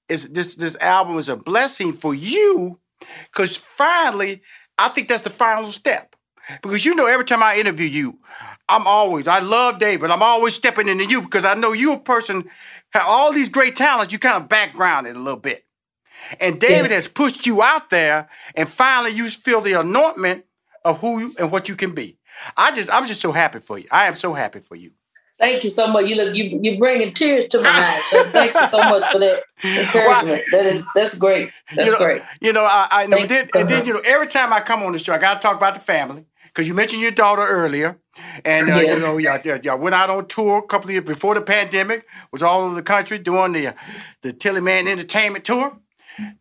is 0.08 0.28
this 0.30 0.54
this 0.56 0.76
album 0.80 1.18
is 1.18 1.28
a 1.28 1.36
blessing 1.36 1.92
for 1.92 2.14
you 2.14 2.78
because 3.30 3.56
finally 3.56 4.42
i 4.78 4.88
think 4.88 5.08
that's 5.08 5.22
the 5.22 5.30
final 5.30 5.70
step. 5.72 6.16
Because 6.62 6.84
you 6.84 6.94
know 6.94 7.06
every 7.06 7.24
time 7.24 7.42
i 7.42 7.56
interview 7.56 7.86
you 7.86 8.18
i'm 8.68 8.86
always 8.86 9.26
i 9.26 9.38
love 9.38 9.78
david. 9.78 10.10
I'm 10.10 10.22
always 10.22 10.54
stepping 10.54 10.88
into 10.88 11.06
you 11.06 11.22
because 11.22 11.44
i 11.44 11.54
know 11.54 11.72
you're 11.72 11.96
a 11.96 12.00
person 12.00 12.48
have 12.92 13.04
all 13.06 13.32
these 13.32 13.48
great 13.48 13.76
talents 13.76 14.12
you 14.12 14.18
kind 14.18 14.42
of 14.42 14.48
backgrounded 14.48 15.16
a 15.16 15.18
little 15.18 15.40
bit. 15.40 15.64
And 16.40 16.60
david 16.60 16.90
has 16.90 17.08
pushed 17.08 17.46
you 17.46 17.62
out 17.62 17.90
there 17.90 18.28
and 18.54 18.68
finally 18.68 19.12
you 19.12 19.28
feel 19.30 19.60
the 19.60 19.72
anointment 19.80 20.44
of 20.84 21.00
who 21.00 21.18
you 21.18 21.34
and 21.38 21.50
what 21.50 21.68
you 21.68 21.76
can 21.76 21.94
be. 21.94 22.18
I 22.56 22.72
just 22.72 22.92
i'm 22.92 23.06
just 23.06 23.22
so 23.22 23.32
happy 23.32 23.60
for 23.60 23.78
you. 23.78 23.86
I 23.90 24.06
am 24.06 24.14
so 24.14 24.34
happy 24.34 24.60
for 24.60 24.76
you 24.76 24.92
Thank 25.38 25.64
you 25.64 25.68
so 25.68 25.88
much. 25.88 26.06
You 26.06 26.16
look, 26.16 26.34
you 26.34 26.60
you're 26.62 26.78
bringing 26.78 27.12
tears 27.12 27.46
to 27.46 27.60
my 27.60 27.68
eyes. 27.68 28.04
So 28.04 28.22
thank 28.30 28.54
you 28.54 28.66
so 28.66 28.78
much 28.78 29.10
for 29.10 29.18
that 29.18 29.42
encouragement. 29.64 30.42
That 30.52 30.66
is 30.66 30.86
that's 30.94 31.18
great. 31.18 31.50
That's 31.74 31.86
you 31.86 31.92
know, 31.92 31.98
great. 31.98 32.22
You 32.40 32.52
know, 32.52 32.64
I, 32.64 32.86
I 32.90 33.06
know. 33.06 33.26
Then, 33.26 33.48
and 33.54 33.68
then, 33.68 33.84
you 33.84 33.94
know, 33.94 34.02
every 34.04 34.28
time 34.28 34.52
I 34.52 34.60
come 34.60 34.82
on 34.84 34.92
the 34.92 34.98
show, 34.98 35.12
I 35.12 35.18
got 35.18 35.40
to 35.40 35.46
talk 35.46 35.56
about 35.56 35.74
the 35.74 35.80
family 35.80 36.24
because 36.44 36.68
you 36.68 36.74
mentioned 36.74 37.02
your 37.02 37.10
daughter 37.10 37.42
earlier, 37.42 37.98
and 38.44 38.70
uh, 38.70 38.76
Yes. 38.76 39.00
you 39.00 39.04
know, 39.04 39.18
y'all, 39.18 39.40
y'all, 39.40 39.58
y'all 39.58 39.78
went 39.78 39.94
out 39.96 40.08
on 40.08 40.26
tour 40.26 40.58
a 40.58 40.66
couple 40.66 40.88
of 40.88 40.92
years 40.92 41.04
before 41.04 41.34
the 41.34 41.42
pandemic. 41.42 42.06
Was 42.30 42.44
all 42.44 42.62
over 42.62 42.76
the 42.76 42.82
country 42.82 43.18
doing 43.18 43.52
the 43.52 43.74
the 44.22 44.32
Tillymann 44.32 44.86
Entertainment 44.86 45.44
tour. 45.44 45.76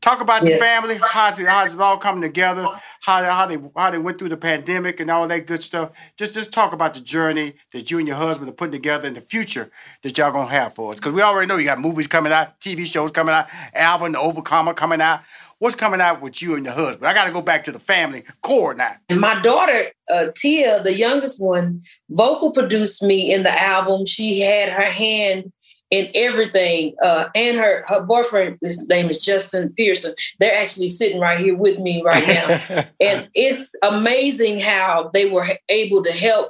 Talk 0.01 0.21
about 0.21 0.43
the 0.43 0.57
family, 0.57 0.97
how's 1.01 1.39
it, 1.39 1.47
how's 1.47 1.73
it 1.73 1.81
all 1.81 1.97
coming 1.97 2.21
together, 2.21 2.67
how 3.01 3.21
they, 3.21 3.27
how 3.27 3.45
they 3.45 3.57
how 3.75 3.89
they 3.91 3.97
went 3.97 4.19
through 4.19 4.29
the 4.29 4.37
pandemic 4.37 4.99
and 4.99 5.09
all 5.09 5.27
that 5.27 5.47
good 5.47 5.63
stuff. 5.63 5.91
Just 6.17 6.33
just 6.33 6.53
talk 6.53 6.73
about 6.73 6.93
the 6.93 6.99
journey 7.01 7.55
that 7.71 7.89
you 7.89 7.99
and 7.99 8.07
your 8.07 8.17
husband 8.17 8.49
are 8.49 8.53
putting 8.53 8.71
together 8.71 9.07
and 9.07 9.17
the 9.17 9.21
future 9.21 9.71
that 10.03 10.17
y'all 10.17 10.31
gonna 10.31 10.51
have 10.51 10.75
for 10.75 10.91
us. 10.91 10.97
Because 10.97 11.13
we 11.13 11.21
already 11.21 11.47
know 11.47 11.57
you 11.57 11.65
got 11.65 11.79
movies 11.79 12.07
coming 12.07 12.31
out, 12.31 12.59
TV 12.59 12.85
shows 12.85 13.11
coming 13.11 13.33
out, 13.33 13.47
album, 13.73 14.11
The 14.11 14.19
Overcomer 14.19 14.73
coming 14.73 15.01
out. 15.01 15.21
What's 15.59 15.75
coming 15.75 16.01
out 16.01 16.21
with 16.21 16.41
you 16.41 16.55
and 16.55 16.65
your 16.65 16.73
husband? 16.73 17.07
I 17.07 17.13
got 17.13 17.23
to 17.25 17.31
go 17.31 17.41
back 17.41 17.63
to 17.65 17.71
the 17.71 17.79
family 17.79 18.25
core 18.41 18.73
now. 18.73 18.95
And 19.07 19.21
my 19.21 19.39
daughter, 19.39 19.91
uh, 20.13 20.25
Tia, 20.35 20.83
the 20.83 20.93
youngest 20.93 21.41
one, 21.41 21.83
vocal 22.09 22.51
produced 22.51 23.01
me 23.01 23.33
in 23.33 23.43
the 23.43 23.61
album. 23.61 24.05
She 24.05 24.41
had 24.41 24.67
her 24.67 24.91
hand 24.91 25.53
in 25.93 26.09
everything. 26.15 26.95
Uh, 27.03 27.27
and 27.35 27.55
her 27.55 27.85
her 27.87 28.01
boyfriend, 28.01 28.57
his 28.61 28.89
name 28.89 29.09
is 29.09 29.21
Justin 29.21 29.71
Pearson. 29.77 30.15
They're 30.39 30.59
actually 30.59 30.89
sitting 30.89 31.19
right 31.19 31.39
here 31.39 31.55
with 31.55 31.77
me 31.77 32.01
right 32.03 32.27
now. 32.27 32.83
and 32.99 33.29
it's 33.35 33.75
amazing 33.83 34.59
how 34.59 35.11
they 35.13 35.29
were 35.29 35.47
able 35.69 36.01
to 36.01 36.11
help. 36.11 36.49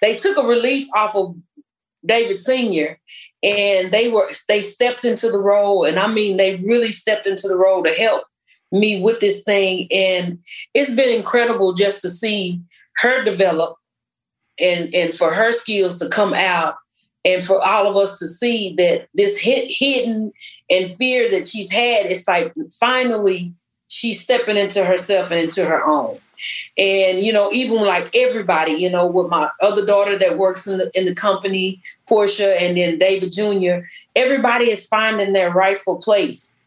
They 0.00 0.16
took 0.16 0.36
a 0.36 0.42
relief 0.42 0.88
off 0.96 1.14
of 1.14 1.36
David 2.04 2.40
Senior, 2.40 2.98
and 3.44 3.92
they 3.92 4.08
were 4.08 4.28
they 4.48 4.60
stepped 4.60 5.04
into 5.04 5.30
the 5.30 5.40
role, 5.40 5.84
and 5.84 5.96
I 5.96 6.08
mean 6.08 6.36
they 6.36 6.56
really 6.56 6.90
stepped 6.90 7.28
into 7.28 7.46
the 7.46 7.56
role 7.56 7.84
to 7.84 7.94
help 7.94 8.24
me 8.72 9.00
with 9.00 9.20
this 9.20 9.44
thing, 9.44 9.86
and 9.92 10.40
it's 10.74 10.90
been 10.90 11.16
incredible 11.16 11.72
just 11.72 12.00
to 12.00 12.10
see 12.10 12.60
her 12.96 13.22
develop, 13.22 13.76
and 14.58 14.92
and 14.92 15.14
for 15.14 15.32
her 15.32 15.52
skills 15.52 16.00
to 16.00 16.08
come 16.08 16.34
out, 16.34 16.74
and 17.24 17.44
for 17.44 17.64
all 17.64 17.88
of 17.88 17.96
us 17.96 18.18
to 18.18 18.28
see 18.28 18.74
that 18.76 19.08
this 19.14 19.38
hid, 19.38 19.72
hidden 19.72 20.32
and 20.68 20.94
fear 20.96 21.30
that 21.30 21.46
she's 21.46 21.70
had, 21.70 22.06
it's 22.06 22.26
like 22.26 22.52
finally 22.78 23.54
she's 23.88 24.20
stepping 24.20 24.56
into 24.56 24.84
herself 24.84 25.30
and 25.30 25.40
into 25.40 25.64
her 25.64 25.84
own. 25.84 26.18
And 26.76 27.20
you 27.20 27.32
know, 27.32 27.52
even 27.52 27.76
like 27.76 28.14
everybody, 28.16 28.72
you 28.72 28.90
know, 28.90 29.06
with 29.06 29.28
my 29.28 29.50
other 29.60 29.86
daughter 29.86 30.18
that 30.18 30.38
works 30.38 30.66
in 30.66 30.78
the 30.78 30.90
in 30.98 31.04
the 31.04 31.14
company, 31.14 31.80
Portia, 32.08 32.60
and 32.60 32.76
then 32.76 32.98
David 32.98 33.30
Jr., 33.30 33.86
everybody 34.16 34.70
is 34.70 34.86
finding 34.86 35.32
their 35.32 35.52
rightful 35.52 35.98
place, 35.98 36.58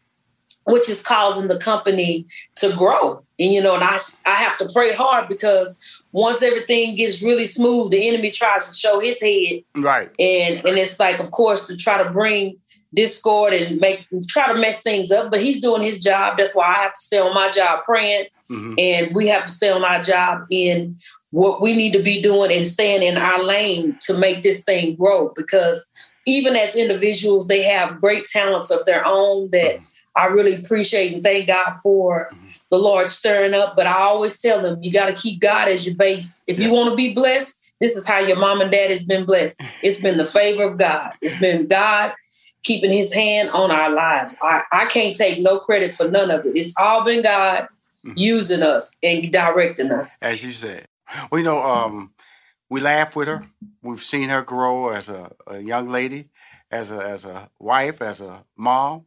which 0.64 0.88
is 0.88 1.02
causing 1.02 1.48
the 1.48 1.58
company 1.58 2.26
to 2.56 2.74
grow. 2.74 3.22
And 3.38 3.52
you 3.52 3.60
know, 3.60 3.74
and 3.74 3.84
I 3.84 3.98
I 4.24 4.36
have 4.36 4.56
to 4.58 4.68
pray 4.72 4.92
hard 4.92 5.28
because 5.28 5.78
once 6.16 6.40
everything 6.42 6.96
gets 6.96 7.22
really 7.22 7.44
smooth, 7.44 7.90
the 7.90 8.08
enemy 8.08 8.30
tries 8.30 8.70
to 8.70 8.74
show 8.74 9.00
his 9.00 9.20
head. 9.20 9.62
Right. 9.76 10.08
and 10.18 10.64
and 10.64 10.78
it's 10.78 10.98
like 10.98 11.20
of 11.20 11.30
course 11.30 11.66
to 11.66 11.76
try 11.76 12.02
to 12.02 12.10
bring 12.10 12.56
discord 12.94 13.52
and 13.52 13.78
make 13.78 14.06
try 14.26 14.50
to 14.50 14.58
mess 14.58 14.80
things 14.82 15.10
up 15.10 15.30
but 15.30 15.42
he's 15.42 15.60
doing 15.60 15.82
his 15.82 16.02
job. 16.02 16.38
That's 16.38 16.54
why 16.54 16.68
i 16.74 16.82
have 16.84 16.94
to 16.94 17.00
stay 17.00 17.18
on 17.18 17.34
my 17.34 17.50
job 17.50 17.84
praying. 17.84 18.26
Mm-hmm. 18.50 18.74
And 18.78 19.14
we 19.14 19.28
have 19.28 19.44
to 19.44 19.50
stay 19.50 19.70
on 19.70 19.84
our 19.84 20.00
job 20.00 20.46
in 20.50 20.96
what 21.30 21.60
we 21.60 21.74
need 21.74 21.92
to 21.92 22.02
be 22.02 22.22
doing 22.22 22.50
and 22.50 22.66
staying 22.66 23.02
in 23.02 23.18
our 23.18 23.42
lane 23.42 23.98
to 24.06 24.16
make 24.16 24.42
this 24.42 24.64
thing 24.64 24.94
grow. 24.94 25.32
Because 25.36 25.90
even 26.24 26.56
as 26.56 26.74
individuals 26.74 27.46
they 27.46 27.62
have 27.62 28.00
great 28.00 28.24
talents 28.24 28.70
of 28.70 28.84
their 28.86 29.04
own 29.04 29.50
that 29.50 29.76
mm-hmm. 29.76 29.84
i 30.16 30.26
really 30.26 30.54
appreciate 30.54 31.14
and 31.14 31.22
thank 31.22 31.46
god 31.46 31.72
for 31.82 32.30
mm-hmm. 32.32 32.45
The 32.70 32.78
lord 32.78 33.08
stirring 33.08 33.54
up 33.54 33.74
but 33.76 33.86
i 33.86 33.94
always 33.94 34.38
tell 34.40 34.60
them 34.60 34.82
you 34.82 34.92
got 34.92 35.06
to 35.06 35.14
keep 35.14 35.40
god 35.40 35.68
as 35.68 35.86
your 35.86 35.96
base 35.96 36.42
if 36.46 36.58
you 36.58 36.70
want 36.70 36.90
to 36.90 36.96
be 36.96 37.12
blessed 37.14 37.72
this 37.80 37.96
is 37.96 38.06
how 38.06 38.18
your 38.18 38.36
mom 38.36 38.60
and 38.60 38.72
dad 38.72 38.90
has 38.90 39.04
been 39.04 39.24
blessed 39.24 39.60
it's 39.82 40.00
been 40.00 40.18
the 40.18 40.26
favor 40.26 40.64
of 40.64 40.78
god 40.78 41.12
it's 41.20 41.38
been 41.40 41.66
god 41.66 42.12
keeping 42.62 42.90
his 42.90 43.12
hand 43.12 43.48
on 43.50 43.70
our 43.70 43.94
lives. 43.94 44.34
I, 44.42 44.62
I 44.72 44.86
can't 44.86 45.14
take 45.14 45.38
no 45.38 45.60
credit 45.60 45.94
for 45.94 46.08
none 46.08 46.32
of 46.32 46.44
it. 46.44 46.56
It's 46.56 46.74
all 46.76 47.04
been 47.04 47.22
God 47.22 47.68
Mm-hmm. 48.06 48.18
using 48.18 48.62
us 48.62 48.96
and 49.02 49.32
directing 49.32 49.90
us. 49.90 50.16
As 50.22 50.44
you 50.44 50.52
said. 50.52 50.86
Well, 51.30 51.40
you 51.40 51.44
know, 51.44 51.60
um, 51.60 52.12
we 52.70 52.80
laugh 52.80 53.16
with 53.16 53.26
her. 53.26 53.44
We've 53.82 54.02
seen 54.02 54.28
her 54.28 54.42
grow 54.42 54.90
as 54.90 55.08
a, 55.08 55.32
a 55.48 55.58
young 55.58 55.88
lady, 55.88 56.28
as 56.70 56.92
a 56.92 56.98
as 56.98 57.24
a 57.24 57.50
wife, 57.58 58.00
as 58.00 58.20
a 58.20 58.44
mom, 58.56 59.06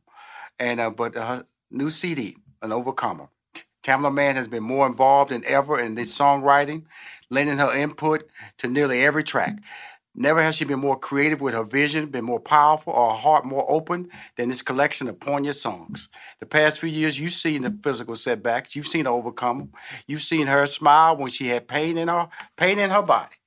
and 0.60 0.82
uh, 0.82 0.89
but 0.89 1.16
her 1.16 1.45
new 1.72 1.89
CD, 1.89 2.36
an 2.62 2.74
overcomer. 2.74 3.30
Tamela 3.90 4.14
Mann 4.14 4.36
has 4.36 4.48
been 4.48 4.62
more 4.62 4.86
involved 4.86 5.32
than 5.32 5.44
ever 5.46 5.80
in 5.80 5.96
this 5.96 6.16
songwriting, 6.16 6.84
lending 7.32 7.58
her 7.58 7.76
input 7.76 8.30
to 8.60 8.68
nearly 8.68 9.04
every 9.04 9.24
track. 9.24 9.58
Never 10.14 10.44
has 10.44 10.56
she 10.56 10.66
been 10.66 10.80
more 10.80 11.00
creative 11.00 11.42
with 11.42 11.56
her 11.56 11.64
vision, 11.64 12.12
been 12.12 12.26
more 12.26 12.40
powerful, 12.40 12.94
or 12.94 13.10
her 13.10 13.18
heart 13.18 13.46
more 13.46 13.66
open 13.68 14.10
than 14.36 14.50
this 14.50 14.62
collection 14.62 15.08
of 15.08 15.20
poignant 15.20 15.56
songs. 15.56 16.10
The 16.40 16.46
past 16.46 16.80
few 16.80 16.90
years, 16.90 17.18
you've 17.18 17.34
seen 17.34 17.64
the 17.64 17.76
physical 17.82 18.16
setbacks, 18.16 18.76
you've 18.76 18.86
seen 18.86 19.06
her 19.06 19.12
overcome 19.12 19.58
them, 19.58 19.72
you've 20.06 20.22
seen 20.22 20.46
her 20.46 20.68
smile 20.68 21.18
when 21.18 21.32
she 21.32 21.48
had 21.48 21.68
pain 21.68 21.98
in 21.98 22.10
her 22.10 22.30
pain 22.58 22.78
in 22.78 22.92
her 22.92 23.02
body. 23.02 23.38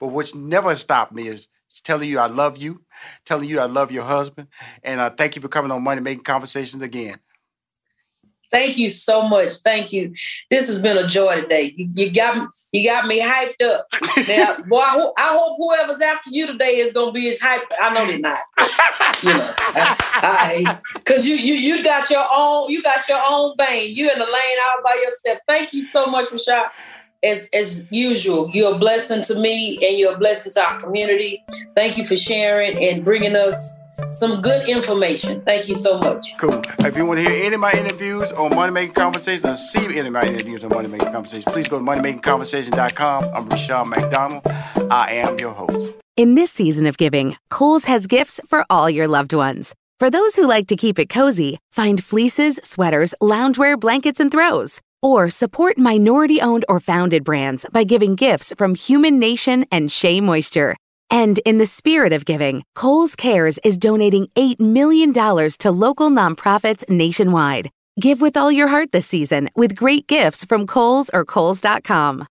But 0.00 0.08
what's 0.08 0.34
never 0.34 0.74
stopped 0.74 1.12
me 1.12 1.28
is 1.28 1.46
telling 1.84 2.08
you 2.08 2.18
I 2.18 2.26
love 2.26 2.56
you, 2.56 2.82
telling 3.24 3.48
you 3.48 3.60
I 3.60 3.66
love 3.66 3.92
your 3.92 4.04
husband, 4.04 4.48
and 4.82 5.00
uh, 5.00 5.10
thank 5.10 5.36
you 5.36 5.42
for 5.42 5.48
coming 5.48 5.70
on 5.70 5.84
Money 5.84 6.00
Making 6.00 6.24
Conversations 6.24 6.82
again. 6.82 7.20
Thank 8.52 8.76
you 8.76 8.88
so 8.90 9.26
much. 9.26 9.50
Thank 9.64 9.92
you. 9.92 10.12
This 10.50 10.68
has 10.68 10.80
been 10.80 10.98
a 10.98 11.06
joy 11.06 11.40
today. 11.40 11.72
You, 11.76 11.90
you 11.94 12.10
got 12.10 12.36
me, 12.36 12.46
you 12.72 12.88
got 12.88 13.06
me 13.06 13.20
hyped 13.20 13.62
up. 13.62 13.86
Now, 14.28 14.58
boy, 14.68 14.78
I, 14.80 14.90
ho- 14.90 15.14
I 15.16 15.28
hope 15.32 15.56
whoever's 15.58 16.02
after 16.02 16.30
you 16.30 16.46
today 16.46 16.76
is 16.76 16.92
gonna 16.92 17.12
be 17.12 17.28
as 17.30 17.38
hyped. 17.38 17.72
I 17.80 17.94
know 17.94 18.06
they're 18.06 18.18
not. 18.18 18.38
You 19.22 19.34
know, 19.34 19.54
I, 19.58 20.78
cause 21.04 21.26
you 21.26 21.36
you 21.36 21.54
you 21.54 21.82
got 21.82 22.10
your 22.10 22.26
own 22.34 22.70
you 22.70 22.82
got 22.82 23.08
your 23.08 23.20
own 23.26 23.56
vein. 23.56 23.94
You 23.94 24.10
in 24.10 24.18
the 24.18 24.24
lane 24.24 24.56
all 24.66 24.82
by 24.84 25.00
yourself. 25.02 25.38
Thank 25.48 25.72
you 25.72 25.82
so 25.82 26.06
much, 26.06 26.30
Rushion. 26.30 26.64
As 27.24 27.48
as 27.54 27.90
usual, 27.90 28.50
you're 28.52 28.74
a 28.74 28.78
blessing 28.78 29.22
to 29.22 29.36
me 29.38 29.78
and 29.82 29.98
you're 29.98 30.14
a 30.14 30.18
blessing 30.18 30.52
to 30.52 30.60
our 30.62 30.80
community. 30.80 31.42
Thank 31.74 31.96
you 31.96 32.04
for 32.04 32.16
sharing 32.16 32.82
and 32.84 33.04
bringing 33.04 33.36
us 33.36 33.78
some 34.10 34.40
good 34.40 34.68
information. 34.68 35.40
Thank 35.42 35.68
you 35.68 35.74
so 35.74 35.98
much. 35.98 36.36
Cool. 36.38 36.60
If 36.80 36.96
you 36.96 37.06
want 37.06 37.20
to 37.20 37.30
hear 37.30 37.44
any 37.44 37.54
of 37.54 37.60
my 37.60 37.72
interviews 37.72 38.32
on 38.32 38.54
Money 38.54 38.72
Making 38.72 38.94
Conversations 38.94 39.44
or 39.44 39.54
see 39.54 39.98
any 39.98 40.08
of 40.08 40.12
my 40.12 40.24
interviews 40.24 40.64
on 40.64 40.70
Money 40.70 40.88
Making 40.88 41.12
Conversations, 41.12 41.52
please 41.52 41.68
go 41.68 41.78
to 41.78 41.84
moneymakingconversation.com. 41.84 43.30
I'm 43.34 43.48
Rushion 43.48 43.88
McDonald. 43.88 44.42
I 44.46 45.12
am 45.12 45.38
your 45.38 45.52
host. 45.52 45.92
In 46.16 46.34
this 46.34 46.50
season 46.50 46.86
of 46.86 46.98
giving, 46.98 47.36
Kohl's 47.48 47.84
has 47.84 48.06
gifts 48.06 48.38
for 48.46 48.66
all 48.68 48.90
your 48.90 49.08
loved 49.08 49.32
ones. 49.32 49.74
For 49.98 50.10
those 50.10 50.34
who 50.36 50.46
like 50.46 50.66
to 50.66 50.76
keep 50.76 50.98
it 50.98 51.08
cozy, 51.08 51.58
find 51.70 52.02
fleeces, 52.02 52.58
sweaters, 52.62 53.14
loungewear, 53.22 53.78
blankets, 53.78 54.20
and 54.20 54.30
throws. 54.30 54.80
Or 55.00 55.30
support 55.30 55.78
minority 55.78 56.40
owned 56.40 56.64
or 56.68 56.80
founded 56.80 57.24
brands 57.24 57.66
by 57.72 57.84
giving 57.84 58.14
gifts 58.14 58.52
from 58.58 58.74
Human 58.74 59.18
Nation 59.18 59.64
and 59.70 59.90
Shea 59.90 60.20
Moisture. 60.20 60.76
And 61.12 61.40
in 61.40 61.58
the 61.58 61.66
spirit 61.66 62.14
of 62.14 62.24
giving, 62.24 62.64
Kohl's 62.74 63.14
Cares 63.14 63.58
is 63.64 63.76
donating 63.76 64.28
$8 64.34 64.58
million 64.60 65.12
to 65.12 65.70
local 65.70 66.08
nonprofits 66.08 66.88
nationwide. 66.88 67.68
Give 68.00 68.22
with 68.22 68.34
all 68.34 68.50
your 68.50 68.68
heart 68.68 68.92
this 68.92 69.08
season 69.08 69.50
with 69.54 69.76
great 69.76 70.06
gifts 70.06 70.42
from 70.42 70.66
Kohl's 70.66 71.10
or 71.12 71.26
Kohl's.com. 71.26 72.26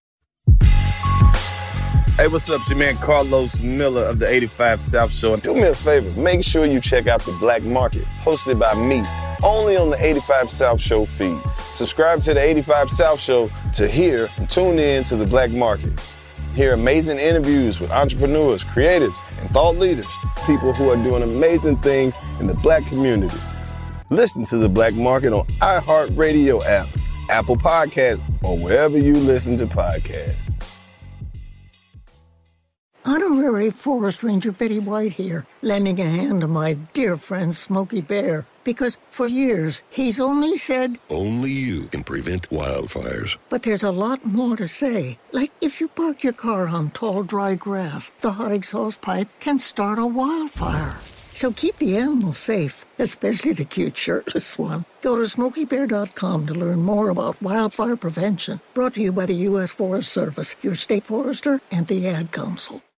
Hey, 2.17 2.27
what's 2.27 2.49
up? 2.49 2.61
It's 2.61 2.69
your 2.71 2.79
man 2.79 2.97
Carlos 2.97 3.59
Miller 3.59 4.03
of 4.03 4.17
the 4.17 4.27
85 4.27 4.81
South 4.81 5.13
Show. 5.13 5.35
Do 5.35 5.53
me 5.53 5.67
a 5.67 5.75
favor, 5.75 6.19
make 6.19 6.43
sure 6.43 6.65
you 6.65 6.81
check 6.81 7.05
out 7.05 7.21
The 7.21 7.33
Black 7.33 7.61
Market, 7.61 8.05
hosted 8.23 8.57
by 8.57 8.73
me, 8.73 9.05
only 9.43 9.77
on 9.77 9.91
the 9.91 10.03
85 10.03 10.49
South 10.49 10.81
Show 10.81 11.05
feed. 11.05 11.39
Subscribe 11.75 12.23
to 12.23 12.33
the 12.33 12.41
85 12.41 12.89
South 12.89 13.19
Show 13.19 13.51
to 13.75 13.87
hear 13.87 14.27
and 14.37 14.49
tune 14.49 14.79
in 14.79 15.03
to 15.03 15.15
The 15.15 15.27
Black 15.27 15.51
Market. 15.51 15.91
Hear 16.53 16.73
amazing 16.73 17.17
interviews 17.17 17.79
with 17.79 17.91
entrepreneurs, 17.91 18.61
creatives, 18.65 19.15
and 19.39 19.49
thought 19.51 19.77
leaders, 19.77 20.07
people 20.45 20.73
who 20.73 20.89
are 20.89 21.01
doing 21.01 21.23
amazing 21.23 21.77
things 21.77 22.13
in 22.41 22.47
the 22.47 22.53
black 22.55 22.85
community. 22.87 23.37
Listen 24.09 24.43
to 24.45 24.57
The 24.57 24.67
Black 24.67 24.93
Market 24.93 25.31
on 25.31 25.45
iHeartRadio 25.61 26.65
app, 26.65 26.89
Apple 27.29 27.55
Podcasts, 27.55 28.21
or 28.43 28.57
wherever 28.57 28.97
you 28.97 29.15
listen 29.15 29.57
to 29.59 29.65
podcasts. 29.65 30.51
Honorary 33.05 33.69
Forest 33.69 34.21
Ranger 34.21 34.51
Betty 34.51 34.79
White 34.79 35.13
here, 35.13 35.45
lending 35.61 36.01
a 36.01 36.05
hand 36.05 36.41
to 36.41 36.47
my 36.47 36.73
dear 36.73 37.15
friend 37.15 37.55
Smokey 37.55 38.01
Bear. 38.01 38.45
Because 38.63 38.97
for 39.09 39.27
years, 39.27 39.81
he's 39.89 40.19
only 40.19 40.55
said, 40.57 40.97
Only 41.09 41.51
you 41.51 41.83
can 41.87 42.03
prevent 42.03 42.49
wildfires. 42.49 43.37
but 43.49 43.63
there's 43.63 43.83
a 43.83 43.91
lot 43.91 44.25
more 44.25 44.55
to 44.57 44.67
say. 44.67 45.17
Like 45.31 45.51
if 45.61 45.81
you 45.81 45.87
park 45.87 46.23
your 46.23 46.33
car 46.33 46.67
on 46.67 46.91
tall, 46.91 47.23
dry 47.23 47.55
grass, 47.55 48.11
the 48.21 48.33
hot 48.33 48.51
exhaust 48.51 49.01
pipe 49.01 49.29
can 49.39 49.57
start 49.59 49.97
a 49.99 50.05
wildfire. 50.05 50.97
So 51.33 51.51
keep 51.53 51.77
the 51.77 51.97
animals 51.97 52.37
safe, 52.37 52.85
especially 52.99 53.53
the 53.53 53.63
cute 53.63 53.97
shirtless 53.97 54.59
one. 54.59 54.83
Go 55.01 55.15
to 55.15 55.21
smokeybear.com 55.23 56.45
to 56.47 56.53
learn 56.53 56.81
more 56.81 57.09
about 57.09 57.41
wildfire 57.41 57.95
prevention. 57.95 58.59
Brought 58.73 58.95
to 58.95 59.01
you 59.01 59.11
by 59.13 59.25
the 59.25 59.35
U.S. 59.49 59.71
Forest 59.71 60.11
Service, 60.11 60.57
your 60.61 60.75
state 60.75 61.05
forester, 61.05 61.61
and 61.71 61.87
the 61.87 62.05
Ad 62.07 62.31
Council. 62.33 62.81